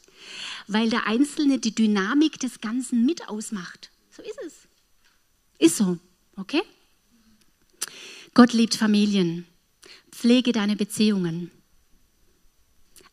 weil 0.66 0.90
der 0.90 1.06
Einzelne 1.06 1.58
die 1.58 1.74
Dynamik 1.74 2.38
des 2.38 2.60
Ganzen 2.60 3.04
mit 3.04 3.28
ausmacht. 3.28 3.90
So 4.10 4.22
ist 4.22 4.38
es. 4.46 4.54
Ist 5.58 5.76
so, 5.76 5.98
okay? 6.36 6.62
Gott 8.34 8.52
liebt 8.52 8.76
Familien. 8.76 9.46
Pflege 10.10 10.52
deine 10.52 10.76
Beziehungen. 10.76 11.50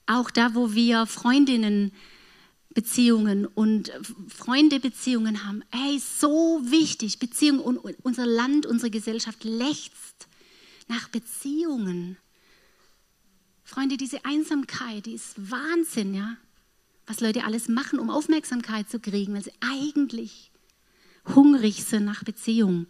Auch 0.05 0.31
da, 0.31 0.55
wo 0.55 0.73
wir 0.73 1.05
Freundinnen 1.05 1.91
Beziehungen 2.77 3.47
und 3.47 3.91
Freundebeziehungen 4.29 5.45
haben. 5.45 5.63
Hey, 5.71 5.99
so 5.99 6.61
wichtig. 6.63 7.17
Beziehungen 7.17 7.59
und 7.59 7.79
unser 8.03 8.27
Land, 8.27 8.67
unsere 8.67 8.91
Gesellschaft 8.91 9.43
lechzt 9.43 10.27
nach 10.87 11.09
Beziehungen. 11.09 12.17
Freunde, 13.63 13.97
diese 13.97 14.23
Einsamkeit, 14.25 15.07
die 15.07 15.13
ist 15.13 15.33
Wahnsinn, 15.37 16.13
ja 16.13 16.37
was 17.07 17.21
Leute 17.21 17.45
alles 17.45 17.69
machen, 17.69 17.99
um 17.99 18.09
Aufmerksamkeit 18.09 18.89
zu 18.89 18.99
kriegen, 18.99 19.33
weil 19.33 19.43
sie 19.43 19.53
eigentlich 19.61 20.51
hungrig 21.33 21.85
sind 21.85 22.05
nach 22.05 22.23
Beziehung. 22.23 22.85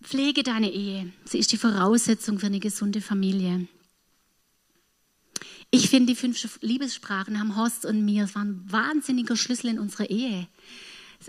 Pflege 0.00 0.44
deine 0.44 0.72
Ehe. 0.72 1.12
Sie 1.24 1.38
ist 1.38 1.50
die 1.50 1.56
Voraussetzung 1.56 2.38
für 2.38 2.46
eine 2.46 2.60
gesunde 2.60 3.00
Familie. 3.00 3.66
Ich 5.70 5.90
finde, 5.90 6.12
die 6.12 6.18
fünf 6.18 6.58
Liebessprachen 6.62 7.38
haben 7.38 7.56
Horst 7.56 7.84
und 7.84 8.04
mir, 8.04 8.24
es 8.24 8.34
war 8.34 8.44
ein 8.44 8.64
wahnsinniger 8.66 9.36
Schlüssel 9.36 9.68
in 9.68 9.78
unserer 9.78 10.08
Ehe. 10.08 10.46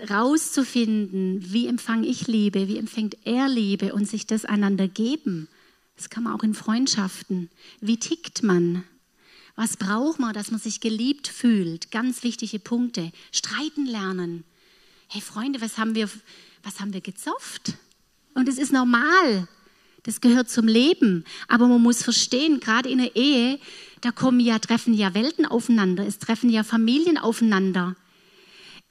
rauszufinden, 0.10 1.52
wie 1.52 1.68
empfange 1.68 2.08
ich 2.08 2.28
Liebe, 2.28 2.68
wie 2.68 2.78
empfängt 2.78 3.18
er 3.26 3.50
Liebe 3.50 3.94
und 3.94 4.08
sich 4.08 4.28
das 4.28 4.46
einander 4.46 4.88
geben. 4.88 5.48
Das 5.98 6.10
kann 6.10 6.24
man 6.24 6.34
auch 6.34 6.44
in 6.44 6.54
Freundschaften. 6.54 7.50
Wie 7.82 7.98
tickt 7.98 8.44
man? 8.44 8.84
Was 9.56 9.76
braucht 9.76 10.20
man, 10.20 10.34
dass 10.34 10.52
man 10.52 10.60
sich 10.60 10.80
geliebt 10.80 11.28
fühlt? 11.28 11.92
Ganz 11.92 12.24
wichtige 12.24 12.60
Punkte. 12.60 13.12
Streiten 13.34 13.86
lernen. 13.86 14.46
Hey 15.10 15.22
Freunde, 15.22 15.60
was 15.60 15.78
haben 15.78 15.96
wir, 15.96 16.10
was 16.64 16.80
haben 16.80 16.94
wir 16.94 17.02
gezofft? 17.02 17.74
Und 18.36 18.48
es 18.48 18.58
ist 18.58 18.72
normal. 18.72 19.50
Das 20.04 20.22
gehört 20.22 20.50
zum 20.50 20.68
Leben. 20.68 21.26
Aber 21.48 21.68
man 21.68 21.82
muss 21.82 22.04
verstehen, 22.04 22.60
gerade 22.60 22.90
in 22.90 23.00
der 23.00 23.16
Ehe, 23.16 23.60
da 24.02 24.12
kommen 24.12 24.40
ja, 24.40 24.60
treffen 24.60 24.94
ja 24.94 25.14
Welten 25.14 25.46
aufeinander. 25.46 26.06
Es 26.06 26.20
treffen 26.20 26.50
ja 26.50 26.64
Familien 26.64 27.18
aufeinander 27.18 27.96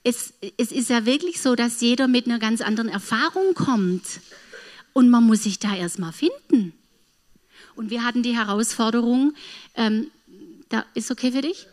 es, 0.09 0.33
es 0.57 0.73
ist 0.73 0.91
ja 0.91 1.07
wirklich 1.07 1.41
so, 1.41 1.55
dass 1.55 1.81
jeder 1.81 2.09
mit 2.09 2.27
einer 2.27 2.39
ganz 2.39 2.61
anderen 2.61 2.89
Erfahrung 2.89 3.55
kommt. 3.55 4.21
Und 4.93 5.11
man 5.11 5.25
muss 5.25 5.43
sich 5.45 5.59
da 5.59 5.77
erstmal 5.77 6.13
finden. 6.13 6.73
Und 7.77 7.91
wir 7.91 8.03
hatten 8.03 8.23
die 8.23 8.37
Herausforderung, 8.37 9.35
ähm, 9.75 10.11
da 10.69 10.85
ist 10.95 11.11
okay 11.11 11.33
für 11.33 11.43
dich, 11.43 11.67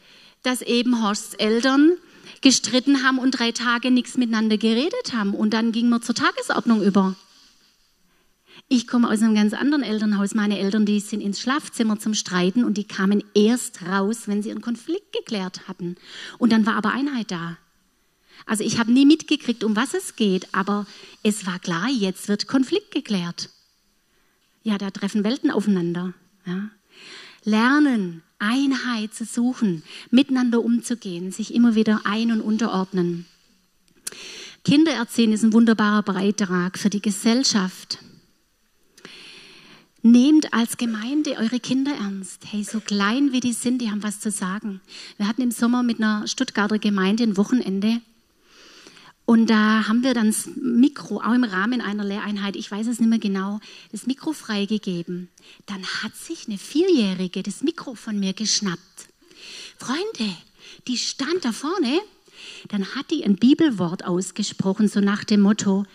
dass 0.43 0.61
eben 0.61 1.01
Horsts 1.01 1.33
Eltern 1.35 1.93
gestritten 2.41 3.03
haben 3.03 3.17
und 3.17 3.31
drei 3.31 3.51
Tage 3.51 3.89
nichts 3.89 4.17
miteinander 4.17 4.57
geredet 4.57 5.13
haben. 5.13 5.33
Und 5.33 5.51
dann 5.51 5.71
ging 5.71 5.89
man 5.89 6.01
zur 6.01 6.13
Tagesordnung 6.13 6.83
über. 6.83 7.15
Ich 8.67 8.87
komme 8.87 9.09
aus 9.09 9.21
einem 9.21 9.35
ganz 9.35 9.53
anderen 9.53 9.83
Elternhaus. 9.83 10.33
Meine 10.33 10.59
Eltern, 10.59 10.85
die 10.85 10.99
sind 10.99 11.21
ins 11.21 11.39
Schlafzimmer 11.39 11.99
zum 11.99 12.13
Streiten 12.13 12.63
und 12.63 12.77
die 12.77 12.85
kamen 12.85 13.23
erst 13.33 13.85
raus, 13.85 14.23
wenn 14.25 14.41
sie 14.41 14.49
ihren 14.49 14.61
Konflikt 14.61 15.13
geklärt 15.13 15.67
hatten. 15.67 15.95
Und 16.39 16.51
dann 16.51 16.65
war 16.65 16.75
aber 16.75 16.91
Einheit 16.91 17.31
da. 17.31 17.57
Also 18.45 18.63
ich 18.63 18.79
habe 18.79 18.91
nie 18.91 19.05
mitgekriegt, 19.05 19.63
um 19.63 19.75
was 19.75 19.93
es 19.93 20.15
geht, 20.15 20.53
aber 20.53 20.85
es 21.23 21.45
war 21.45 21.59
klar, 21.59 21.89
jetzt 21.89 22.27
wird 22.27 22.47
Konflikt 22.47 22.91
geklärt. 22.91 23.49
Ja, 24.63 24.77
da 24.77 24.91
treffen 24.91 25.23
Welten 25.23 25.51
aufeinander. 25.51 26.13
Ja. 26.45 26.69
Lernen, 27.43 28.23
Einheit 28.39 29.13
zu 29.13 29.25
suchen, 29.25 29.83
miteinander 30.09 30.63
umzugehen, 30.63 31.31
sich 31.31 31.53
immer 31.53 31.75
wieder 31.75 32.01
ein- 32.03 32.31
und 32.31 32.41
unterordnen. 32.41 33.25
Kinder 34.63 34.91
erziehen 34.93 35.31
ist 35.31 35.43
ein 35.43 35.53
wunderbarer 35.53 36.01
Beitrag 36.01 36.79
für 36.79 36.89
die 36.89 37.01
Gesellschaft. 37.01 37.99
Nehmt 40.07 40.53
als 40.53 40.77
Gemeinde 40.77 41.31
eure 41.31 41.59
Kinder 41.59 41.91
ernst. 41.91 42.43
Hey, 42.51 42.63
so 42.63 42.79
klein 42.79 43.31
wie 43.31 43.39
die 43.39 43.53
sind, 43.53 43.81
die 43.81 43.89
haben 43.89 44.03
was 44.03 44.19
zu 44.19 44.29
sagen. 44.29 44.79
Wir 45.17 45.27
hatten 45.27 45.41
im 45.41 45.49
Sommer 45.49 45.81
mit 45.81 45.97
einer 45.97 46.27
Stuttgarter 46.27 46.77
Gemeinde 46.77 47.23
ein 47.23 47.37
Wochenende 47.37 48.01
und 49.25 49.49
da 49.49 49.87
haben 49.87 50.03
wir 50.03 50.13
dann 50.13 50.27
das 50.27 50.47
Mikro, 50.57 51.21
auch 51.21 51.33
im 51.33 51.43
Rahmen 51.43 51.81
einer 51.81 52.03
Lehreinheit, 52.03 52.55
ich 52.55 52.69
weiß 52.69 52.85
es 52.85 52.99
nicht 52.99 53.09
mehr 53.09 53.17
genau, 53.17 53.59
das 53.91 54.05
Mikro 54.05 54.33
freigegeben. 54.33 55.27
Dann 55.65 55.83
hat 55.83 56.15
sich 56.15 56.47
eine 56.47 56.59
Vierjährige 56.59 57.41
das 57.41 57.63
Mikro 57.63 57.95
von 57.95 58.19
mir 58.19 58.33
geschnappt. 58.33 59.07
Freunde, 59.79 60.37
die 60.87 60.97
stand 60.97 61.43
da 61.43 61.51
vorne, 61.51 61.99
dann 62.67 62.85
hat 62.93 63.09
die 63.09 63.23
ein 63.23 63.37
Bibelwort 63.37 64.05
ausgesprochen, 64.05 64.87
so 64.87 64.99
nach 64.99 65.23
dem 65.23 65.41
Motto, 65.41 65.87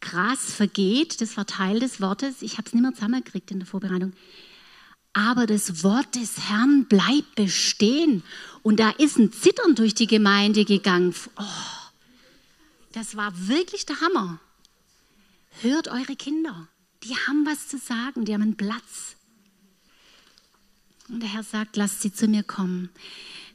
Gras 0.00 0.52
vergeht, 0.52 1.20
das 1.20 1.36
war 1.36 1.46
Teil 1.46 1.80
des 1.80 2.00
Wortes, 2.00 2.42
ich 2.42 2.58
habe 2.58 2.66
es 2.66 2.74
nicht 2.74 2.82
mehr 2.82 2.94
zusammengekriegt 2.94 3.50
in 3.50 3.60
der 3.60 3.66
Vorbereitung. 3.66 4.12
Aber 5.12 5.46
das 5.46 5.82
Wort 5.82 6.14
des 6.14 6.50
Herrn 6.50 6.84
bleibt 6.84 7.34
bestehen. 7.36 8.22
Und 8.62 8.80
da 8.80 8.90
ist 8.90 9.18
ein 9.18 9.32
Zittern 9.32 9.74
durch 9.74 9.94
die 9.94 10.06
Gemeinde 10.06 10.66
gegangen. 10.66 11.14
Oh 11.38 11.44
das 12.96 13.14
war 13.14 13.32
wirklich 13.48 13.84
der 13.84 14.00
Hammer. 14.00 14.40
Hört 15.60 15.88
eure 15.88 16.16
Kinder. 16.16 16.68
Die 17.02 17.14
haben 17.14 17.44
was 17.46 17.68
zu 17.68 17.78
sagen, 17.78 18.24
die 18.24 18.32
haben 18.32 18.42
einen 18.42 18.56
Platz. 18.56 19.16
Und 21.08 21.20
der 21.20 21.28
Herr 21.28 21.42
sagt, 21.42 21.76
lasst 21.76 22.00
sie 22.00 22.12
zu 22.12 22.26
mir 22.26 22.42
kommen. 22.42 22.88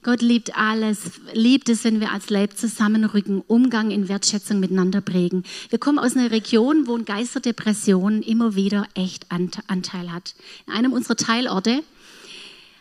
Gott 0.03 0.21
liebt 0.23 0.57
alles, 0.57 1.11
liebt 1.33 1.69
es, 1.69 1.83
wenn 1.83 1.99
wir 1.99 2.11
als 2.11 2.31
Leib 2.31 2.57
zusammenrücken, 2.57 3.41
Umgang 3.41 3.91
in 3.91 4.09
Wertschätzung 4.09 4.59
miteinander 4.59 4.99
prägen. 4.99 5.43
Wir 5.69 5.77
kommen 5.77 5.99
aus 5.99 6.15
einer 6.15 6.31
Region, 6.31 6.87
wo 6.87 6.95
ein 6.95 7.05
Geisterdepression 7.05 8.23
immer 8.23 8.55
wieder 8.55 8.87
echt 8.95 9.27
Anteil 9.31 10.11
hat. 10.11 10.33
In 10.65 10.73
einem 10.73 10.93
unserer 10.93 11.17
Teilorte 11.17 11.83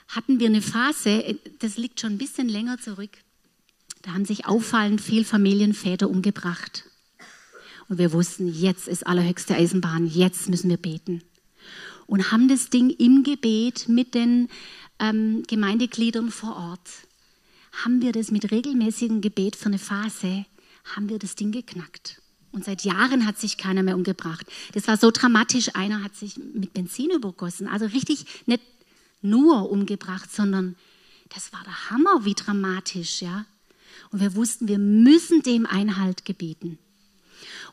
hatten 0.09 0.41
wir 0.41 0.47
eine 0.47 0.63
Phase, 0.63 1.39
das 1.59 1.77
liegt 1.77 2.01
schon 2.01 2.13
ein 2.13 2.19
bisschen 2.19 2.49
länger 2.49 2.79
zurück, 2.79 3.11
da 4.01 4.13
haben 4.15 4.25
sich 4.25 4.47
auffallend 4.47 5.03
viel 5.03 5.27
Familienväter 5.27 6.09
umgebracht. 6.09 6.85
Und 7.89 7.99
wir 7.99 8.13
wussten, 8.13 8.49
jetzt 8.49 8.89
ist 8.89 9.07
allerhöchste 9.07 9.55
Eisenbahn, 9.55 10.07
jetzt 10.07 10.49
müssen 10.49 10.71
wir 10.71 10.79
beten. 10.79 11.23
Und 12.07 12.33
haben 12.33 12.49
das 12.49 12.71
Ding 12.71 12.89
im 12.89 13.25
Gebet 13.25 13.89
mit 13.89 14.15
den 14.15 14.49
ähm, 14.99 15.43
Gemeindegliedern 15.47 16.31
vor 16.31 16.57
Ort, 16.57 16.89
haben 17.73 18.03
wir 18.03 18.13
das 18.13 18.31
mit 18.31 18.51
regelmäßigem 18.51 19.21
Gebet 19.21 19.57
für 19.57 19.67
eine 19.67 19.79
Phase, 19.79 20.47
haben 20.97 21.09
wir 21.09 21.19
das 21.19 21.37
Ding 21.37 21.53
geknackt. 21.53 22.21
Und 22.53 22.65
seit 22.65 22.83
Jahren 22.83 23.27
hat 23.27 23.39
sich 23.39 23.59
keiner 23.59 23.83
mehr 23.83 23.97
umgebracht. 23.97 24.47
Das 24.73 24.89
war 24.89 24.97
so 24.97 25.11
dramatisch, 25.11 25.75
einer 25.75 26.03
hat 26.03 26.17
sich 26.17 26.37
mit 26.37 26.73
Benzin 26.73 27.11
übergossen. 27.11 27.69
Also 27.69 27.87
richtig 27.87 28.27
nicht 28.47 28.63
nur 29.23 29.71
umgebracht, 29.71 30.33
sondern 30.33 30.77
das 31.29 31.53
war 31.53 31.63
der 31.65 31.91
Hammer, 31.91 32.25
wie 32.25 32.35
dramatisch, 32.35 33.23
ja. 33.23 33.47
Und 34.11 34.21
wir 34.21 34.35
wussten, 34.35 34.67
wir 34.67 34.79
müssen 34.79 35.43
dem 35.43 35.67
Einhalt 35.67 36.25
gebieten. 36.25 36.79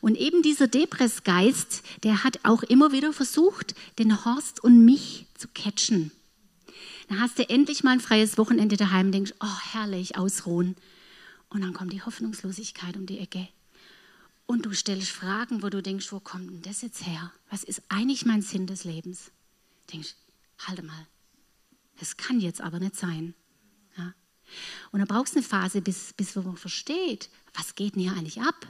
Und 0.00 0.16
eben 0.16 0.42
dieser 0.42 0.68
Depressgeist, 0.68 1.82
der 2.04 2.22
hat 2.22 2.40
auch 2.44 2.62
immer 2.62 2.92
wieder 2.92 3.12
versucht, 3.12 3.74
den 3.98 4.24
Horst 4.24 4.62
und 4.62 4.84
mich 4.84 5.26
zu 5.36 5.48
catchen. 5.48 6.12
Dann 7.08 7.20
hast 7.20 7.38
du 7.38 7.48
endlich 7.48 7.82
mal 7.84 7.92
ein 7.92 8.00
freies 8.00 8.38
Wochenende 8.38 8.76
daheim 8.76 9.06
und 9.06 9.12
denkst, 9.12 9.34
oh 9.40 9.58
herrlich, 9.72 10.16
ausruhen. 10.16 10.76
Und 11.48 11.62
dann 11.62 11.72
kommt 11.72 11.92
die 11.92 12.02
Hoffnungslosigkeit 12.02 12.96
um 12.96 13.06
die 13.06 13.18
Ecke. 13.18 13.48
Und 14.46 14.66
du 14.66 14.72
stellst 14.72 15.10
Fragen, 15.10 15.62
wo 15.62 15.68
du 15.68 15.82
denkst, 15.82 16.12
wo 16.12 16.20
kommt 16.20 16.50
denn 16.50 16.62
das 16.62 16.82
jetzt 16.82 17.06
her? 17.06 17.32
Was 17.50 17.64
ist 17.64 17.82
eigentlich 17.88 18.26
mein 18.26 18.42
Sinn 18.42 18.66
des 18.66 18.84
Lebens? 18.84 19.30
Du 19.86 19.92
denkst, 19.92 20.14
halte 20.58 20.82
mal, 20.82 21.06
das 21.98 22.16
kann 22.16 22.40
jetzt 22.40 22.60
aber 22.60 22.78
nicht 22.78 22.96
sein. 22.96 23.34
Und 24.92 25.00
dann 25.00 25.08
brauchst 25.08 25.34
du 25.34 25.38
eine 25.38 25.46
Phase, 25.46 25.80
bis, 25.82 26.12
bis 26.14 26.34
man 26.34 26.56
versteht, 26.56 27.28
was 27.54 27.74
geht 27.74 27.94
denn 27.94 28.02
hier 28.02 28.12
eigentlich 28.12 28.40
ab? 28.40 28.66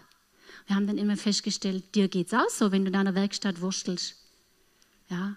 Wir 0.66 0.76
haben 0.76 0.86
dann 0.86 0.98
immer 0.98 1.16
festgestellt, 1.16 1.94
dir 1.94 2.08
geht 2.08 2.28
es 2.28 2.34
auch 2.34 2.48
so, 2.50 2.72
wenn 2.72 2.82
du 2.82 2.88
in 2.88 2.92
deiner 2.92 3.14
Werkstatt 3.14 3.60
wurstelst. 3.60 4.16
Ja? 5.08 5.36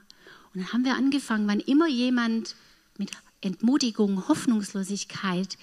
Und 0.53 0.61
dann 0.61 0.73
haben 0.73 0.84
wir 0.84 0.95
angefangen, 0.95 1.48
wann 1.48 1.60
immer 1.60 1.88
jemand 1.88 2.56
mit 2.97 3.11
Entmutigung, 3.41 4.27
Hoffnungslosigkeit, 4.27 5.57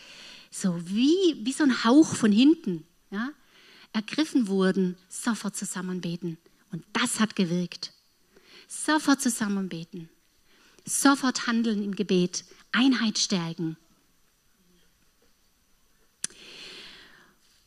so 0.50 0.80
wie, 0.88 1.36
wie 1.44 1.52
so 1.52 1.64
ein 1.64 1.84
Hauch 1.84 2.14
von 2.14 2.32
hinten, 2.32 2.84
ja, 3.10 3.30
ergriffen 3.92 4.48
wurden, 4.48 4.96
sofort 5.08 5.56
zusammenbeten. 5.56 6.38
Und 6.72 6.84
das 6.92 7.20
hat 7.20 7.36
gewirkt. 7.36 7.92
Sofort 8.66 9.22
zusammenbeten. 9.22 10.08
Sofort 10.84 11.46
handeln 11.46 11.82
im 11.82 11.94
Gebet. 11.94 12.44
Einheit 12.72 13.18
stärken. 13.18 13.76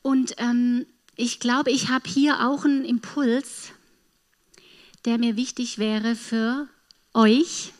Und 0.01 0.35
ähm, 0.38 0.85
ich 1.15 1.39
glaube, 1.39 1.71
ich 1.71 1.89
habe 1.89 2.09
hier 2.09 2.47
auch 2.47 2.65
einen 2.65 2.85
Impuls, 2.85 3.71
der 5.05 5.17
mir 5.17 5.35
wichtig 5.35 5.77
wäre 5.77 6.15
für 6.15 6.67
euch. 7.13 7.73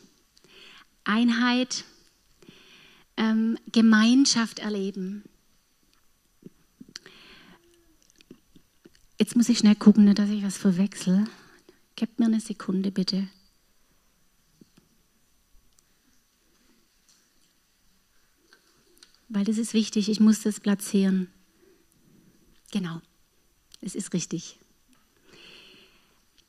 Einheit, 1.04 1.84
ähm, 3.18 3.58
Gemeinschaft 3.72 4.60
erleben. 4.60 5.24
Jetzt 9.20 9.36
muss 9.36 9.50
ich 9.50 9.60
schnell 9.60 9.76
gucken, 9.76 10.14
dass 10.16 10.30
ich 10.30 10.44
was 10.44 10.58
verwechsel. 10.58 11.26
Gebt 11.96 12.20
mir 12.20 12.26
eine 12.26 12.40
Sekunde 12.40 12.92
bitte. 12.92 13.28
Weil 19.30 19.46
das 19.46 19.58
ist 19.58 19.74
wichtig, 19.74 20.10
ich 20.10 20.20
muss 20.20 20.42
das 20.42 20.60
platzieren. 20.60 21.32
Genau, 22.72 23.00
es 23.80 23.96
ist 23.96 24.14
richtig. 24.14 24.58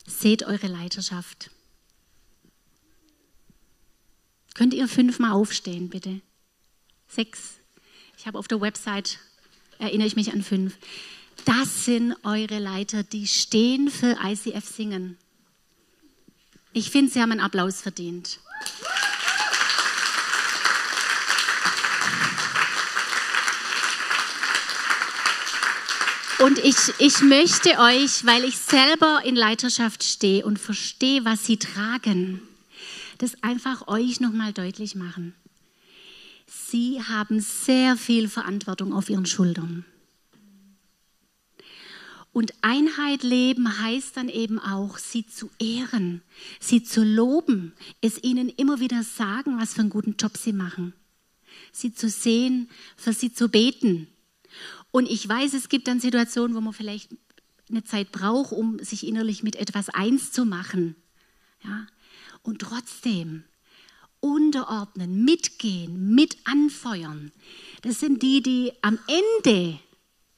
Seht 0.06 0.42
eure 0.44 0.66
Leiterschaft. 0.66 1.50
Könnt 4.54 4.74
ihr 4.74 4.86
fünfmal 4.88 5.32
aufstehen, 5.32 5.88
bitte? 5.88 6.20
Sechs. 7.08 7.54
Ich 8.18 8.26
habe 8.26 8.38
auf 8.38 8.48
der 8.48 8.60
Website, 8.60 9.18
erinnere 9.78 10.06
ich 10.06 10.16
mich 10.16 10.32
an 10.32 10.42
fünf. 10.42 10.76
Das 11.44 11.84
sind 11.84 12.14
eure 12.22 12.58
Leiter, 12.58 13.02
die 13.02 13.26
stehen 13.26 13.90
für 13.90 14.16
ICF 14.22 14.64
Singen. 14.64 15.16
Ich 16.72 16.90
finde, 16.90 17.10
sie 17.10 17.20
haben 17.20 17.32
einen 17.32 17.40
Applaus 17.40 17.80
verdient. 17.80 18.38
Und 26.38 26.58
ich, 26.58 26.76
ich 26.98 27.20
möchte 27.20 27.78
euch, 27.78 28.26
weil 28.26 28.44
ich 28.44 28.58
selber 28.58 29.20
in 29.24 29.36
Leiterschaft 29.36 30.02
stehe 30.02 30.44
und 30.44 30.58
verstehe, 30.58 31.24
was 31.24 31.46
sie 31.46 31.56
tragen, 31.56 32.42
das 33.22 33.40
einfach 33.42 33.86
euch 33.86 34.18
nochmal 34.18 34.52
deutlich 34.52 34.96
machen. 34.96 35.34
Sie 36.46 37.00
haben 37.00 37.40
sehr 37.40 37.96
viel 37.96 38.28
Verantwortung 38.28 38.92
auf 38.92 39.08
ihren 39.08 39.26
Schultern. 39.26 39.84
Und 42.32 42.52
Einheit 42.62 43.22
leben 43.22 43.78
heißt 43.78 44.16
dann 44.16 44.28
eben 44.28 44.58
auch, 44.58 44.98
sie 44.98 45.26
zu 45.26 45.50
ehren, 45.60 46.22
sie 46.58 46.82
zu 46.82 47.04
loben, 47.04 47.74
es 48.00 48.22
ihnen 48.24 48.48
immer 48.48 48.80
wieder 48.80 49.02
sagen, 49.04 49.60
was 49.60 49.74
für 49.74 49.82
einen 49.82 49.90
guten 49.90 50.16
Job 50.16 50.36
sie 50.36 50.52
machen, 50.52 50.92
sie 51.70 51.94
zu 51.94 52.08
sehen, 52.08 52.70
für 52.96 53.12
sie 53.12 53.32
zu 53.32 53.48
beten. 53.50 54.08
Und 54.90 55.08
ich 55.08 55.28
weiß, 55.28 55.54
es 55.54 55.68
gibt 55.68 55.86
dann 55.86 56.00
Situationen, 56.00 56.56
wo 56.56 56.60
man 56.60 56.72
vielleicht 56.72 57.14
eine 57.70 57.84
Zeit 57.84 58.10
braucht, 58.10 58.52
um 58.52 58.78
sich 58.80 59.06
innerlich 59.06 59.42
mit 59.42 59.56
etwas 59.56 59.90
eins 59.90 60.32
zu 60.32 60.44
machen. 60.44 60.96
Ja? 61.62 61.86
Und 62.43 62.60
trotzdem 62.60 63.44
unterordnen, 64.20 65.24
mitgehen, 65.24 66.14
mit 66.14 66.36
anfeuern. 66.44 67.32
Das 67.82 68.01
sind 68.01 68.23
die, 68.23 68.43
die 68.43 68.73
am 68.82 68.98
Ende 69.06 69.78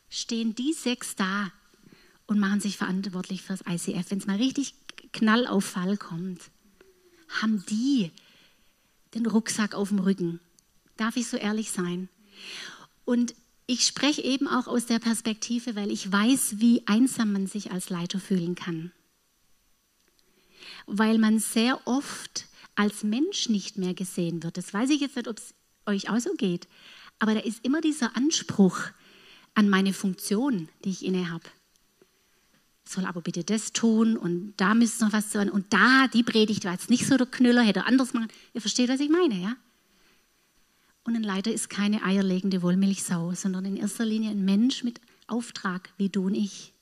stehen, 0.08 0.54
die 0.54 0.72
sechs 0.72 1.16
da 1.16 1.52
und 2.26 2.38
machen 2.38 2.60
sich 2.60 2.78
verantwortlich 2.78 3.42
fürs 3.42 3.60
ICF. 3.68 4.10
Wenn 4.10 4.18
es 4.18 4.26
mal 4.26 4.36
richtig 4.36 4.74
Knall 5.12 5.46
auf 5.46 5.64
Fall 5.64 5.96
kommt, 5.96 6.40
haben 7.28 7.64
die 7.66 8.10
den 9.14 9.26
Rucksack 9.26 9.74
auf 9.74 9.88
dem 9.88 9.98
Rücken. 9.98 10.40
Darf 10.96 11.16
ich 11.16 11.26
so 11.26 11.36
ehrlich 11.36 11.70
sein? 11.70 12.08
Und 13.04 13.34
ich 13.66 13.86
spreche 13.86 14.22
eben 14.22 14.48
auch 14.48 14.66
aus 14.66 14.86
der 14.86 14.98
Perspektive, 14.98 15.76
weil 15.76 15.90
ich 15.90 16.10
weiß, 16.10 16.56
wie 16.58 16.86
einsam 16.86 17.32
man 17.32 17.46
sich 17.46 17.70
als 17.70 17.90
Leiter 17.90 18.20
fühlen 18.20 18.54
kann. 18.54 18.92
Weil 20.86 21.18
man 21.18 21.38
sehr 21.38 21.86
oft 21.86 22.46
als 22.74 23.04
Mensch 23.04 23.48
nicht 23.48 23.78
mehr 23.78 23.94
gesehen 23.94 24.42
wird. 24.42 24.56
Das 24.56 24.74
weiß 24.74 24.90
ich 24.90 25.00
jetzt 25.00 25.16
nicht, 25.16 25.28
ob 25.28 25.38
es 25.38 25.54
euch 25.86 26.10
auch 26.10 26.18
so 26.18 26.34
geht. 26.34 26.68
Aber 27.18 27.34
da 27.34 27.40
ist 27.40 27.64
immer 27.64 27.80
dieser 27.80 28.16
Anspruch 28.16 28.78
an 29.54 29.68
meine 29.68 29.92
Funktion, 29.92 30.68
die 30.84 30.90
ich 30.90 31.04
inne 31.04 31.30
habe 31.30 31.44
soll 32.86 33.06
aber 33.06 33.20
bitte 33.20 33.44
das 33.44 33.72
tun 33.72 34.16
und 34.16 34.54
da 34.56 34.74
müsste 34.74 35.04
noch 35.04 35.12
was 35.12 35.30
tun 35.30 35.48
und 35.48 35.72
da, 35.72 36.06
die 36.08 36.22
Predigt 36.22 36.64
war 36.64 36.72
jetzt 36.72 36.90
nicht 36.90 37.06
so 37.06 37.16
der 37.16 37.26
Knüller, 37.26 37.62
hätte 37.62 37.80
er 37.80 37.86
anders 37.86 38.12
machen. 38.12 38.28
Ihr 38.52 38.60
versteht, 38.60 38.88
was 38.88 39.00
ich 39.00 39.10
meine, 39.10 39.40
ja? 39.40 39.56
Und 41.04 41.16
ein 41.16 41.22
Leiter 41.22 41.52
ist 41.52 41.68
keine 41.68 42.02
eierlegende 42.02 42.62
Wollmilchsau, 42.62 43.32
sondern 43.32 43.64
in 43.64 43.76
erster 43.76 44.04
Linie 44.04 44.30
ein 44.30 44.44
Mensch 44.44 44.84
mit 44.84 45.00
Auftrag, 45.26 45.90
wie 45.96 46.08
du 46.08 46.26
und 46.26 46.34
ich. 46.34 46.73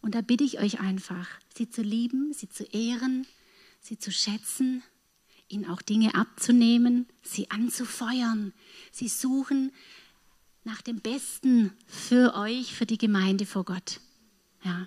Und 0.00 0.14
da 0.14 0.20
bitte 0.20 0.44
ich 0.44 0.60
euch 0.60 0.80
einfach, 0.80 1.28
sie 1.54 1.68
zu 1.68 1.82
lieben, 1.82 2.32
sie 2.32 2.48
zu 2.48 2.64
ehren, 2.64 3.26
sie 3.80 3.98
zu 3.98 4.12
schätzen, 4.12 4.82
ihnen 5.48 5.66
auch 5.66 5.82
Dinge 5.82 6.14
abzunehmen, 6.14 7.06
sie 7.22 7.50
anzufeuern. 7.50 8.52
Sie 8.92 9.08
suchen 9.08 9.72
nach 10.64 10.82
dem 10.82 11.00
Besten 11.00 11.72
für 11.86 12.34
euch, 12.34 12.74
für 12.74 12.86
die 12.86 12.98
Gemeinde 12.98 13.46
vor 13.46 13.64
Gott. 13.64 14.00
Ja. 14.64 14.86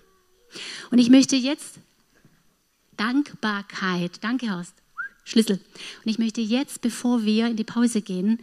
Und 0.91 0.99
ich 0.99 1.09
möchte 1.09 1.35
jetzt 1.35 1.79
Dankbarkeit, 2.97 4.23
danke 4.23 4.51
Horst, 4.51 4.75
Schlüssel. 5.23 5.59
Und 6.03 6.11
ich 6.11 6.19
möchte 6.19 6.41
jetzt, 6.41 6.81
bevor 6.81 7.23
wir 7.23 7.47
in 7.47 7.55
die 7.55 7.63
Pause 7.63 8.01
gehen, 8.01 8.39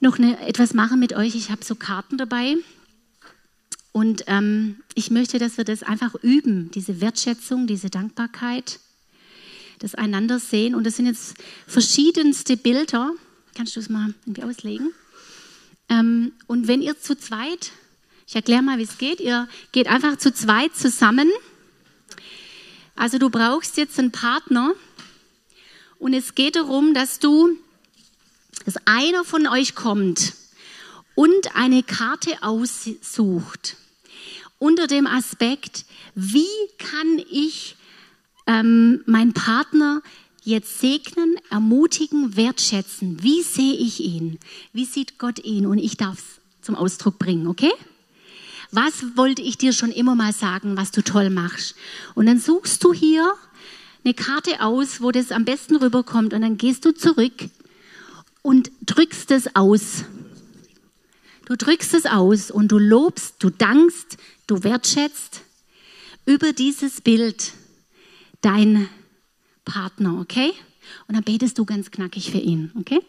noch 0.00 0.18
eine, 0.18 0.38
etwas 0.46 0.74
machen 0.74 1.00
mit 1.00 1.14
euch. 1.14 1.34
Ich 1.34 1.50
habe 1.50 1.64
so 1.64 1.74
Karten 1.74 2.18
dabei. 2.18 2.56
Und 3.98 4.22
ähm, 4.28 4.76
ich 4.94 5.10
möchte, 5.10 5.40
dass 5.40 5.56
wir 5.56 5.64
das 5.64 5.82
einfach 5.82 6.14
üben, 6.22 6.70
diese 6.70 7.00
Wertschätzung, 7.00 7.66
diese 7.66 7.90
Dankbarkeit, 7.90 8.78
das 9.80 9.96
einander 9.96 10.38
sehen. 10.38 10.76
Und 10.76 10.84
das 10.84 10.94
sind 10.94 11.06
jetzt 11.06 11.34
verschiedenste 11.66 12.56
Bilder. 12.56 13.10
Kannst 13.56 13.74
du 13.74 13.80
es 13.80 13.88
mal 13.88 14.14
irgendwie 14.24 14.44
auslegen? 14.44 14.92
Ähm, 15.88 16.30
und 16.46 16.68
wenn 16.68 16.80
ihr 16.80 17.00
zu 17.00 17.18
zweit 17.18 17.72
ich 18.28 18.36
erkläre 18.36 18.62
mal, 18.62 18.78
wie 18.78 18.84
es 18.84 18.98
geht. 18.98 19.18
Ihr 19.18 19.48
geht 19.72 19.88
einfach 19.88 20.16
zu 20.18 20.32
zweit 20.32 20.76
zusammen. 20.76 21.28
Also 22.94 23.18
du 23.18 23.30
brauchst 23.30 23.76
jetzt 23.78 23.98
einen 23.98 24.12
Partner 24.12 24.74
und 25.98 26.14
es 26.14 26.36
geht 26.36 26.54
darum, 26.54 26.94
dass 26.94 27.18
du, 27.18 27.56
dass 28.64 28.76
einer 28.86 29.24
von 29.24 29.48
euch 29.48 29.74
kommt 29.74 30.34
und 31.16 31.56
eine 31.56 31.82
Karte 31.82 32.36
aussucht 32.42 33.76
unter 34.58 34.86
dem 34.86 35.06
Aspekt, 35.06 35.84
wie 36.14 36.46
kann 36.78 37.22
ich 37.30 37.76
ähm, 38.46 39.02
meinen 39.06 39.32
Partner 39.32 40.02
jetzt 40.42 40.80
segnen, 40.80 41.36
ermutigen, 41.50 42.36
wertschätzen? 42.36 43.22
Wie 43.22 43.42
sehe 43.42 43.74
ich 43.74 44.00
ihn? 44.00 44.38
Wie 44.72 44.84
sieht 44.84 45.18
Gott 45.18 45.44
ihn? 45.44 45.66
Und 45.66 45.78
ich 45.78 45.96
darf 45.96 46.18
es 46.18 46.24
zum 46.62 46.74
Ausdruck 46.74 47.18
bringen, 47.18 47.46
okay? 47.46 47.72
was 48.70 49.16
wollte 49.16 49.42
ich 49.42 49.56
dir 49.56 49.72
schon 49.72 49.90
immer 49.90 50.14
mal 50.14 50.32
sagen, 50.32 50.76
was 50.76 50.90
du 50.90 51.02
toll 51.02 51.30
machst? 51.30 51.74
Und 52.14 52.26
dann 52.26 52.38
suchst 52.38 52.84
du 52.84 52.92
hier 52.92 53.34
eine 54.04 54.14
Karte 54.14 54.60
aus, 54.60 55.00
wo 55.00 55.10
das 55.10 55.32
am 55.32 55.44
besten 55.44 55.76
rüberkommt 55.76 56.34
und 56.34 56.42
dann 56.42 56.58
gehst 56.58 56.84
du 56.84 56.92
zurück 56.92 57.48
und 58.42 58.70
drückst 58.82 59.30
es 59.30 59.54
aus. 59.56 60.04
Du 61.46 61.56
drückst 61.56 61.94
es 61.94 62.06
aus 62.06 62.50
und 62.50 62.68
du 62.68 62.78
lobst, 62.78 63.36
du 63.38 63.50
dankst, 63.50 64.18
du 64.48 64.64
wertschätzt 64.64 65.42
über 66.26 66.52
dieses 66.52 67.00
Bild 67.00 67.52
dein 68.40 68.88
Partner, 69.64 70.18
okay? 70.20 70.52
Und 71.06 71.14
dann 71.14 71.22
betest 71.22 71.58
du 71.58 71.64
ganz 71.64 71.90
knackig 71.90 72.32
für 72.32 72.38
ihn, 72.38 72.72
okay? 72.74 73.00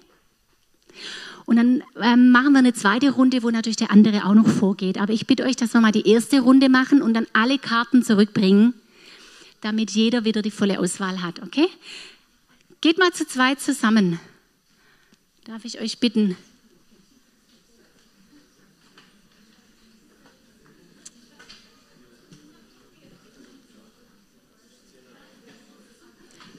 Und 1.45 1.55
dann 1.55 1.83
ähm, 1.99 2.29
machen 2.31 2.51
wir 2.51 2.59
eine 2.59 2.73
zweite 2.73 3.09
Runde, 3.11 3.41
wo 3.41 3.49
natürlich 3.49 3.77
der 3.77 3.89
andere 3.89 4.25
auch 4.25 4.35
noch 4.35 4.47
vorgeht. 4.47 4.99
Aber 4.99 5.13
ich 5.13 5.25
bitte 5.25 5.45
euch, 5.45 5.55
dass 5.55 5.73
wir 5.73 5.81
mal 5.81 5.91
die 5.91 6.07
erste 6.07 6.41
Runde 6.41 6.69
machen 6.69 7.01
und 7.01 7.15
dann 7.15 7.25
alle 7.33 7.57
Karten 7.57 8.03
zurückbringen, 8.03 8.75
damit 9.61 9.91
jeder 9.91 10.25
wieder 10.25 10.43
die 10.43 10.51
volle 10.51 10.79
Auswahl 10.79 11.23
hat. 11.23 11.41
Okay? 11.41 11.67
Geht 12.81 12.99
mal 12.99 13.11
zu 13.13 13.25
zweit 13.25 13.59
zusammen. 13.59 14.19
Darf 15.45 15.65
ich 15.65 15.81
euch 15.81 15.99
bitten? 15.99 16.37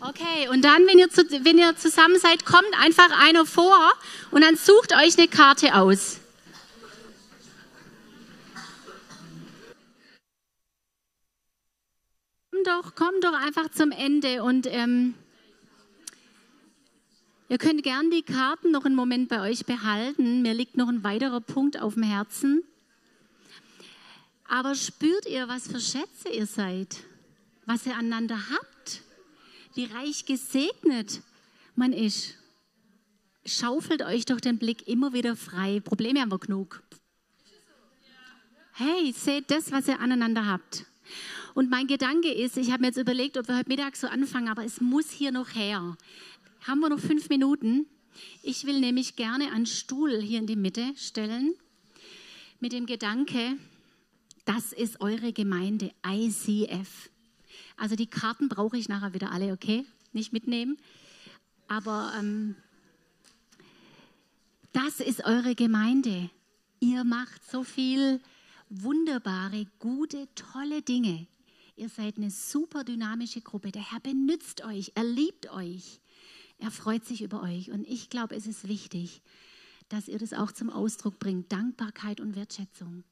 Okay, 0.02 0.48
und 0.48 0.64
dann, 0.64 0.86
wenn 0.86 0.98
ihr, 0.98 1.10
zu, 1.10 1.22
wenn 1.44 1.58
ihr 1.58 1.76
zusammen 1.76 2.18
seid, 2.18 2.46
kommt 2.46 2.72
einfach 2.80 3.10
einer 3.22 3.44
vor 3.44 3.92
und 4.30 4.42
dann 4.42 4.56
sucht 4.56 4.94
euch 4.94 5.18
eine 5.18 5.28
Karte 5.28 5.74
aus. 5.74 6.20
Komm 12.50 12.64
doch, 12.64 12.94
komm 12.94 13.20
doch 13.20 13.34
einfach 13.34 13.70
zum 13.72 13.90
Ende 13.90 14.42
und 14.42 14.66
ähm, 14.70 15.14
ihr 17.50 17.58
könnt 17.58 17.82
gern 17.82 18.10
die 18.10 18.22
Karten 18.22 18.70
noch 18.70 18.86
einen 18.86 18.94
Moment 18.94 19.28
bei 19.28 19.42
euch 19.42 19.66
behalten. 19.66 20.40
Mir 20.40 20.54
liegt 20.54 20.78
noch 20.78 20.88
ein 20.88 21.04
weiterer 21.04 21.42
Punkt 21.42 21.78
auf 21.78 21.94
dem 21.94 22.04
Herzen. 22.04 22.64
Aber 24.48 24.74
spürt 24.74 25.26
ihr, 25.26 25.46
was 25.46 25.68
für 25.68 25.78
Schätze 25.78 26.30
ihr 26.32 26.46
seid? 26.46 26.96
Was 27.66 27.84
ihr 27.84 27.92
aneinander 27.92 28.38
habt? 28.50 28.79
Wie 29.80 29.86
reich 29.86 30.26
gesegnet 30.26 31.22
man 31.74 31.94
ist. 31.94 32.34
Schaufelt 33.46 34.02
euch 34.02 34.26
doch 34.26 34.38
den 34.38 34.58
Blick 34.58 34.86
immer 34.86 35.14
wieder 35.14 35.36
frei. 35.36 35.80
Probleme 35.80 36.20
haben 36.20 36.30
wir 36.30 36.38
genug. 36.38 36.82
Hey, 38.72 39.12
seht 39.12 39.50
das, 39.50 39.72
was 39.72 39.88
ihr 39.88 39.98
aneinander 39.98 40.44
habt. 40.44 40.84
Und 41.54 41.70
mein 41.70 41.86
Gedanke 41.86 42.30
ist, 42.30 42.58
ich 42.58 42.70
habe 42.72 42.82
mir 42.82 42.88
jetzt 42.88 42.98
überlegt, 42.98 43.38
ob 43.38 43.48
wir 43.48 43.56
heute 43.56 43.70
Mittag 43.70 43.96
so 43.96 44.06
anfangen, 44.06 44.48
aber 44.48 44.64
es 44.64 44.82
muss 44.82 45.10
hier 45.10 45.32
noch 45.32 45.54
her. 45.54 45.96
Haben 46.66 46.80
wir 46.80 46.90
noch 46.90 47.00
fünf 47.00 47.30
Minuten? 47.30 47.86
Ich 48.42 48.66
will 48.66 48.80
nämlich 48.80 49.16
gerne 49.16 49.50
einen 49.50 49.64
Stuhl 49.66 50.20
hier 50.20 50.40
in 50.40 50.46
die 50.46 50.56
Mitte 50.56 50.92
stellen 50.96 51.54
mit 52.60 52.72
dem 52.72 52.84
Gedanke, 52.84 53.56
das 54.44 54.74
ist 54.74 55.00
eure 55.00 55.32
Gemeinde 55.32 55.90
ICF. 56.06 57.09
Also 57.80 57.96
die 57.96 58.06
Karten 58.06 58.50
brauche 58.50 58.76
ich 58.76 58.90
nachher 58.90 59.14
wieder 59.14 59.32
alle, 59.32 59.54
okay? 59.54 59.86
Nicht 60.12 60.34
mitnehmen. 60.34 60.76
Aber 61.66 62.12
ähm, 62.18 62.54
das 64.72 65.00
ist 65.00 65.24
eure 65.24 65.54
Gemeinde. 65.54 66.28
Ihr 66.80 67.04
macht 67.04 67.42
so 67.50 67.64
viel 67.64 68.20
wunderbare, 68.68 69.66
gute, 69.78 70.28
tolle 70.34 70.82
Dinge. 70.82 71.26
Ihr 71.74 71.88
seid 71.88 72.18
eine 72.18 72.30
super 72.30 72.84
dynamische 72.84 73.40
Gruppe. 73.40 73.72
Der 73.72 73.90
Herr 73.90 74.00
benützt 74.00 74.62
euch, 74.62 74.92
er 74.94 75.04
liebt 75.04 75.50
euch. 75.50 76.00
Er 76.58 76.70
freut 76.70 77.06
sich 77.06 77.22
über 77.22 77.42
euch. 77.42 77.70
Und 77.70 77.88
ich 77.88 78.10
glaube, 78.10 78.36
es 78.36 78.46
ist 78.46 78.68
wichtig, 78.68 79.22
dass 79.88 80.06
ihr 80.06 80.18
das 80.18 80.34
auch 80.34 80.52
zum 80.52 80.68
Ausdruck 80.68 81.18
bringt. 81.18 81.50
Dankbarkeit 81.50 82.20
und 82.20 82.36
Wertschätzung. 82.36 83.04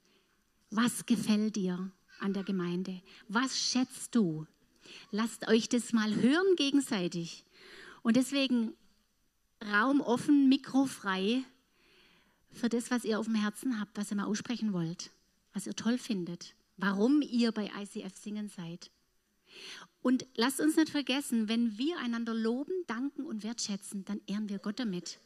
Was 0.68 1.06
gefällt 1.06 1.56
dir 1.56 1.90
an 2.20 2.34
der 2.34 2.44
Gemeinde? 2.44 3.00
Was 3.28 3.58
schätzt 3.58 4.14
du? 4.14 4.46
Lasst 5.10 5.48
euch 5.48 5.69
das 5.69 5.93
mal 5.93 6.15
hören 6.15 6.56
gegenseitig. 6.56 7.44
Und 8.02 8.16
deswegen 8.16 8.74
Raum 9.65 10.01
offen, 10.01 10.48
Mikro 10.48 10.86
frei 10.86 11.43
für 12.51 12.69
das, 12.69 12.90
was 12.90 13.05
ihr 13.05 13.19
auf 13.19 13.27
dem 13.27 13.35
Herzen 13.35 13.81
habt, 13.81 13.97
was 13.97 14.10
ihr 14.10 14.16
mal 14.16 14.24
aussprechen 14.24 14.73
wollt, 14.73 15.10
was 15.52 15.66
ihr 15.66 15.74
toll 15.74 15.98
findet, 15.98 16.55
warum 16.77 17.23
ihr 17.23 17.52
bei 17.52 17.70
ICF 17.81 18.16
singen 18.16 18.48
seid. 18.48 18.90
Und 20.01 20.27
lasst 20.36 20.60
uns 20.60 20.77
nicht 20.77 20.90
vergessen, 20.90 21.48
wenn 21.48 21.77
wir 21.77 21.98
einander 21.98 22.35
loben, 22.35 22.73
danken 22.86 23.27
und 23.27 23.43
wertschätzen, 23.43 24.05
dann 24.05 24.20
ehren 24.27 24.48
wir 24.48 24.59
Gott 24.59 24.78
damit. 24.78 25.19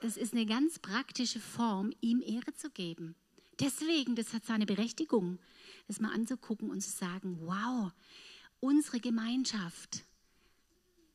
Das 0.00 0.16
ist 0.16 0.32
eine 0.32 0.46
ganz 0.46 0.78
praktische 0.78 1.40
Form, 1.40 1.92
ihm 2.00 2.22
Ehre 2.22 2.54
zu 2.54 2.70
geben. 2.70 3.14
Deswegen, 3.60 4.14
das 4.14 4.32
hat 4.32 4.44
seine 4.44 4.66
Berechtigung, 4.66 5.38
das 5.88 6.00
mal 6.00 6.12
anzugucken 6.12 6.70
und 6.70 6.82
zu 6.82 6.90
sagen, 6.90 7.38
wow, 7.40 7.90
unsere 8.60 9.00
Gemeinschaft 9.00 10.04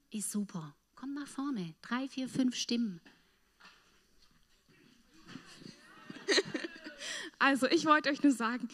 ist 0.09 0.31
super. 0.31 0.75
Komm 0.95 1.13
nach 1.13 1.27
vorne, 1.27 1.75
drei, 1.81 2.07
vier, 2.09 2.27
fünf 2.27 2.55
Stimmen. 2.55 2.99
Also 7.39 7.67
ich 7.67 7.85
wollte 7.85 8.09
euch 8.09 8.23
nur 8.23 8.31
sagen, 8.31 8.69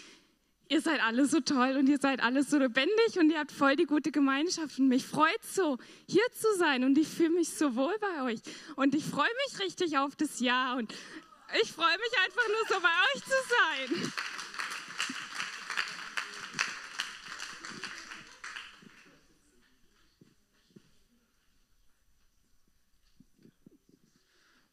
ihr 0.68 0.80
seid 0.80 1.02
alle 1.02 1.26
so 1.26 1.40
toll 1.40 1.76
und 1.76 1.90
ihr 1.90 1.98
seid 1.98 2.22
alle 2.22 2.44
so 2.44 2.60
lebendig 2.60 3.18
und 3.18 3.32
ihr 3.32 3.40
habt 3.40 3.52
voll 3.52 3.76
die 3.76 3.88
gute 3.88 4.12
Gemeinschaft 4.12 4.78
und 4.78 4.90
mich 4.90 5.06
freut 5.08 5.44
so, 5.44 5.80
hier 6.08 6.22
zu 6.40 6.48
sein 6.60 6.84
und 6.84 6.96
ich 7.00 7.08
fühle 7.08 7.32
mich 7.32 7.50
so 7.50 7.76
wohl 7.76 7.98
bei 8.00 8.26
euch 8.26 8.40
und 8.76 8.94
ich 8.94 9.04
freue 9.04 9.32
mich 9.48 9.60
richtig 9.60 9.98
auf 9.98 10.16
das 10.16 10.40
Jahr 10.40 10.78
und 10.78 10.94
ich 11.64 11.72
freue 11.72 11.98
mich 11.98 12.20
einfach 12.24 12.48
nur 12.48 12.68
so 12.68 12.80
bei 12.80 12.90
euch 13.16 13.24
zu 13.24 13.98
sein. 13.98 14.14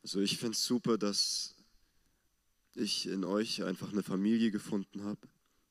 Also 0.07 0.21
ich 0.21 0.39
finde 0.39 0.53
es 0.53 0.65
super, 0.65 0.99
dass 0.99 1.57
ich 2.77 3.09
in 3.09 3.25
euch 3.25 3.65
einfach 3.65 3.91
eine 3.91 4.05
Familie 4.05 4.53
gefunden 4.53 5.03
habe. 5.03 5.19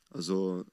Also 0.10 0.66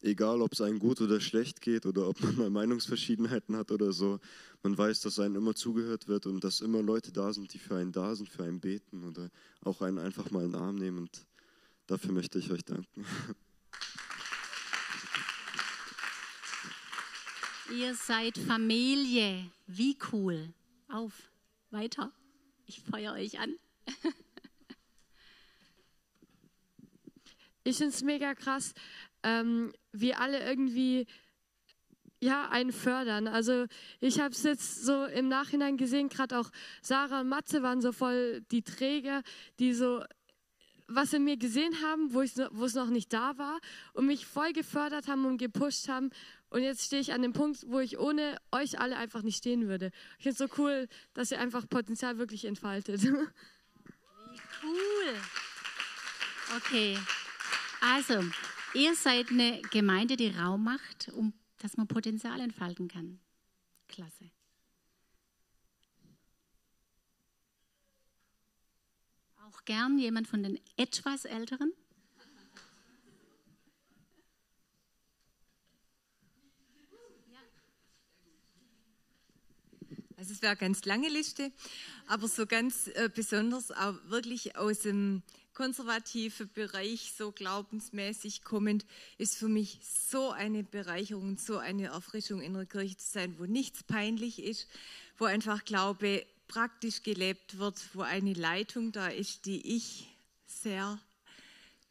egal, 0.00 0.40
ob 0.40 0.52
es 0.52 0.60
einem 0.60 0.78
gut 0.78 1.00
oder 1.00 1.20
schlecht 1.20 1.60
geht 1.60 1.86
oder 1.86 2.06
ob 2.08 2.20
man 2.20 2.36
mal 2.36 2.50
Meinungsverschiedenheiten 2.50 3.56
hat 3.56 3.72
oder 3.72 3.92
so, 3.92 4.20
man 4.62 4.78
weiß, 4.78 5.00
dass 5.00 5.18
einem 5.18 5.34
immer 5.34 5.56
zugehört 5.56 6.06
wird 6.06 6.26
und 6.26 6.44
dass 6.44 6.60
immer 6.60 6.82
Leute 6.82 7.10
da 7.10 7.32
sind, 7.32 7.52
die 7.52 7.58
für 7.58 7.74
einen 7.74 7.90
da 7.90 8.14
sind, 8.14 8.28
für 8.28 8.44
einen 8.44 8.60
beten 8.60 9.02
oder 9.02 9.28
auch 9.64 9.82
einen 9.82 9.98
einfach 9.98 10.30
mal 10.30 10.44
in 10.44 10.52
den 10.52 10.60
Arm 10.60 10.76
nehmen. 10.76 10.98
Und 10.98 11.26
dafür 11.88 12.12
möchte 12.12 12.38
ich 12.38 12.48
euch 12.52 12.64
danken. 12.64 13.04
Ihr 17.76 17.92
seid 17.96 18.38
Familie. 18.38 19.50
Wie 19.66 19.98
cool. 20.12 20.54
Auf, 20.88 21.12
weiter. 21.74 22.10
Ich 22.66 22.80
feuer 22.80 23.12
euch 23.12 23.38
an. 23.38 23.54
ich 27.64 27.76
finde 27.76 27.94
es 27.94 28.02
mega 28.02 28.34
krass, 28.34 28.72
ähm, 29.22 29.74
wie 29.92 30.14
alle 30.14 30.42
irgendwie 30.48 31.06
ja, 32.20 32.48
einen 32.48 32.72
fördern. 32.72 33.28
Also 33.28 33.66
ich 34.00 34.18
habe 34.18 34.30
es 34.30 34.42
jetzt 34.44 34.84
so 34.84 35.04
im 35.04 35.28
Nachhinein 35.28 35.76
gesehen, 35.76 36.08
gerade 36.08 36.38
auch 36.38 36.50
Sarah 36.80 37.20
und 37.20 37.28
Matze 37.28 37.62
waren 37.62 37.82
so 37.82 37.92
voll 37.92 38.40
die 38.50 38.62
Träger, 38.62 39.22
die 39.58 39.74
so 39.74 40.02
was 40.86 41.12
in 41.12 41.24
mir 41.24 41.36
gesehen 41.36 41.82
haben, 41.82 42.12
wo 42.12 42.20
es 42.20 42.74
noch 42.74 42.90
nicht 42.90 43.12
da 43.12 43.38
war 43.38 43.58
und 43.94 44.06
mich 44.06 44.26
voll 44.26 44.52
gefördert 44.52 45.08
haben 45.08 45.24
und 45.24 45.38
gepusht 45.38 45.88
haben. 45.88 46.10
Und 46.54 46.62
jetzt 46.62 46.84
stehe 46.84 47.02
ich 47.02 47.12
an 47.12 47.20
dem 47.20 47.32
Punkt, 47.32 47.64
wo 47.66 47.80
ich 47.80 47.98
ohne 47.98 48.40
euch 48.52 48.78
alle 48.78 48.96
einfach 48.96 49.22
nicht 49.22 49.38
stehen 49.38 49.66
würde. 49.66 49.90
Ich 50.18 50.22
finde 50.22 50.30
es 50.30 50.38
so 50.38 50.62
cool, 50.62 50.88
dass 51.12 51.32
ihr 51.32 51.40
einfach 51.40 51.68
Potenzial 51.68 52.16
wirklich 52.16 52.44
entfaltet. 52.44 53.02
Wie 53.02 53.08
cool. 54.62 55.16
Okay. 56.56 56.96
Also, 57.80 58.22
ihr 58.72 58.94
seid 58.94 59.32
eine 59.32 59.62
Gemeinde, 59.72 60.16
die 60.16 60.28
Raum 60.28 60.62
macht, 60.62 61.08
um, 61.14 61.32
dass 61.58 61.76
man 61.76 61.88
Potenzial 61.88 62.38
entfalten 62.38 62.86
kann. 62.86 63.18
Klasse. 63.88 64.30
Auch 69.44 69.64
gern 69.64 69.98
jemand 69.98 70.28
von 70.28 70.44
den 70.44 70.60
etwas 70.76 71.24
Älteren? 71.24 71.72
Also 80.24 80.32
es 80.32 80.40
wäre 80.40 80.52
eine 80.52 80.58
ganz 80.58 80.86
lange 80.86 81.10
Liste, 81.10 81.52
aber 82.06 82.28
so 82.28 82.46
ganz 82.46 82.86
äh, 82.86 83.10
besonders 83.14 83.70
auch 83.70 83.92
wirklich 84.06 84.56
aus 84.56 84.78
dem 84.78 85.22
konservativen 85.52 86.50
Bereich, 86.54 87.12
so 87.14 87.30
glaubensmäßig 87.30 88.42
kommend, 88.42 88.86
ist 89.18 89.36
für 89.36 89.48
mich 89.48 89.80
so 89.82 90.30
eine 90.30 90.64
Bereicherung, 90.64 91.36
so 91.36 91.58
eine 91.58 91.88
Erfrischung 91.88 92.40
in 92.40 92.54
der 92.54 92.64
Kirche 92.64 92.96
zu 92.96 93.06
sein, 93.06 93.34
wo 93.38 93.44
nichts 93.44 93.82
peinlich 93.82 94.42
ist, 94.42 94.66
wo 95.18 95.26
einfach 95.26 95.66
Glaube 95.66 96.24
praktisch 96.48 97.02
gelebt 97.02 97.58
wird, 97.58 97.78
wo 97.92 98.00
eine 98.00 98.32
Leitung 98.32 98.92
da 98.92 99.08
ist, 99.08 99.44
die 99.44 99.76
ich 99.76 100.08
sehr 100.46 100.98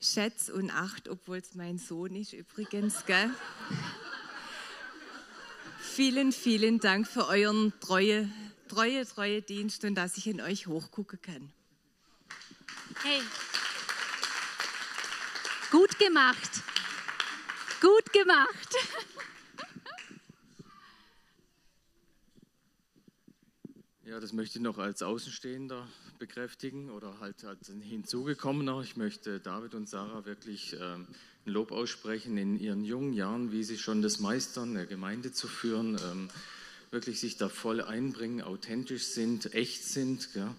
schätze 0.02 0.56
und 0.56 0.72
acht, 0.72 1.08
obwohl 1.08 1.38
es 1.38 1.54
mein 1.54 1.78
Sohn 1.78 2.16
ist 2.16 2.34
übrigens, 2.34 3.06
gell? 3.06 3.30
Vielen, 5.94 6.32
vielen 6.32 6.80
Dank 6.80 7.08
für 7.08 7.28
euren 7.28 7.72
treue, 7.80 8.28
treue, 8.68 9.06
treue 9.06 9.44
Dienst 9.44 9.86
und 9.86 9.94
dass 9.94 10.18
ich 10.18 10.26
in 10.26 10.42
euch 10.42 10.66
hochgucken 10.66 11.22
kann. 11.22 11.54
Hey, 13.04 13.22
gut 15.70 16.00
gemacht. 16.00 16.64
Gut 17.80 18.12
gemacht. 18.12 18.70
Ja, 24.06 24.20
das 24.20 24.32
möchte 24.32 24.60
ich 24.60 24.64
noch 24.64 24.78
als 24.78 25.02
Außenstehender 25.02 25.88
bekräftigen 26.20 26.92
oder 26.92 27.20
halt 27.20 27.44
als 27.46 27.72
hinzugekommener. 27.82 28.82
Ich 28.82 28.96
möchte 28.96 29.40
David 29.40 29.74
und 29.74 29.90
Sarah 29.90 30.24
wirklich 30.26 30.76
ähm, 30.80 31.08
Lob 31.46 31.72
aussprechen 31.72 32.38
in 32.38 32.60
ihren 32.60 32.86
jungen 32.86 33.14
Jahren, 33.14 33.52
wie 33.52 33.64
sie 33.64 33.78
schon 33.78 34.02
das 34.02 34.20
meistern, 34.20 34.78
eine 34.78 34.88
Gemeinde 34.88 35.32
zu 35.32 35.48
führen, 35.48 36.00
ähm, 36.10 36.30
wirklich 36.92 37.20
sich 37.20 37.38
da 37.38 37.50
voll 37.50 37.82
einbringen, 37.82 38.42
authentisch 38.42 39.04
sind, 39.06 39.54
echt 39.54 39.84
sind. 39.84 40.30
Ja. 40.36 40.56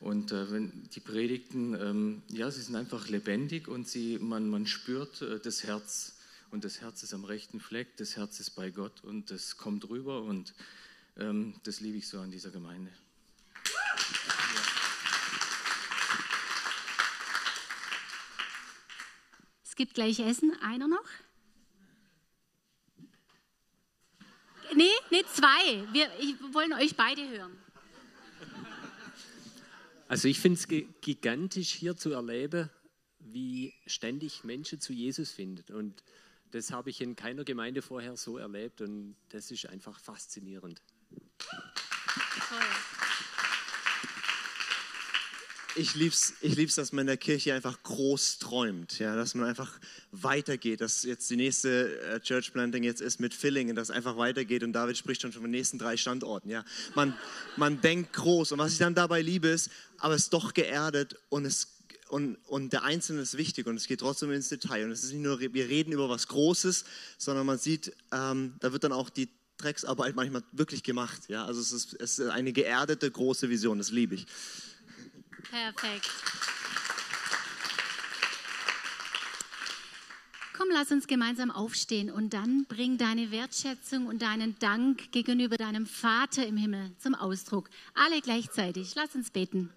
Und 0.00 0.32
äh, 0.32 0.50
wenn 0.50 0.88
die 0.94 1.00
Predigten, 1.00 1.74
ähm, 1.74 2.22
ja, 2.28 2.50
sie 2.50 2.62
sind 2.62 2.76
einfach 2.76 3.08
lebendig 3.08 3.68
und 3.68 3.88
sie, 3.88 4.18
man, 4.18 4.48
man 4.48 4.66
spürt 4.66 5.22
äh, 5.22 5.38
das 5.38 5.64
Herz. 5.64 6.16
Und 6.50 6.64
das 6.64 6.80
Herz 6.80 7.02
ist 7.02 7.14
am 7.14 7.24
rechten 7.24 7.60
Fleck, 7.60 7.96
das 7.96 8.16
Herz 8.16 8.38
ist 8.40 8.50
bei 8.50 8.70
Gott 8.70 9.02
und 9.04 9.30
das 9.30 9.56
kommt 9.56 9.88
rüber 9.88 10.22
und 10.22 10.52
ähm, 11.16 11.54
das 11.62 11.80
liebe 11.80 11.96
ich 11.96 12.08
so 12.08 12.20
an 12.20 12.30
dieser 12.30 12.50
Gemeinde. 12.50 12.90
Es 19.72 19.76
gibt 19.76 19.94
gleich 19.94 20.18
Essen. 20.18 20.52
Einer 20.60 20.86
noch? 20.86 21.08
Nee, 24.74 24.84
nee, 25.10 25.24
zwei. 25.32 25.90
Wir 25.94 26.10
ich, 26.20 26.34
wollen 26.52 26.74
euch 26.74 26.94
beide 26.94 27.26
hören. 27.26 27.56
Also 30.08 30.28
ich 30.28 30.40
finde 30.40 30.60
es 30.60 30.68
gigantisch 31.00 31.70
hier 31.70 31.96
zu 31.96 32.12
erleben, 32.12 32.68
wie 33.18 33.72
ständig 33.86 34.44
Menschen 34.44 34.78
zu 34.78 34.92
Jesus 34.92 35.30
finden. 35.30 35.72
Und 35.72 36.04
das 36.50 36.70
habe 36.70 36.90
ich 36.90 37.00
in 37.00 37.16
keiner 37.16 37.44
Gemeinde 37.44 37.80
vorher 37.80 38.18
so 38.18 38.36
erlebt 38.36 38.82
und 38.82 39.16
das 39.30 39.50
ist 39.50 39.64
einfach 39.70 39.98
faszinierend. 39.98 40.82
Ich 45.74 45.94
lieb's, 45.94 46.34
ich 46.42 46.54
lieb's, 46.56 46.74
dass 46.74 46.92
man 46.92 47.02
in 47.02 47.06
der 47.06 47.16
Kirche 47.16 47.54
einfach 47.54 47.82
groß 47.82 48.38
träumt, 48.38 48.98
ja, 48.98 49.16
dass 49.16 49.34
man 49.34 49.48
einfach 49.48 49.78
weitergeht, 50.10 50.82
dass 50.82 51.02
jetzt 51.02 51.30
die 51.30 51.36
nächste 51.36 51.98
äh, 52.02 52.20
Church 52.20 52.52
Planting 52.52 52.82
jetzt 52.82 53.00
ist 53.00 53.20
mit 53.20 53.32
Fillingen, 53.32 53.74
dass 53.74 53.90
einfach 53.90 54.18
weitergeht 54.18 54.64
und 54.64 54.74
David 54.74 54.98
spricht 54.98 55.22
schon 55.22 55.32
von 55.32 55.42
den 55.42 55.50
nächsten 55.50 55.78
drei 55.78 55.96
Standorten, 55.96 56.50
ja. 56.50 56.64
Man, 56.94 57.16
man 57.56 57.80
denkt 57.80 58.12
groß 58.12 58.52
und 58.52 58.58
was 58.58 58.72
ich 58.72 58.78
dann 58.78 58.94
dabei 58.94 59.22
liebe 59.22 59.48
ist, 59.48 59.70
aber 59.96 60.14
es 60.14 60.24
ist 60.24 60.34
doch 60.34 60.52
geerdet 60.52 61.16
und 61.30 61.46
es 61.46 61.68
und, 62.12 62.36
und 62.46 62.74
der 62.74 62.84
Einzelne 62.84 63.22
ist 63.22 63.38
wichtig 63.38 63.66
und 63.66 63.76
es 63.76 63.86
geht 63.86 64.00
trotzdem 64.00 64.30
ins 64.32 64.50
Detail. 64.50 64.84
Und 64.84 64.90
es 64.90 65.02
ist 65.02 65.14
nicht 65.14 65.22
nur, 65.22 65.40
wir 65.40 65.68
reden 65.70 65.92
über 65.92 66.10
was 66.10 66.28
Großes, 66.28 66.84
sondern 67.16 67.46
man 67.46 67.56
sieht, 67.56 67.96
ähm, 68.12 68.52
da 68.60 68.70
wird 68.74 68.84
dann 68.84 68.92
auch 68.92 69.08
die 69.08 69.30
Drecksarbeit 69.56 70.14
manchmal 70.14 70.42
wirklich 70.52 70.82
gemacht. 70.82 71.22
Ja? 71.28 71.46
Also 71.46 71.62
es 71.62 71.72
ist, 71.72 71.94
es 71.98 72.18
ist 72.18 72.28
eine 72.28 72.52
geerdete, 72.52 73.10
große 73.10 73.48
Vision, 73.48 73.78
das 73.78 73.90
liebe 73.90 74.16
ich. 74.16 74.26
Perfekt. 75.50 76.10
Komm, 80.56 80.68
lass 80.72 80.92
uns 80.92 81.06
gemeinsam 81.06 81.50
aufstehen 81.50 82.10
und 82.10 82.34
dann 82.34 82.66
bring 82.66 82.98
deine 82.98 83.30
Wertschätzung 83.30 84.06
und 84.06 84.22
deinen 84.22 84.58
Dank 84.58 85.10
gegenüber 85.10 85.56
deinem 85.56 85.86
Vater 85.86 86.46
im 86.46 86.56
Himmel 86.56 86.92
zum 86.98 87.14
Ausdruck. 87.14 87.68
Alle 87.94 88.20
gleichzeitig. 88.20 88.94
Lass 88.94 89.14
uns 89.14 89.30
beten. 89.30 89.70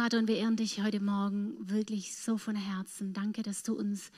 Vater, 0.00 0.18
und 0.18 0.28
wir 0.28 0.38
ehren 0.38 0.56
dich 0.56 0.82
heute 0.82 0.98
Morgen 0.98 1.68
wirklich 1.68 2.16
so 2.16 2.38
von 2.38 2.56
Herzen. 2.56 3.12
Danke, 3.12 3.42
dass 3.42 3.62
du 3.62 3.74
uns 3.74 4.12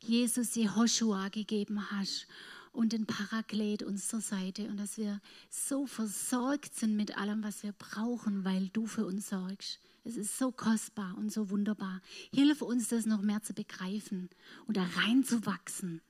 Jesus 0.00 0.54
Jehoshua 0.54 1.28
gegeben 1.28 1.90
hast 1.90 2.28
und 2.70 2.92
den 2.92 3.04
Paraklet 3.04 3.82
uns 3.82 4.06
zur 4.06 4.20
Seite 4.20 4.68
und 4.68 4.76
dass 4.76 4.96
wir 4.96 5.20
so 5.50 5.86
versorgt 5.86 6.76
sind 6.76 6.94
mit 6.94 7.18
allem, 7.18 7.42
was 7.42 7.64
wir 7.64 7.72
brauchen, 7.72 8.44
weil 8.44 8.68
du 8.68 8.86
für 8.86 9.04
uns 9.06 9.28
sorgst. 9.28 9.80
Es 10.04 10.16
ist 10.16 10.38
so 10.38 10.52
kostbar 10.52 11.18
und 11.18 11.32
so 11.32 11.50
wunderbar. 11.50 12.00
Hilf 12.32 12.62
uns, 12.62 12.86
das 12.86 13.04
noch 13.04 13.20
mehr 13.20 13.42
zu 13.42 13.54
begreifen 13.54 14.30
und 14.68 14.76
da 14.76 14.84
reinzuwachsen 14.84 16.00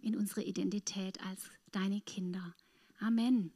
in 0.00 0.16
unsere 0.16 0.44
Identität 0.44 1.22
als 1.26 1.42
deine 1.72 2.00
Kinder. 2.00 2.54
Amen. 3.00 3.52